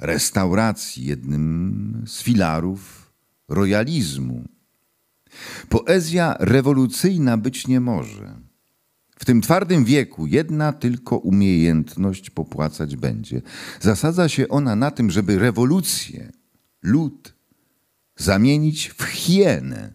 restauracji, 0.00 1.06
jednym 1.06 2.02
z 2.06 2.22
filarów 2.22 3.12
royalizmu. 3.48 4.44
Poezja 5.68 6.36
rewolucyjna 6.40 7.36
być 7.36 7.66
nie 7.66 7.80
może. 7.80 8.34
W 9.18 9.24
tym 9.24 9.40
twardym 9.40 9.84
wieku 9.84 10.26
jedna 10.26 10.72
tylko 10.72 11.18
umiejętność 11.18 12.30
popłacać 12.30 12.96
będzie. 12.96 13.42
Zasadza 13.80 14.28
się 14.28 14.48
ona 14.48 14.76
na 14.76 14.90
tym, 14.90 15.10
żeby 15.10 15.38
rewolucję, 15.38 16.32
lud 16.82 17.34
zamienić 18.16 18.88
w 18.88 19.02
hienę, 19.02 19.94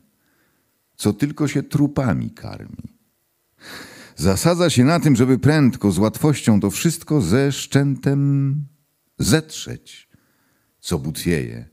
co 1.00 1.14
tylko 1.14 1.48
się 1.48 1.64
trupami 1.64 2.32
karmi. 2.32 3.00
Zasadza 4.16 4.70
się 4.70 4.84
na 4.84 5.00
tym, 5.00 5.16
żeby 5.16 5.40
prędko, 5.40 5.92
z 5.92 5.98
łatwością 5.98 6.60
to 6.60 6.70
wszystko 6.70 7.22
ze 7.22 7.52
szczętem 7.52 8.56
zetrzeć, 9.20 10.10
co 10.80 11.00
butwieje, 11.00 11.70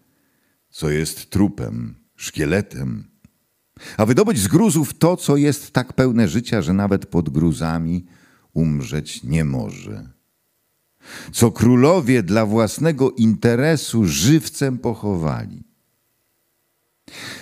co 0.70 0.90
jest 0.90 1.30
trupem, 1.30 1.94
szkieletem, 2.16 3.10
a 3.96 4.06
wydobyć 4.06 4.38
z 4.38 4.48
gruzów 4.48 4.98
to, 4.98 5.16
co 5.16 5.36
jest 5.36 5.72
tak 5.72 5.92
pełne 5.92 6.28
życia, 6.28 6.62
że 6.62 6.72
nawet 6.72 7.06
pod 7.06 7.28
gruzami 7.30 8.06
umrzeć 8.52 9.22
nie 9.22 9.44
może. 9.44 10.08
Co 11.32 11.52
królowie 11.52 12.22
dla 12.22 12.46
własnego 12.46 13.10
interesu 13.10 14.04
żywcem 14.04 14.78
pochowali. 14.78 15.64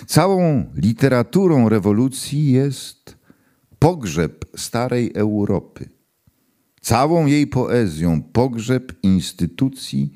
Całą 0.07 0.71
literaturą 0.75 1.69
rewolucji 1.69 2.51
jest 2.51 3.17
pogrzeb 3.79 4.45
starej 4.55 5.11
Europy. 5.15 5.89
Całą 6.81 7.25
jej 7.25 7.47
poezją 7.47 8.23
pogrzeb 8.23 8.93
instytucji 9.03 10.13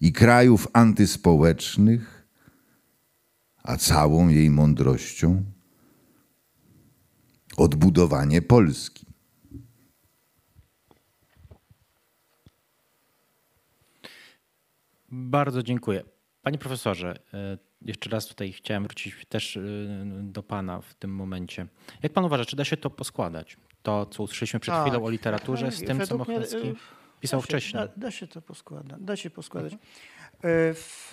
i 0.00 0.12
krajów 0.12 0.68
antyspołecznych, 0.72 2.26
a 3.62 3.76
całą 3.76 4.28
jej 4.28 4.50
mądrością 4.50 5.44
odbudowanie 7.56 8.42
Polski. 8.42 9.06
Bardzo 15.08 15.62
dziękuję. 15.62 16.19
Panie 16.42 16.58
profesorze, 16.58 17.18
e, 17.34 17.58
jeszcze 17.82 18.10
raz 18.10 18.26
tutaj 18.26 18.52
chciałem 18.52 18.82
wrócić 18.82 19.26
też 19.28 19.56
e, 19.56 19.60
do 20.22 20.42
pana 20.42 20.80
w 20.80 20.94
tym 20.94 21.14
momencie. 21.14 21.66
Jak 22.02 22.12
pan 22.12 22.24
uważa, 22.24 22.44
czy 22.44 22.56
da 22.56 22.64
się 22.64 22.76
to 22.76 22.90
poskładać? 22.90 23.56
To, 23.82 24.06
co 24.06 24.22
usłyszeliśmy 24.22 24.60
przed 24.60 24.74
Tak. 24.74 24.86
chwilą 24.86 25.04
o 25.04 25.10
literaturze, 25.10 25.72
z 25.72 25.84
tym, 25.84 26.06
co 26.06 26.18
Mochnacki 26.18 26.56
y, 26.56 26.74
pisał 27.20 27.40
da 27.40 27.42
się, 27.42 27.46
wcześniej. 27.46 27.82
Da, 27.82 27.88
da 27.96 28.10
się 28.10 28.26
to 28.26 28.42
poskładać. 28.42 29.00
Da 29.00 29.16
się 29.16 29.30
poskładać. 29.30 29.72
Mhm. 29.72 29.80
W, 30.74 31.12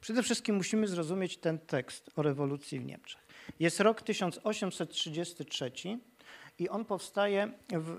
przede 0.00 0.22
wszystkim 0.22 0.56
musimy 0.56 0.88
zrozumieć 0.88 1.36
ten 1.38 1.58
tekst 1.58 2.10
o 2.16 2.22
rewolucji 2.22 2.80
w 2.80 2.84
Niemczech. 2.84 3.26
Jest 3.60 3.80
rok 3.80 4.02
1833 4.02 5.72
i 6.58 6.68
on 6.68 6.84
powstaje 6.84 7.52
w, 7.72 7.98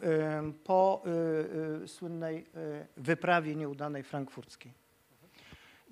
po 0.64 1.04
y, 1.06 1.84
y, 1.84 1.88
słynnej 1.88 2.38
y, 2.38 2.88
wyprawie 2.98 3.56
nieudanej 3.56 4.04
frankfurckiej. 4.04 4.87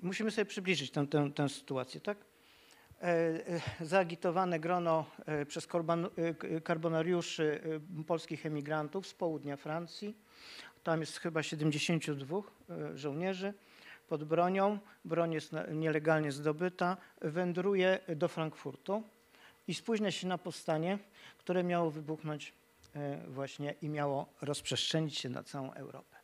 Musimy 0.02 0.30
sobie 0.30 0.44
przybliżyć 0.44 0.90
tę, 0.90 1.06
tę, 1.06 1.30
tę 1.34 1.48
sytuację, 1.48 2.00
tak? 2.00 2.18
E, 3.02 3.08
e, 3.80 3.86
zaagitowane 3.86 4.60
grono 4.60 5.04
e, 5.26 5.46
przez 5.46 5.68
karbonariuszy 6.64 7.60
polskich 8.06 8.46
emigrantów 8.46 9.06
z 9.06 9.14
południa 9.14 9.56
Francji. 9.56 10.16
Tam 10.82 11.00
jest 11.00 11.18
chyba 11.18 11.42
72 11.42 12.36
e, 12.38 12.98
żołnierzy 12.98 13.54
pod 14.08 14.24
bronią. 14.24 14.78
Broń 15.04 15.32
jest 15.32 15.52
nielegalnie 15.72 16.32
zdobyta. 16.32 16.96
Wędruje 17.20 17.98
do 18.16 18.28
Frankfurtu 18.28 19.02
i 19.68 19.74
spóźnia 19.74 20.10
się 20.10 20.26
na 20.26 20.38
powstanie, 20.38 20.98
które 21.38 21.64
miało 21.64 21.90
wybuchnąć 21.90 22.52
właśnie 23.28 23.74
i 23.82 23.88
miało 23.88 24.26
rozprzestrzenić 24.42 25.18
się 25.18 25.28
na 25.28 25.42
całą 25.42 25.72
Europę. 25.72 26.15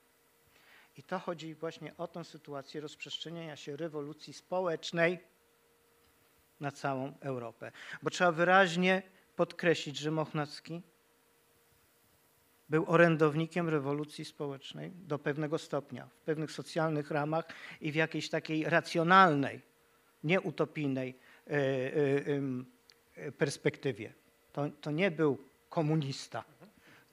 I 0.97 1.03
to 1.03 1.19
chodzi 1.19 1.55
właśnie 1.55 1.97
o 1.97 2.09
tę 2.09 2.25
sytuację 2.25 2.81
rozprzestrzeniania 2.81 3.57
się 3.57 3.77
rewolucji 3.77 4.33
społecznej 4.33 5.19
na 6.61 6.73
całą 6.73 7.13
Europę. 7.21 7.73
Bo 8.03 8.11
trzeba 8.11 8.33
wyraźnie 8.33 9.03
podkreślić, 9.37 9.97
że 9.97 10.11
Mochnacki 10.11 10.83
był 12.69 12.85
orędownikiem 12.91 13.69
rewolucji 13.69 14.25
społecznej 14.25 14.91
do 14.91 15.19
pewnego 15.19 15.59
stopnia, 15.59 16.07
w 16.07 16.25
pewnych 16.25 16.53
socjalnych 16.53 17.11
ramach 17.11 17.45
i 17.81 17.93
w 17.93 17.95
jakiejś 17.95 18.29
takiej 18.29 18.65
racjonalnej, 18.65 19.61
nieutopijnej 20.25 21.15
e, 21.47 21.51
e, 21.51 21.61
e, 23.17 23.33
perspektywie. 23.33 24.13
To, 24.53 24.71
to 24.81 24.91
nie 24.91 25.11
był 25.11 25.39
komunista. 25.69 26.45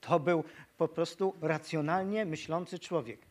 To 0.00 0.20
był 0.20 0.44
po 0.78 0.88
prostu 0.88 1.34
racjonalnie 1.40 2.24
myślący 2.24 2.78
człowiek. 2.78 3.29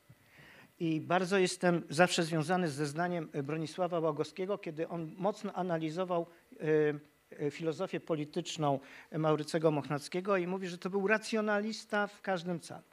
I 0.79 1.01
bardzo 1.01 1.37
jestem 1.37 1.83
zawsze 1.89 2.23
związany 2.23 2.69
ze 2.69 2.85
zdaniem 2.85 3.29
Bronisława 3.43 3.99
Łagowskiego, 3.99 4.57
kiedy 4.57 4.87
on 4.87 5.11
mocno 5.17 5.53
analizował 5.53 6.27
e, 6.59 7.45
e, 7.45 7.51
filozofię 7.51 7.99
polityczną 7.99 8.79
Maurycego 9.11 9.71
Mochnackiego 9.71 10.37
i 10.37 10.47
mówi, 10.47 10.67
że 10.67 10.77
to 10.77 10.89
był 10.89 11.07
racjonalista 11.07 12.07
w 12.07 12.21
każdym 12.21 12.59
calu. 12.59 12.83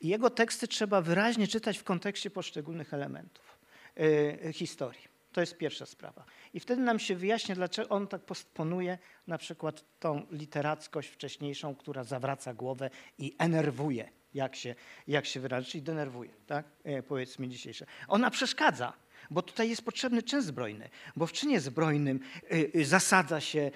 I 0.00 0.08
jego 0.08 0.30
teksty 0.30 0.68
trzeba 0.68 1.00
wyraźnie 1.00 1.48
czytać 1.48 1.78
w 1.78 1.84
kontekście 1.84 2.30
poszczególnych 2.30 2.94
elementów 2.94 3.58
e, 3.96 4.52
historii. 4.52 5.12
To 5.32 5.40
jest 5.40 5.56
pierwsza 5.56 5.86
sprawa. 5.86 6.24
I 6.54 6.60
wtedy 6.60 6.82
nam 6.82 6.98
się 6.98 7.16
wyjaśnia, 7.16 7.54
dlaczego 7.54 7.88
on 7.88 8.06
tak 8.06 8.22
postponuje 8.22 8.98
na 9.26 9.38
przykład 9.38 9.84
tą 9.98 10.26
literackość 10.30 11.08
wcześniejszą, 11.08 11.74
która 11.74 12.04
zawraca 12.04 12.54
głowę 12.54 12.90
i 13.18 13.34
enerwuje, 13.38 14.08
jak 14.34 14.56
się, 14.56 14.74
jak 15.08 15.26
się 15.26 15.40
wyraża, 15.40 15.70
czyli 15.70 15.82
denerwuje, 15.82 16.30
tak? 16.46 16.66
E, 16.84 17.02
powiedzmy 17.02 17.48
dzisiejsze. 17.48 17.86
Ona 18.08 18.30
przeszkadza, 18.30 18.92
bo 19.30 19.42
tutaj 19.42 19.68
jest 19.70 19.84
potrzebny 19.84 20.22
czyn 20.22 20.42
zbrojny, 20.42 20.88
bo 21.16 21.26
w 21.26 21.32
czynie 21.32 21.60
zbrojnym 21.60 22.20
y, 22.52 22.70
y, 22.74 22.84
zasadza 22.84 23.40
się 23.40 23.70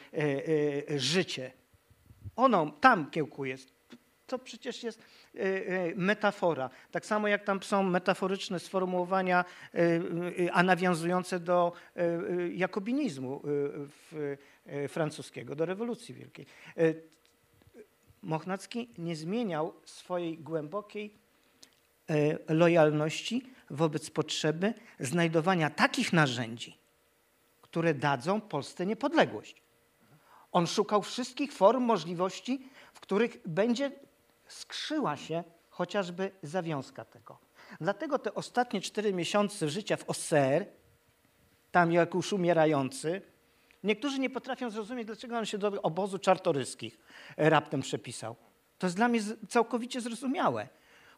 życie. 0.97 1.53
Ono 2.37 2.71
tam 2.81 3.11
kiełkuje. 3.11 3.57
To 4.27 4.39
przecież 4.39 4.83
jest 4.83 5.03
metafora. 5.97 6.71
Tak 6.91 7.07
samo 7.07 7.29
jak 7.29 7.45
tam 7.45 7.63
są 7.63 7.83
metaforyczne 7.83 8.61
sformułowania, 8.61 9.45
a 10.53 10.63
nawiązujące 10.63 11.41
do 11.41 11.73
jakobinizmu 12.53 13.43
francuskiego, 14.89 15.55
do 15.55 15.67
rewolucji 15.67 16.15
wielkiej. 16.15 16.47
Mochnacki 18.27 18.89
nie 18.99 19.17
zmieniał 19.17 19.73
swojej 19.85 20.39
głębokiej 20.39 21.19
e, 22.11 22.55
lojalności 22.55 23.43
wobec 23.71 24.11
potrzeby 24.11 24.75
znajdowania 25.01 25.71
takich 25.71 26.13
narzędzi, 26.13 26.79
które 27.63 27.95
dadzą 27.95 28.41
Polsce 28.41 28.87
niepodległość. 28.87 29.63
On 30.53 30.67
szukał 30.67 31.03
wszystkich 31.03 31.53
form, 31.53 31.85
możliwości, 31.85 32.69
w 32.95 33.01
których 33.01 33.49
będzie 33.49 33.93
skrzyła 34.47 35.17
się 35.17 35.45
chociażby 35.71 36.31
zawiązka 36.43 37.05
tego. 37.05 37.39
Dlatego 37.81 38.19
te 38.19 38.35
ostatnie 38.35 38.81
cztery 38.81 39.13
miesiące 39.13 39.69
życia 39.69 39.97
w 39.97 40.11
OSR, 40.11 40.67
tam 41.71 41.93
jak 41.93 42.15
już 42.15 42.33
umierający, 42.33 43.23
niektórzy 43.87 44.19
nie 44.19 44.31
potrafią 44.31 44.71
zrozumieć, 44.71 45.07
dlaczego 45.07 45.39
on 45.39 45.47
się 45.47 45.59
do 45.59 45.83
obozu 45.83 46.19
czartoryskich 46.19 46.99
e, 47.37 47.51
raptem 47.51 47.81
przepisał. 47.81 48.37
To 48.79 48.87
jest 48.87 48.97
dla 48.97 49.09
mnie 49.09 49.21
całkowicie 49.49 50.01
zrozumiałe. 50.01 50.69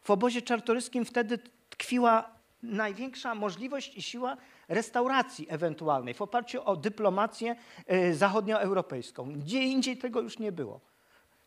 W 0.01 0.11
obozie 0.11 0.41
czartoryskim 0.41 1.05
wtedy 1.05 1.39
tkwiła 1.69 2.39
największa 2.63 3.35
możliwość 3.35 3.97
i 3.97 4.01
siła 4.01 4.37
restauracji 4.67 5.47
ewentualnej 5.49 6.13
w 6.13 6.21
oparciu 6.21 6.63
o 6.65 6.75
dyplomację 6.75 7.55
e, 7.87 8.13
zachodnioeuropejską. 8.13 9.33
Gdzie 9.33 9.63
indziej 9.63 9.97
tego 9.97 10.21
już 10.21 10.39
nie 10.39 10.51
było. 10.51 10.79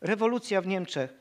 Rewolucja 0.00 0.60
w 0.60 0.66
Niemczech 0.66 1.14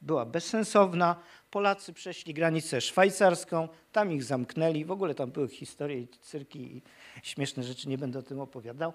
była 0.00 0.26
bezsensowna. 0.26 1.16
Polacy 1.50 1.92
przeszli 1.92 2.34
granicę 2.34 2.80
szwajcarską, 2.80 3.68
tam 3.92 4.12
ich 4.12 4.24
zamknęli. 4.24 4.84
W 4.84 4.90
ogóle 4.90 5.14
tam 5.14 5.30
były 5.30 5.48
historie, 5.48 6.06
cyrki 6.20 6.76
i 6.76 6.82
śmieszne 7.22 7.62
rzeczy, 7.62 7.88
nie 7.88 7.98
będę 7.98 8.18
o 8.18 8.22
tym 8.22 8.40
opowiadał. 8.40 8.92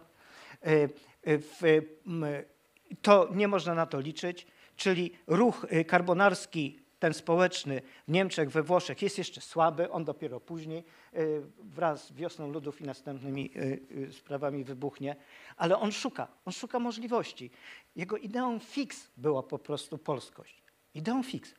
W, 1.23 1.81
m, 2.07 2.25
To 3.01 3.29
nie 3.35 3.47
można 3.47 3.73
na 3.75 3.85
to 3.85 3.99
liczyć, 3.99 4.47
czyli 4.75 5.11
ruch 5.27 5.65
e, 5.69 5.85
karbonarski, 5.85 6.79
ten 6.99 7.13
społeczny 7.13 7.81
w 8.07 8.11
Niemczech, 8.11 8.51
we 8.51 8.63
Włoszech 8.63 9.01
jest 9.01 9.17
jeszcze 9.17 9.41
słaby, 9.41 9.91
on 9.91 10.05
dopiero 10.05 10.39
później 10.39 10.83
wraz 11.63 12.07
z 12.07 12.13
wiosną 12.13 12.51
ludów 12.51 12.81
i 12.81 12.83
następnymi 12.83 13.51
sprawami 14.11 14.63
wybuchnie, 14.63 15.15
ale 15.57 15.79
on 15.79 15.91
szuka, 15.91 16.27
on 16.45 16.53
szuka 16.53 16.79
możliwości. 16.79 17.51
Jego 17.95 18.17
ideą 18.17 18.59
fix 18.59 19.07
była 19.17 19.43
po 19.43 19.59
prostu 19.59 19.97
polskość. 19.97 20.63
Ideą 20.95 21.23
fix 21.23 21.53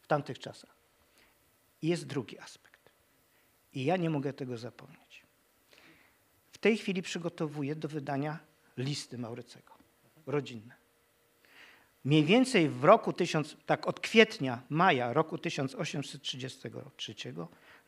w 0.00 0.06
tamtych 0.06 0.38
czasach. 0.38 0.76
I 1.82 1.88
jest 1.88 2.06
drugi 2.06 2.38
aspekt. 2.38 2.90
I 3.74 3.84
ja 3.84 3.96
nie 3.96 4.10
mogę 4.10 4.32
tego 4.32 4.56
zapomnieć. 4.56 5.11
Tej 6.62 6.76
chwili 6.76 7.02
przygotowuję 7.02 7.76
do 7.76 7.88
wydania 7.88 8.38
listy 8.76 9.18
Maurycego, 9.18 9.72
rodzinne. 10.26 10.74
Mniej 12.04 12.24
więcej 12.24 12.68
w 12.68 12.84
roku 12.84 13.12
1000, 13.12 13.56
tak 13.66 13.88
od 13.88 14.00
kwietnia, 14.00 14.62
maja 14.68 15.12
roku 15.12 15.38
1833 15.38 17.14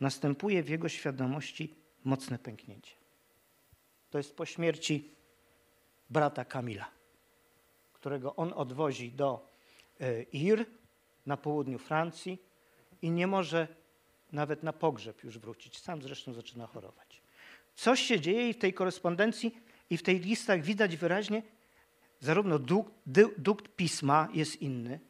następuje 0.00 0.62
w 0.62 0.68
jego 0.68 0.88
świadomości 0.88 1.74
mocne 2.04 2.38
pęknięcie. 2.38 2.94
To 4.10 4.18
jest 4.18 4.36
po 4.36 4.46
śmierci 4.46 5.10
brata 6.10 6.44
Kamila, 6.44 6.90
którego 7.92 8.36
on 8.36 8.52
odwozi 8.56 9.12
do 9.12 9.48
e, 10.00 10.22
Ir 10.22 10.66
na 11.26 11.36
południu 11.36 11.78
Francji 11.78 12.42
i 13.02 13.10
nie 13.10 13.26
może 13.26 13.68
nawet 14.32 14.62
na 14.62 14.72
pogrzeb 14.72 15.24
już 15.24 15.38
wrócić. 15.38 15.78
Sam 15.78 16.02
zresztą 16.02 16.32
zaczyna 16.32 16.66
chorować. 16.66 17.03
Coś 17.74 18.00
się 18.00 18.20
dzieje 18.20 18.48
i 18.48 18.52
w 18.52 18.58
tej 18.58 18.74
korespondencji 18.74 19.58
i 19.90 19.96
w 19.96 20.02
tych 20.02 20.24
listach 20.24 20.62
widać 20.62 20.96
wyraźnie, 20.96 21.42
zarówno 22.20 22.58
dukt, 22.58 22.92
dukt 23.38 23.76
pisma 23.76 24.28
jest 24.32 24.62
inny, 24.62 25.00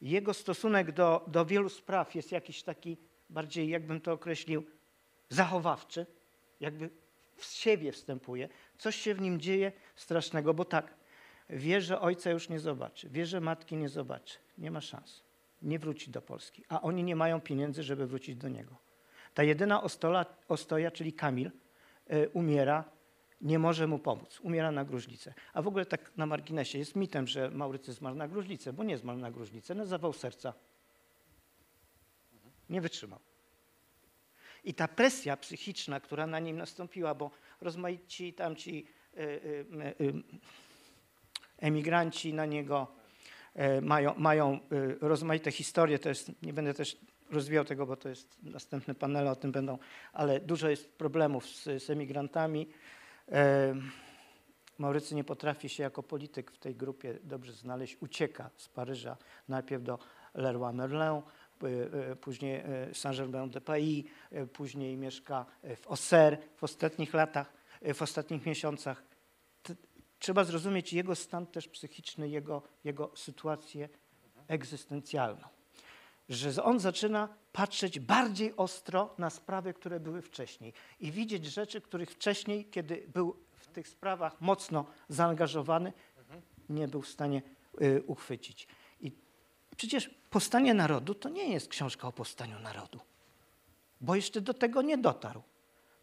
jego 0.00 0.34
stosunek 0.34 0.92
do, 0.92 1.24
do 1.26 1.46
wielu 1.46 1.68
spraw 1.68 2.14
jest 2.14 2.32
jakiś 2.32 2.62
taki 2.62 2.96
bardziej, 3.30 3.68
jakbym 3.68 4.00
to 4.00 4.12
określił, 4.12 4.64
zachowawczy, 5.28 6.06
jakby 6.60 6.90
w 7.36 7.44
siebie 7.44 7.92
wstępuje. 7.92 8.48
Coś 8.78 8.96
się 8.96 9.14
w 9.14 9.20
nim 9.20 9.40
dzieje 9.40 9.72
strasznego, 9.96 10.54
bo 10.54 10.64
tak, 10.64 10.94
wie, 11.50 11.80
że 11.80 12.00
ojca 12.00 12.30
już 12.30 12.48
nie 12.48 12.60
zobaczy, 12.60 13.08
wie, 13.08 13.26
że 13.26 13.40
matki 13.40 13.76
nie 13.76 13.88
zobaczy, 13.88 14.38
nie 14.58 14.70
ma 14.70 14.80
szans, 14.80 15.22
nie 15.62 15.78
wróci 15.78 16.10
do 16.10 16.22
Polski, 16.22 16.64
a 16.68 16.82
oni 16.82 17.04
nie 17.04 17.16
mają 17.16 17.40
pieniędzy, 17.40 17.82
żeby 17.82 18.06
wrócić 18.06 18.36
do 18.36 18.48
niego. 18.48 18.76
Ta 19.34 19.42
jedyna 19.42 19.82
ostola, 19.82 20.26
ostoja, 20.48 20.90
czyli 20.90 21.12
Kamil, 21.12 21.50
umiera, 22.32 22.84
nie 23.40 23.58
może 23.58 23.86
mu 23.86 23.98
pomóc, 23.98 24.40
umiera 24.40 24.72
na 24.72 24.84
gruźlicę. 24.84 25.34
A 25.52 25.62
w 25.62 25.66
ogóle 25.68 25.86
tak 25.86 26.16
na 26.16 26.26
marginesie 26.26 26.78
jest 26.78 26.96
mitem, 26.96 27.26
że 27.26 27.50
Maurycy 27.50 27.92
zmarł 27.92 28.16
na 28.16 28.28
gruźlicę, 28.28 28.72
bo 28.72 28.84
nie 28.84 28.98
zmarł 28.98 29.18
na 29.18 29.30
gruźlicę, 29.30 29.74
na 29.74 29.84
zawał 29.84 30.12
serca. 30.12 30.52
Nie 32.70 32.80
wytrzymał. 32.80 33.18
I 34.64 34.74
ta 34.74 34.88
presja 34.88 35.36
psychiczna, 35.36 36.00
która 36.00 36.26
na 36.26 36.38
nim 36.38 36.56
nastąpiła, 36.56 37.14
bo 37.14 37.30
rozmaici 37.60 38.32
tamci 38.32 38.86
y, 39.16 39.20
y, 40.00 40.22
emigranci 41.58 42.34
na 42.34 42.46
niego 42.46 42.86
e, 43.54 43.80
mają, 43.80 44.14
mają 44.14 44.60
rozmaite 45.00 45.52
historie, 45.52 45.98
to 45.98 46.08
jest, 46.08 46.42
nie 46.42 46.52
będę 46.52 46.74
też 46.74 46.96
rozwijał 47.30 47.64
tego, 47.64 47.86
bo 47.86 47.96
to 47.96 48.08
jest 48.08 48.42
następne 48.42 48.94
panele 48.94 49.30
o 49.30 49.36
tym 49.36 49.52
będą, 49.52 49.78
ale 50.12 50.40
dużo 50.40 50.68
jest 50.68 50.92
problemów 50.98 51.46
z, 51.46 51.82
z 51.82 51.90
emigrantami. 51.90 52.68
E, 53.32 53.74
Maurycy 54.78 55.14
nie 55.14 55.24
potrafi 55.24 55.68
się 55.68 55.82
jako 55.82 56.02
polityk 56.02 56.50
w 56.50 56.58
tej 56.58 56.74
grupie 56.74 57.18
dobrze 57.22 57.52
znaleźć, 57.52 57.96
ucieka 58.00 58.50
z 58.56 58.68
Paryża 58.68 59.16
najpierw 59.48 59.82
do 59.82 59.98
Leroy 60.34 60.72
Merlin, 60.72 61.22
y, 62.12 62.16
później 62.16 62.62
Saint-Germain-de-Paris, 62.92 64.04
y, 64.32 64.46
później 64.46 64.96
mieszka 64.96 65.46
w 65.76 65.86
Auxerre 65.86 66.38
w 66.56 66.64
ostatnich 66.64 67.14
latach, 67.14 67.52
w 67.94 68.02
ostatnich 68.02 68.46
miesiącach. 68.46 69.02
Trzeba 70.18 70.44
zrozumieć 70.44 70.92
jego 70.92 71.14
stan 71.14 71.46
też 71.46 71.68
psychiczny, 71.68 72.28
jego, 72.28 72.62
jego 72.84 73.10
sytuację 73.14 73.88
egzystencjalną. 74.48 75.55
Że 76.28 76.64
on 76.64 76.80
zaczyna 76.80 77.28
patrzeć 77.52 78.00
bardziej 78.00 78.56
ostro 78.56 79.14
na 79.18 79.30
sprawy, 79.30 79.74
które 79.74 80.00
były 80.00 80.22
wcześniej 80.22 80.72
i 81.00 81.12
widzieć 81.12 81.44
rzeczy, 81.44 81.80
których 81.80 82.10
wcześniej, 82.10 82.64
kiedy 82.64 83.06
był 83.14 83.36
w 83.52 83.66
tych 83.66 83.88
sprawach 83.88 84.40
mocno 84.40 84.86
zaangażowany, 85.08 85.92
nie 86.68 86.88
był 86.88 87.02
w 87.02 87.08
stanie 87.08 87.42
y, 87.82 88.02
uchwycić. 88.06 88.68
I 89.00 89.12
przecież 89.76 90.10
Powstanie 90.30 90.74
Narodu 90.74 91.14
to 91.14 91.28
nie 91.28 91.52
jest 91.52 91.68
książka 91.68 92.08
o 92.08 92.12
powstaniu 92.12 92.60
narodu, 92.60 93.00
bo 94.00 94.14
jeszcze 94.14 94.40
do 94.40 94.54
tego 94.54 94.82
nie 94.82 94.98
dotarł. 94.98 95.42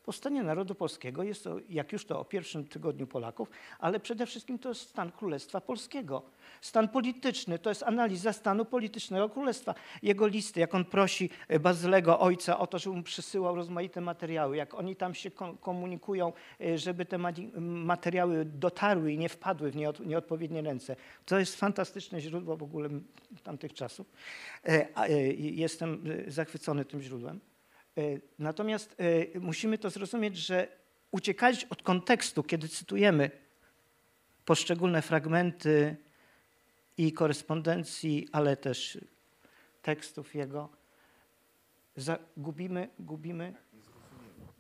Powstanie 0.03 0.43
Narodu 0.43 0.75
Polskiego 0.75 1.23
jest, 1.23 1.47
o, 1.47 1.59
jak 1.69 1.91
już 1.91 2.05
to 2.05 2.19
o 2.19 2.25
pierwszym 2.25 2.67
tygodniu 2.67 3.07
Polaków, 3.07 3.49
ale 3.79 3.99
przede 3.99 4.25
wszystkim 4.25 4.59
to 4.59 4.69
jest 4.69 4.81
stan 4.81 5.11
Królestwa 5.11 5.61
Polskiego. 5.61 6.21
Stan 6.61 6.87
polityczny, 6.89 7.59
to 7.59 7.69
jest 7.69 7.83
analiza 7.83 8.33
stanu 8.33 8.65
politycznego 8.65 9.29
Królestwa. 9.29 9.75
Jego 10.01 10.27
listy, 10.27 10.59
jak 10.59 10.75
on 10.75 10.85
prosi 10.85 11.29
e, 11.47 11.59
Bazylego 11.59 12.19
ojca 12.19 12.59
o 12.59 12.67
to, 12.67 12.79
żeby 12.79 12.95
mu 12.95 13.03
przysyłał 13.03 13.55
rozmaite 13.55 14.01
materiały, 14.01 14.57
jak 14.57 14.73
oni 14.73 14.95
tam 14.95 15.13
się 15.15 15.31
komunikują, 15.61 16.33
e, 16.61 16.77
żeby 16.77 17.05
te 17.05 17.17
materiały 17.57 18.45
dotarły 18.45 19.11
i 19.11 19.17
nie 19.17 19.29
wpadły 19.29 19.71
w 19.71 19.75
nieod- 19.75 20.05
nieodpowiednie 20.05 20.61
ręce. 20.61 20.95
To 21.25 21.39
jest 21.39 21.55
fantastyczne 21.55 22.21
źródło 22.21 22.57
w 22.57 22.63
ogóle 22.63 22.89
tamtych 23.43 23.73
czasów. 23.73 24.07
E, 24.65 24.87
Jestem 25.37 26.03
zachwycony 26.27 26.85
tym 26.85 27.01
źródłem. 27.01 27.52
E, 27.97 28.01
Natomiast 28.39 28.95
e, 28.97 29.39
musimy 29.39 29.77
to 29.77 29.89
zrozumieć, 29.89 30.37
że 30.37 30.67
uciekać 31.11 31.65
od 31.65 31.83
kontekstu, 31.83 32.43
kiedy 32.43 32.67
cytujemy 32.67 33.31
poszczególne 34.45 35.01
fragmenty 35.01 35.97
i 36.97 37.13
korespondencji, 37.13 38.27
ale 38.31 38.57
też 38.57 38.97
tekstów 39.81 40.35
jego, 40.35 40.69
gubimy, 42.37 42.89
gubimy, 42.99 43.53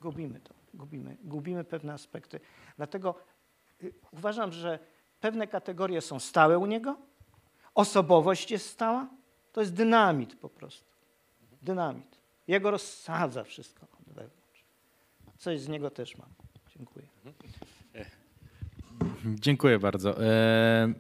gubimy 0.01 0.39
to, 0.39 0.53
gubimy, 0.73 1.17
gubimy 1.23 1.63
pewne 1.63 1.93
aspekty. 1.93 2.39
Dlatego 2.77 3.15
y, 3.83 3.93
uważam, 4.11 4.51
że 4.51 4.79
pewne 5.19 5.47
kategorie 5.47 6.01
są 6.01 6.19
stałe 6.19 6.59
u 6.59 6.65
niego, 6.65 6.97
osobowość 7.75 8.51
jest 8.51 8.69
stała, 8.69 9.09
to 9.51 9.61
jest 9.61 9.73
dynamit 9.73 10.35
po 10.35 10.49
prostu. 10.49 10.85
Dynamit. 11.61 12.22
Jego 12.47 12.71
rozsadza 12.71 13.43
wszystko 13.43 13.87
od 13.99 14.05
wewnątrz. 14.13 14.65
Coś 15.37 15.59
z 15.59 15.67
niego 15.67 15.89
też 15.89 16.17
mam. 16.17 16.29
Dziękuję. 16.77 17.05
Dziękuję 19.25 19.79
bardzo. 19.79 20.23
E, 20.23 20.93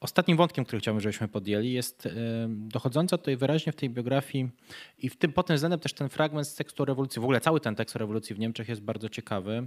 Ostatnim 0.00 0.36
wątkiem, 0.36 0.64
który 0.64 0.80
chciałbym, 0.80 1.00
żebyśmy 1.00 1.28
podjęli, 1.28 1.72
jest 1.72 2.06
e, 2.06 2.10
dochodząca 2.48 3.18
tutaj 3.18 3.36
wyraźnie 3.36 3.72
w 3.72 3.76
tej 3.76 3.90
biografii 3.90 4.50
i 4.98 5.08
w 5.08 5.16
tym 5.16 5.32
pod 5.32 5.46
tym 5.46 5.56
względem 5.56 5.80
też 5.80 5.92
ten 5.92 6.08
fragment 6.08 6.48
z 6.48 6.54
tekstu 6.54 6.84
rewolucji, 6.84 7.20
w 7.20 7.24
ogóle 7.24 7.40
cały 7.40 7.60
ten 7.60 7.74
tekst 7.74 7.96
o 7.96 7.98
rewolucji 7.98 8.34
w 8.34 8.38
Niemczech 8.38 8.68
jest 8.68 8.80
bardzo 8.80 9.08
ciekawy. 9.08 9.66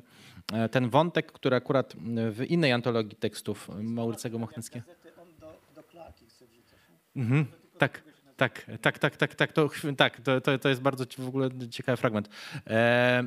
E, 0.54 0.70
Ten 0.70 0.90
wątek, 0.90 1.32
który 1.32 1.56
akurat 1.56 1.94
w 2.32 2.44
innej 2.50 2.72
antologii 2.72 3.16
tekstów 3.18 3.70
Maurycego 3.84 4.40
Mochnackiego. 4.40 4.86
On 5.22 5.28
do, 5.40 5.54
do 5.76 5.84
Klarki 5.84 6.26
chce 6.26 6.46
wrzucać. 6.48 6.80
Mhm, 7.16 7.46
tak, 7.78 8.04
Tak, 8.42 8.66
tak, 8.82 9.00
tak, 9.00 9.18
tak, 9.18 9.36
tak, 9.36 9.54
to, 9.54 9.70
tak, 9.98 10.22
to, 10.22 10.42
to, 10.60 10.70
jest 10.70 10.82
bardzo 10.82 11.06
w 11.18 11.28
ogóle 11.28 11.50
ciekawy 11.70 11.98
fragment. 11.98 12.30
E, 12.68 13.24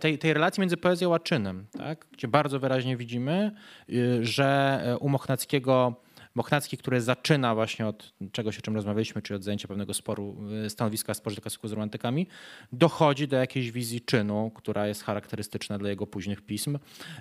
tej, 0.00 0.18
tej 0.18 0.32
relacji 0.32 0.60
między 0.60 0.76
poezją 0.76 1.14
a 1.14 1.18
czynem, 1.18 1.66
tak, 1.78 2.06
gdzie 2.12 2.28
bardzo 2.28 2.58
wyraźnie 2.58 2.96
widzimy, 2.96 3.52
y, 3.90 4.18
że 4.26 4.80
u 5.00 5.08
Mochnackiego 5.08 5.94
Mochnacki, 6.36 6.76
który 6.76 7.00
zaczyna 7.00 7.54
właśnie 7.54 7.86
od 7.86 8.12
czegoś, 8.32 8.58
o 8.58 8.62
czym 8.62 8.74
rozmawialiśmy, 8.74 9.22
czyli 9.22 9.36
od 9.36 9.44
zajęcia 9.44 9.68
pewnego 9.68 9.94
sporu, 9.94 10.36
y, 10.66 10.70
stanowiska 10.70 11.14
spożytego 11.14 11.50
z 11.50 11.72
romantykami, 11.72 12.26
dochodzi 12.72 13.28
do 13.28 13.36
jakiejś 13.36 13.70
wizji 13.70 14.00
czynu, 14.00 14.50
która 14.54 14.86
jest 14.86 15.02
charakterystyczna 15.04 15.78
dla 15.78 15.88
jego 15.88 16.06
późnych 16.06 16.42
pism, 16.42 16.78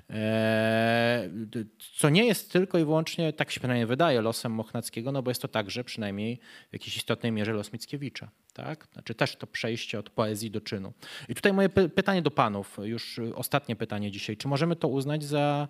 e, 0.10 1.30
co 1.98 2.10
nie 2.10 2.26
jest 2.26 2.52
tylko 2.52 2.80
i 2.80 2.84
wyłącznie, 2.86 3.34
tak 3.34 3.52
się 3.52 3.60
przynajmniej 3.60 3.86
wydaje, 3.86 4.22
losem 4.22 4.52
Mochnackiego, 4.52 5.12
no 5.12 5.24
bo 5.24 5.32
jest 5.32 5.42
to 5.42 5.48
także 5.48 5.84
przynajmniej 5.84 6.40
w 6.70 6.74
jakiejś 6.74 6.98
istotnej 6.98 7.32
mierze 7.32 7.54
los 7.54 7.74
Mickiewicza. 7.74 8.30
Tak? 8.54 8.88
Znaczy 8.94 9.16
też 9.16 9.36
to 9.36 9.48
przejście 9.48 10.00
od 10.00 10.10
poezji 10.10 10.52
do 10.52 10.62
czynu. 10.62 10.94
I 11.30 11.36
tutaj 11.36 11.54
moje 11.54 11.70
pytanie 11.70 12.22
do 12.22 12.32
panów, 12.32 12.78
już 12.84 13.20
ostatnie 13.36 13.76
pytanie 13.76 14.12
dzisiaj. 14.12 14.38
Czy 14.38 14.48
możemy 14.48 14.76
to 14.76 14.88
uznać 14.88 15.24
za 15.24 15.68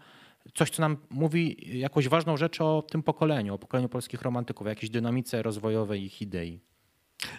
coś, 0.54 0.70
co 0.70 0.82
nam 0.82 0.98
mówi 1.10 1.58
jakąś 1.80 2.08
ważną 2.08 2.38
rzecz 2.38 2.62
o 2.62 2.82
tym 2.82 3.04
pokoleniu, 3.04 3.54
o 3.54 3.58
pokoleniu 3.58 3.90
polskich 3.90 4.22
romantyków, 4.22 4.68
o 4.68 4.70
jakiejś 4.70 4.90
dynamice 4.90 5.44
rozwojowej 5.44 6.04
ich 6.04 6.22
idei? 6.22 6.60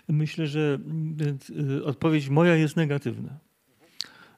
Myślę, 0.09 0.47
że 0.47 0.79
y, 1.79 1.85
odpowiedź 1.85 2.29
moja 2.29 2.57
jest 2.57 2.77
negatywna. 2.77 3.39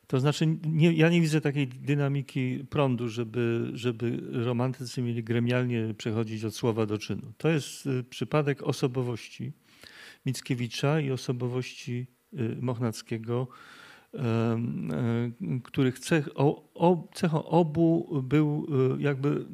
To 0.06 0.20
znaczy, 0.20 0.46
nie, 0.66 0.92
ja 0.92 1.08
nie 1.08 1.20
widzę 1.20 1.40
takiej 1.40 1.68
dynamiki 1.68 2.64
prądu, 2.70 3.08
żeby, 3.08 3.70
żeby 3.74 4.20
romantycy 4.32 5.02
mieli 5.02 5.24
gremialnie 5.24 5.94
przechodzić 5.94 6.44
od 6.44 6.54
słowa 6.54 6.86
do 6.86 6.98
czynu. 6.98 7.32
To 7.38 7.48
jest 7.48 7.86
y, 7.86 8.04
przypadek 8.04 8.62
osobowości 8.62 9.52
Mickiewicza 10.26 11.00
i 11.00 11.10
osobowości 11.10 12.06
y, 12.34 12.56
Mochnackiego, 12.60 13.48
których 15.64 15.98
cech, 15.98 16.28
cechą 17.14 17.44
obu 17.44 18.20
był 18.22 18.66
e, 18.96 19.02
jakby 19.02 19.46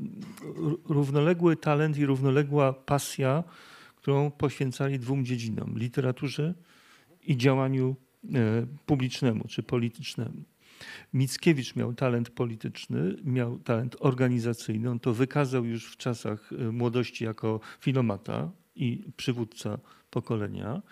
równoległy 0.88 1.56
talent 1.56 1.98
i 1.98 2.06
równoległa 2.06 2.72
pasja, 2.72 3.44
którą 3.96 4.30
poświęcali 4.30 4.98
dwóm 4.98 5.24
dziedzinom 5.24 5.78
literaturze 5.78 6.54
i 7.22 7.36
działaniu 7.36 7.96
e, 8.34 8.66
publicznemu 8.86 9.44
czy 9.48 9.62
politycznemu. 9.62 10.42
Mickiewicz 11.12 11.76
miał 11.76 11.94
talent 11.94 12.30
polityczny, 12.30 13.16
miał 13.24 13.58
talent 13.58 13.96
organizacyjny. 14.00 14.90
On 14.90 15.00
to 15.00 15.14
wykazał 15.14 15.64
już 15.64 15.92
w 15.92 15.96
czasach 15.96 16.50
młodości 16.72 17.24
jako 17.24 17.60
filomata 17.80 18.50
i 18.76 19.12
przywódca 19.16 19.78
pokolenia. 20.10 20.82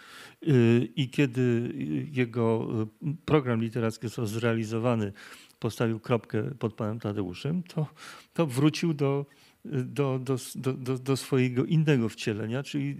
Y, 0.48 0.88
I 0.96 1.08
kiedy 1.08 1.74
jego 2.12 2.68
y, 3.02 3.16
program 3.24 3.60
literacki 3.60 4.06
został 4.06 4.26
zrealizowany, 4.26 5.12
postawił 5.58 6.00
kropkę 6.00 6.42
pod 6.58 6.74
panem 6.74 7.00
Tadeuszem, 7.00 7.62
to, 7.62 7.86
to 8.34 8.46
wrócił 8.46 8.94
do, 8.94 9.26
do, 9.64 10.18
do, 10.18 10.36
do, 10.74 10.98
do 10.98 11.16
swojego 11.16 11.64
innego 11.64 12.08
wcielenia, 12.08 12.62
czyli 12.62 12.96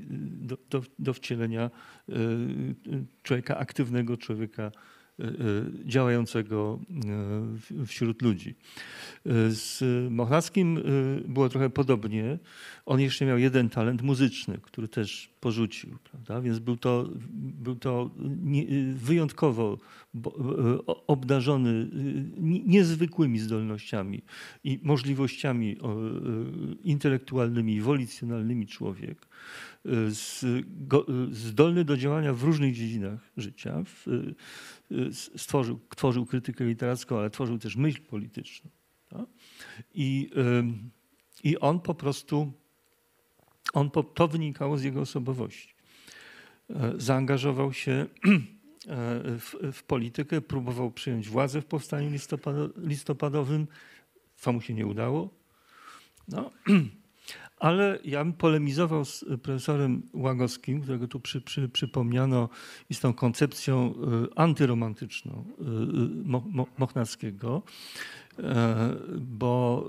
do, 0.49 0.57
do, 0.70 0.83
do 0.99 1.14
wcielenia 1.14 1.70
y, 2.09 2.14
człowieka 3.22 3.59
aktywnego, 3.59 4.16
człowieka 4.16 4.72
działającego 5.85 6.81
e, 7.81 7.87
wśród 7.87 8.23
ludzi. 8.23 8.55
Z 9.49 9.85
Mochnackim 10.11 10.83
było 11.29 11.49
trochę 11.49 11.71
podobnie. 11.71 12.39
On 12.87 13.01
jeszcze 13.01 13.27
miał 13.27 13.39
jeden 13.39 13.69
talent 13.69 14.03
muzyczny, 14.03 14.59
który 14.63 14.89
też 14.89 15.31
porzucił, 15.41 15.99
prawda? 16.11 16.41
więc 16.41 16.59
był 16.59 16.77
to, 16.77 17.09
był 17.35 17.77
to 17.77 18.11
wyjątkowo 18.95 19.79
obdarzony 21.07 21.91
niezwykłymi 22.67 23.39
zdolnościami 23.39 24.23
i 24.65 24.81
możliwościami 24.83 25.77
intelektualnymi 26.85 27.75
i 27.75 27.81
wolicjonalnymi 27.81 28.67
człowiek 28.67 29.27
zdolny 31.31 31.85
do 31.85 31.97
działania 31.97 32.35
w 32.35 32.43
różnych 32.43 32.75
dziedzinach 32.75 33.21
życia. 33.37 33.85
Stworzył, 35.36 35.80
tworzył 35.97 36.26
krytykę 36.26 36.64
literacką, 36.64 37.18
ale 37.18 37.30
tworzył 37.30 37.59
też 37.59 37.76
myśl 37.76 38.03
polityczną. 38.03 38.70
Tak? 39.09 39.26
I, 39.95 40.30
I 41.45 41.59
on 41.59 41.80
po 41.80 41.95
prostu, 41.95 42.53
on, 43.72 43.90
to 44.14 44.28
wynikało 44.28 44.78
z 44.78 44.82
jego 44.82 45.01
osobowości. 45.01 45.74
E, 46.70 46.93
zaangażował 46.97 47.72
się 47.72 47.93
e, 47.93 48.07
w, 49.38 49.55
w 49.72 49.82
politykę, 49.82 50.40
próbował 50.40 50.90
przyjąć 50.90 51.28
władzę 51.28 51.61
w 51.61 51.66
powstaniu 51.66 52.11
listopadowym. 52.76 53.66
To 54.43 54.53
mu 54.53 54.61
się 54.61 54.74
nie 54.74 54.86
udało. 54.86 55.30
No. 56.28 56.51
Ale 57.63 57.99
ja 58.05 58.25
bym 58.25 58.33
polemizował 58.33 59.05
z 59.05 59.25
profesorem 59.43 60.03
Łagowskim, 60.13 60.81
którego 60.81 61.09
tu 61.09 61.21
przy, 61.21 61.41
przy, 61.41 61.69
przypomniano, 61.69 62.49
i 62.91 62.95
z 62.95 63.01
tą 63.01 63.15
koncepcją 63.15 63.95
y, 63.95 64.35
antyromantyczną 64.37 65.45
y, 65.61 65.65
y, 65.65 66.69
Mochnackiego, 66.79 67.63
e, 68.39 68.97
bo 69.21 69.89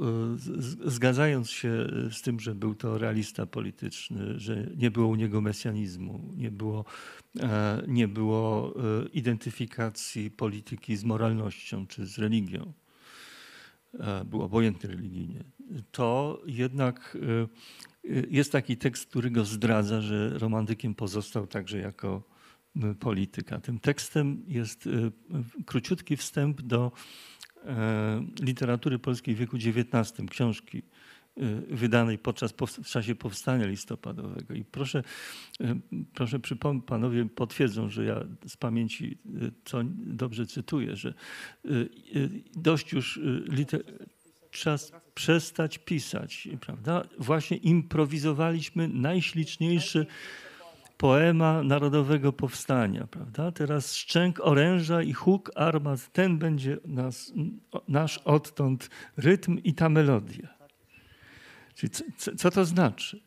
zgadzając 0.86 1.50
się 1.50 1.88
z 2.12 2.22
tym, 2.22 2.40
że 2.40 2.56
był 2.56 2.76
to 2.76 2.98
realista 2.98 3.46
polityczny, 3.46 4.40
że 4.40 4.68
nie 4.78 4.92
było 4.92 5.08
u 5.08 5.16
niego 5.16 5.42
mesjanizmu, 5.42 6.32
nie 6.38 6.52
było, 6.52 6.86
e, 7.40 7.84
nie 7.88 8.08
było 8.08 8.74
identyfikacji 9.14 10.32
polityki 10.32 10.96
z 10.96 11.04
moralnością 11.04 11.88
czy 11.88 12.06
z 12.06 12.18
religią, 12.18 12.74
był 14.26 14.42
obojętny 14.42 14.90
religijnie 14.90 15.44
to 15.92 16.42
jednak 16.46 17.18
e, 18.10 18.28
jest 18.30 18.52
taki 18.52 18.78
tekst, 18.78 19.10
który 19.10 19.32
go 19.32 19.46
zdradza, 19.46 20.02
że 20.02 20.30
romantykiem 20.30 20.96
pozostał 20.96 21.48
także 21.48 21.78
jako 21.78 22.24
e, 22.76 22.94
polityka. 22.96 23.60
Tym 23.60 23.80
tekstem 23.80 24.44
jest 24.48 24.88
e, 24.88 24.90
króciutki 25.66 26.18
wstęp 26.18 26.62
do 26.62 26.92
literatury 28.42 29.00
polskiej 29.00 29.36
w 29.36 29.38
wieku 29.38 29.58
XIX, 29.58 30.30
książki 30.30 30.84
wydanej 31.70 32.18
podczas 32.18 32.54
w 32.84 32.86
czasie 32.86 33.16
powstania 33.16 33.66
listopadowego. 33.66 34.54
I 34.54 34.64
proszę, 34.64 35.04
proszę 36.14 36.40
przypomnieć, 36.40 36.86
panowie 36.86 37.26
potwierdzą, 37.26 37.90
że 37.90 38.06
ja 38.06 38.24
z 38.48 38.58
pamięci 38.58 39.18
co 39.66 39.82
dobrze 39.96 40.46
cytuję, 40.46 40.96
że 40.96 41.14
dość 42.56 42.94
już 42.94 43.20
liter, 43.48 43.84
czas 44.52 44.92
przestać 45.16 45.78
pisać, 45.78 46.48
prawda? 46.62 47.04
Właśnie 47.20 47.58
improwizowaliśmy 47.58 48.88
najśliczniejszy 48.88 50.06
poema 50.98 51.64
Narodowego 51.64 52.34
Powstania, 52.34 53.08
prawda? 53.08 53.52
Teraz 53.52 53.96
szczęk 53.96 54.40
oręża 54.40 55.02
i 55.02 55.14
huk 55.14 55.52
armat, 55.56 56.14
ten 56.14 56.38
będzie 56.38 56.78
nas, 56.86 57.34
nasz 57.88 58.18
odtąd 58.18 58.90
rytm 59.18 59.58
i 59.64 59.74
ta 59.74 59.90
melodia. 59.90 60.53
Czyli 61.76 61.90
co, 62.18 62.36
co 62.36 62.52
to 62.52 62.66
znaczy? 62.66 63.22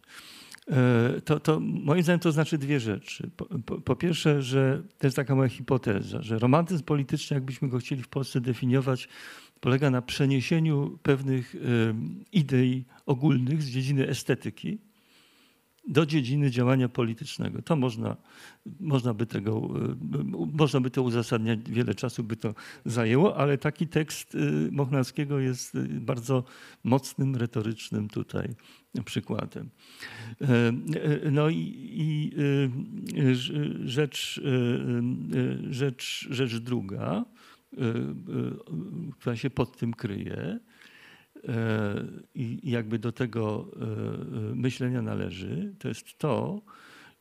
E, 0.70 1.20
to, 1.20 1.40
to, 1.40 1.60
moim 1.60 2.02
zdaniem 2.02 2.20
to 2.20 2.32
znaczy 2.32 2.58
dwie 2.58 2.80
rzeczy. 2.80 3.30
Po, 3.36 3.44
po, 3.44 3.80
po, 3.80 3.96
pierwsze, 3.96 4.42
że 4.42 4.82
to 4.98 5.06
jest 5.06 5.16
taka 5.16 5.34
moja 5.34 5.48
hipoteza, 5.48 6.22
że 6.22 6.38
romantyzm 6.38 6.84
polityczny, 6.84 7.34
jakbyśmy 7.34 7.68
go 7.68 7.78
chcieli 7.78 8.02
w 8.02 8.08
Polsce 8.08 8.40
definiować, 8.40 9.08
polega 9.60 9.90
na 9.90 10.02
przeniesieniu 10.02 10.98
pewnych 11.02 11.56
idei 12.32 12.84
ogólnych 13.06 13.62
z 13.62 13.70
dziedziny 13.70 14.08
estetyki 14.08 14.78
do 15.86 16.06
dziedziny 16.06 16.50
działania 16.50 16.88
politycznego. 16.88 17.62
To 17.62 17.76
można, 17.76 18.16
można, 18.80 19.14
by 19.14 19.26
tego, 19.26 19.68
można 20.52 20.80
by 20.80 20.90
to 20.90 21.02
uzasadniać, 21.02 21.58
wiele 21.68 21.94
czasu 21.94 22.24
by 22.24 22.36
to 22.36 22.54
zajęło, 22.84 23.36
ale 23.36 23.58
taki 23.58 23.86
tekst 23.86 24.34
y, 24.34 24.68
Mochnackiego 24.72 25.38
jest 25.38 25.74
y, 25.74 25.88
bardzo 25.88 26.44
mocnym, 26.84 27.36
retorycznym 27.36 28.08
tutaj 28.08 28.54
przykładem. 29.04 29.70
No 31.32 31.48
i, 31.48 31.74
i 31.92 32.32
y, 33.18 33.34
rzecz, 33.88 34.40
rzecz, 35.70 36.28
rzecz 36.30 36.56
druga, 36.56 37.24
Y, 37.72 37.78
y, 37.78 39.12
która 39.18 39.36
się 39.36 39.50
pod 39.50 39.76
tym 39.76 39.94
kryje. 39.94 40.58
I 42.34 42.70
jakby 42.70 42.98
do 42.98 43.12
tego 43.12 43.70
myślenia 44.54 45.02
należy, 45.02 45.74
to 45.78 45.88
jest 45.88 46.18
to, 46.18 46.62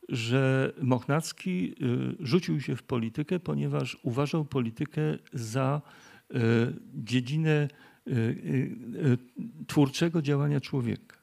że 0.08 0.72
Mochnacki 0.82 1.74
rzucił 2.20 2.60
się 2.60 2.76
w 2.76 2.82
politykę, 2.82 3.40
ponieważ 3.40 3.98
uważał 4.02 4.44
politykę 4.44 5.18
za 5.32 5.82
dziedzinę 6.94 7.68
twórczego 9.66 10.22
działania 10.22 10.60
człowieka. 10.60 11.16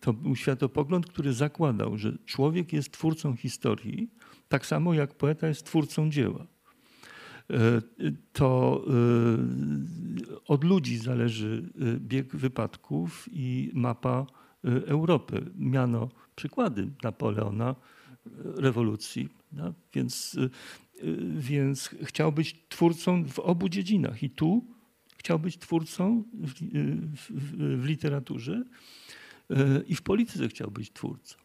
to 0.00 0.12
był 0.12 0.36
światopogląd, 0.36 1.06
który 1.06 1.32
zakładał, 1.32 1.98
że 1.98 2.18
człowiek 2.26 2.72
jest 2.72 2.92
twórcą 2.92 3.36
historii, 3.36 4.10
tak 4.48 4.66
samo 4.66 4.94
jak 4.94 5.14
poeta 5.14 5.48
jest 5.48 5.66
twórcą 5.66 6.10
dzieła. 6.10 6.46
E, 7.50 7.82
To 8.32 8.84
e, 8.86 8.90
od 10.46 10.64
ludzi 10.64 10.98
zależy 10.98 11.62
e, 11.80 12.00
bieg 12.00 12.36
wypadków 12.36 13.28
i 13.32 13.70
mapa 13.74 14.26
Europy. 14.86 15.50
Miano 15.56 16.08
przykłady 16.36 16.90
Napoleona, 17.02 17.74
rewolucji. 18.56 19.28
no, 19.52 19.74
Więc, 19.94 20.36
więc 21.36 21.90
chciał 22.02 22.32
być 22.32 22.56
twórcą 22.68 23.24
w 23.24 23.38
obu 23.38 23.68
dziedzinach. 23.68 24.22
I 24.22 24.30
tu 24.30 24.64
chciał 25.16 25.38
być 25.38 25.58
twórcą 25.58 26.24
w, 26.32 26.52
w, 27.16 27.80
w, 27.82 27.84
literaturze 27.84 28.64
i 29.86 29.94
w 29.94 30.02
polityce 30.02 30.48
chciał 30.48 30.70
być 30.70 30.92
twórcą. 30.92 31.36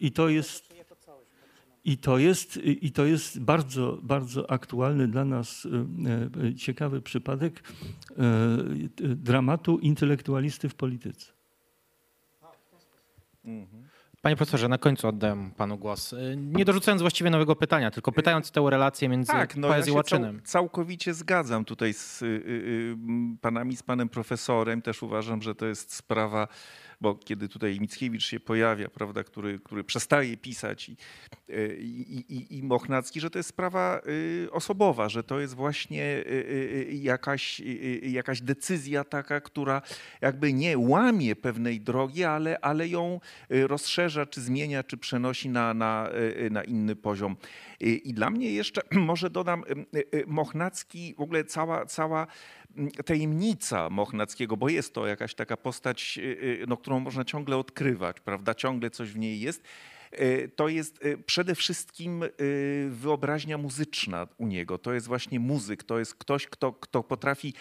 I 0.00 0.12
to 0.12 0.28
jest. 0.28 0.77
I 1.88 1.98
to 1.98 2.18
jest, 2.18 2.56
I 2.56 2.92
to 2.92 3.04
jest 3.04 3.40
bardzo, 3.40 3.98
bardzo 4.02 4.50
aktualny 4.50 5.08
dla 5.08 5.24
nas 5.24 5.66
e, 5.66 6.48
e, 6.48 6.54
ciekawy 6.54 7.02
przypadek 7.02 7.62
e, 8.10 8.14
dramatu 8.98 9.78
intelektualisty 9.78 10.68
w 10.68 10.74
polityce. 10.74 11.32
Panie 14.22 14.36
profesorze, 14.36 14.68
na 14.68 14.78
końcu 14.78 15.08
oddam 15.08 15.50
panu 15.56 15.78
głos. 15.78 16.14
Nie 16.36 16.64
dorzucając 16.64 17.02
właściwie 17.02 17.30
nowego 17.30 17.56
pytania, 17.56 17.90
tylko 17.90 18.12
pytając 18.12 18.50
tę 18.50 18.66
relację 18.70 19.08
między 19.08 19.32
Tak, 19.32 19.56
no 19.56 19.68
poezją 19.68 19.94
ja 19.94 20.00
a 20.00 20.02
się 20.02 20.08
cał, 20.08 20.18
czynem. 20.18 20.40
całkowicie 20.44 21.14
zgadzam 21.14 21.64
tutaj 21.64 21.92
z 21.94 22.22
y, 22.22 22.26
y, 22.26 22.30
y, 22.30 22.96
panami, 23.40 23.76
z 23.76 23.82
panem 23.82 24.08
profesorem. 24.08 24.82
Też 24.82 25.02
uważam, 25.02 25.42
że 25.42 25.54
to 25.54 25.66
jest 25.66 25.94
sprawa, 25.94 26.48
bo 27.00 27.14
kiedy 27.14 27.48
tutaj 27.48 27.80
Mickiewicz 27.80 28.26
się 28.26 28.40
pojawia, 28.40 28.88
prawda, 28.88 29.24
który, 29.24 29.58
który 29.58 29.84
przestaje 29.84 30.36
pisać 30.36 30.88
i, 30.88 30.96
i, 31.48 32.34
i, 32.36 32.58
i 32.58 32.62
Mochnacki, 32.62 33.20
że 33.20 33.30
to 33.30 33.38
jest 33.38 33.48
sprawa 33.48 34.00
y, 34.44 34.48
osobowa, 34.52 35.08
że 35.08 35.22
to 35.22 35.40
jest 35.40 35.54
właśnie 35.54 36.02
y, 36.02 36.30
y, 36.30 36.88
jakaś, 36.92 37.62
jakaś 38.02 38.40
decyzja 38.40 39.04
taka, 39.04 39.40
która 39.40 39.82
jakby 40.20 40.52
nie 40.52 40.78
łamie 40.78 41.36
pewnej 41.36 41.80
drogi, 41.80 42.24
ale, 42.24 42.60
ale 42.60 42.88
ją 42.88 43.20
rozszerza, 43.50 44.26
czy 44.26 44.40
zmienia, 44.40 44.82
czy 44.82 44.96
przenosi 44.96 45.48
na, 45.48 45.74
na, 45.74 46.08
na 46.50 46.64
inny 46.64 46.96
poziom. 46.96 47.36
I 47.80 48.14
dla 48.14 48.30
mnie 48.30 48.52
jeszcze, 48.52 48.82
może 49.10 49.30
dodam, 49.30 49.64
Mochnacki, 50.26 51.14
w 51.14 51.20
ogóle 51.20 51.44
cała, 51.44 51.86
cała 51.86 52.26
tajemnica 53.04 53.90
Mochnackiego, 53.90 54.56
bo 54.56 54.68
jest 54.68 54.94
to 54.94 55.06
jakaś 55.06 55.34
taka 55.34 55.56
postać, 55.56 56.18
y, 56.18 56.22
y, 56.62 56.64
no, 56.68 56.76
którą 56.76 57.00
można 57.00 57.24
ciągle 57.24 57.56
odkrywać, 57.56 58.20
prawda? 58.20 58.54
Ciągle 58.54 58.90
coś 58.90 59.10
w 59.10 59.18
niej 59.18 59.40
jest. 59.40 59.62
Y, 60.12 60.50
To 60.56 60.68
jest 60.68 61.04
y, 61.04 61.18
przede 61.18 61.54
wszystkim 61.54 62.22
y, 62.22 62.88
wyobraźnia 62.90 63.58
muzyczna 63.58 64.26
u 64.38 64.46
niego. 64.46 64.78
To 64.78 64.92
jest 64.92 65.06
właśnie 65.06 65.40
muzyk, 65.40 65.84
to 65.84 65.98
jest 65.98 66.14
ktoś, 66.14 66.46
kto, 66.46 66.72
kto 66.72 67.02
potrafi 67.02 67.54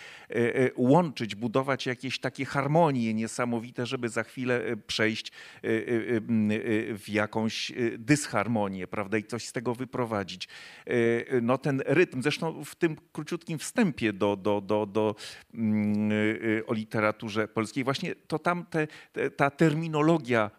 łączyć, 0.76 1.36
budować 1.36 1.86
jakieś 1.86 2.20
takie 2.20 2.46
harmonie 2.46 3.14
niesamowite, 3.14 3.86
żeby 3.86 4.10
za 4.10 4.24
chwilę 4.24 4.62
przejść 4.88 5.32
w 6.94 7.04
jakąś 7.08 7.72
dysharmonię, 7.98 8.88
prawda, 8.88 9.18
i 9.18 9.24
coś 9.24 9.46
z 9.46 9.52
tego 9.52 9.76
wyprowadzić. 9.76 10.48
No 11.42 11.58
ten 11.58 11.84
rytm, 11.86 12.22
zresztą 12.22 12.64
w 12.64 12.76
tym 12.76 12.98
króciutkim 13.12 13.60
wstępie 13.60 14.14
do, 14.14 14.36
do, 14.36 14.62
do, 14.62 14.86
do, 14.86 15.16
o 16.68 16.74
literaturze 16.74 17.48
polskiej, 17.48 17.84
właśnie 17.84 18.16
to 18.16 18.40
tam 18.40 18.66
te, 18.66 18.88
ta 19.36 19.50
terminologia 19.50 20.52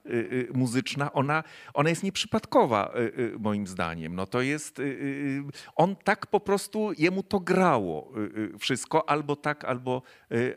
muzyczna, 0.55 1.13
ona, 1.13 1.45
ona 1.79 1.91
jest 1.91 2.03
nieprzypadkowa 2.03 2.95
y, 2.97 3.21
y, 3.21 3.39
moim 3.39 3.67
zdaniem. 3.67 4.15
No 4.15 4.27
to 4.27 4.41
jest, 4.41 4.79
y, 4.79 5.43
on 5.77 5.97
tak 5.97 6.27
po 6.27 6.41
prostu, 6.41 6.93
jemu 6.99 7.23
to 7.23 7.41
grało 7.41 8.13
wszystko, 8.59 9.09
albo 9.11 9.37
tak, 9.37 9.65
albo, 9.65 10.03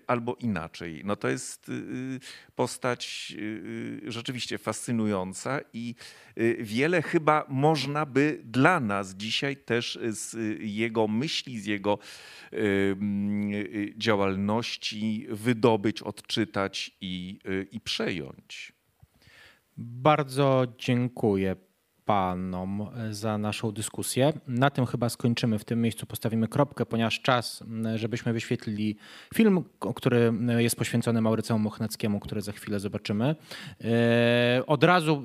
albo 0.07 0.35
inaczej. 0.35 1.01
No 1.05 1.15
to 1.15 1.27
jest 1.27 1.71
postać 2.55 3.33
rzeczywiście 4.07 4.57
fascynująca 4.57 5.59
i 5.73 5.95
wiele 6.59 7.01
chyba 7.01 7.45
można 7.49 8.05
by 8.05 8.41
dla 8.43 8.79
nas 8.79 9.15
dzisiaj 9.15 9.57
też 9.57 9.99
z 10.09 10.35
jego 10.59 11.07
myśli, 11.07 11.59
z 11.59 11.65
jego 11.65 11.99
działalności 13.97 15.27
wydobyć, 15.29 16.01
odczytać 16.01 16.91
i, 17.01 17.39
i 17.71 17.81
przejąć. 17.81 18.80
Bardzo 19.77 20.63
dziękuję 20.77 21.55
panom 22.05 22.87
za 23.11 23.37
naszą 23.37 23.71
dyskusję. 23.71 24.33
Na 24.47 24.69
tym 24.69 24.85
chyba 24.85 25.09
skończymy. 25.09 25.59
W 25.59 25.65
tym 25.65 25.81
miejscu 25.81 26.05
postawimy 26.05 26.47
kropkę, 26.47 26.85
ponieważ 26.85 27.21
czas, 27.21 27.63
żebyśmy 27.95 28.33
wyświetlili 28.33 28.97
film, 29.33 29.63
który 29.95 30.33
jest 30.57 30.75
poświęcony 30.75 31.21
Maurycemu 31.21 31.59
Mochnackiemu, 31.59 32.19
który 32.19 32.41
za 32.41 32.51
chwilę 32.51 32.79
zobaczymy. 32.79 33.35
E, 33.81 34.63
Od 34.67 34.83
razu, 34.83 35.23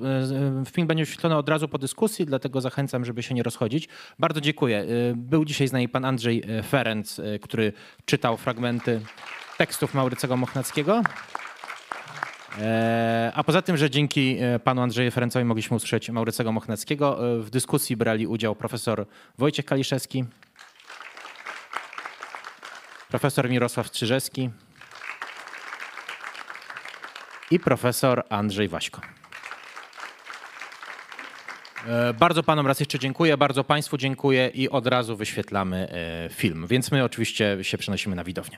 e, 0.61 0.65
film 0.71 0.87
będzie 0.87 1.03
wyświetlony 1.03 1.35
od 1.35 1.49
razu 1.49 1.67
po 1.67 1.77
dyskusji, 1.77 2.25
dlatego 2.25 2.61
zachęcam, 2.61 3.05
żeby 3.05 3.23
się 3.23 3.35
nie 3.35 3.43
rozchodzić. 3.43 3.89
Bardzo 4.19 4.41
dziękuję. 4.41 4.79
E, 4.79 4.85
Był 5.15 5.45
dzisiaj 5.45 5.67
z 5.67 5.71
nami 5.71 5.89
pan 5.89 6.05
Andrzej 6.05 6.43
e, 6.47 6.63
Ferenc, 6.63 7.19
e, 7.19 7.39
który 7.39 7.73
czytał 8.05 8.37
fragmenty 8.37 9.01
tekstów 9.57 9.93
Maurycego 9.93 10.37
Mochnackiego. 10.37 11.01
E, 12.61 13.31
A 13.35 13.43
poza 13.43 13.61
tym, 13.61 13.77
że 13.77 13.89
dzięki 13.89 14.37
e, 14.39 14.59
panu 14.59 14.81
Andrzeju 14.81 15.11
Ferencowi 15.11 15.45
mogliśmy 15.45 15.77
usłyszeć 15.77 16.09
Maurycego 16.09 16.51
Mochnackiego, 16.51 17.35
e, 17.37 17.39
w 17.39 17.49
dyskusji 17.49 17.97
brali 17.97 18.27
udział 18.27 18.55
profesor 18.55 19.05
Wojciech 19.37 19.65
Kaliszewski, 19.65 20.25
profesor 23.09 23.49
Mirosław 23.49 23.87
Strzyżewski 23.87 24.49
i 27.51 27.59
profesor 27.59 28.23
Andrzej 28.29 28.67
Waśko. 28.67 29.01
Bardzo 32.19 32.43
panom 32.43 32.67
raz 32.67 32.79
jeszcze 32.79 32.99
dziękuję, 32.99 33.37
bardzo 33.37 33.63
państwu 33.63 33.97
dziękuję 33.97 34.51
i 34.53 34.69
od 34.69 34.87
razu 34.87 35.17
wyświetlamy 35.17 35.87
film. 36.33 36.67
Więc 36.67 36.91
my 36.91 37.03
oczywiście 37.03 37.57
się 37.61 37.77
przenosimy 37.77 38.15
na 38.15 38.23
widownię. 38.23 38.57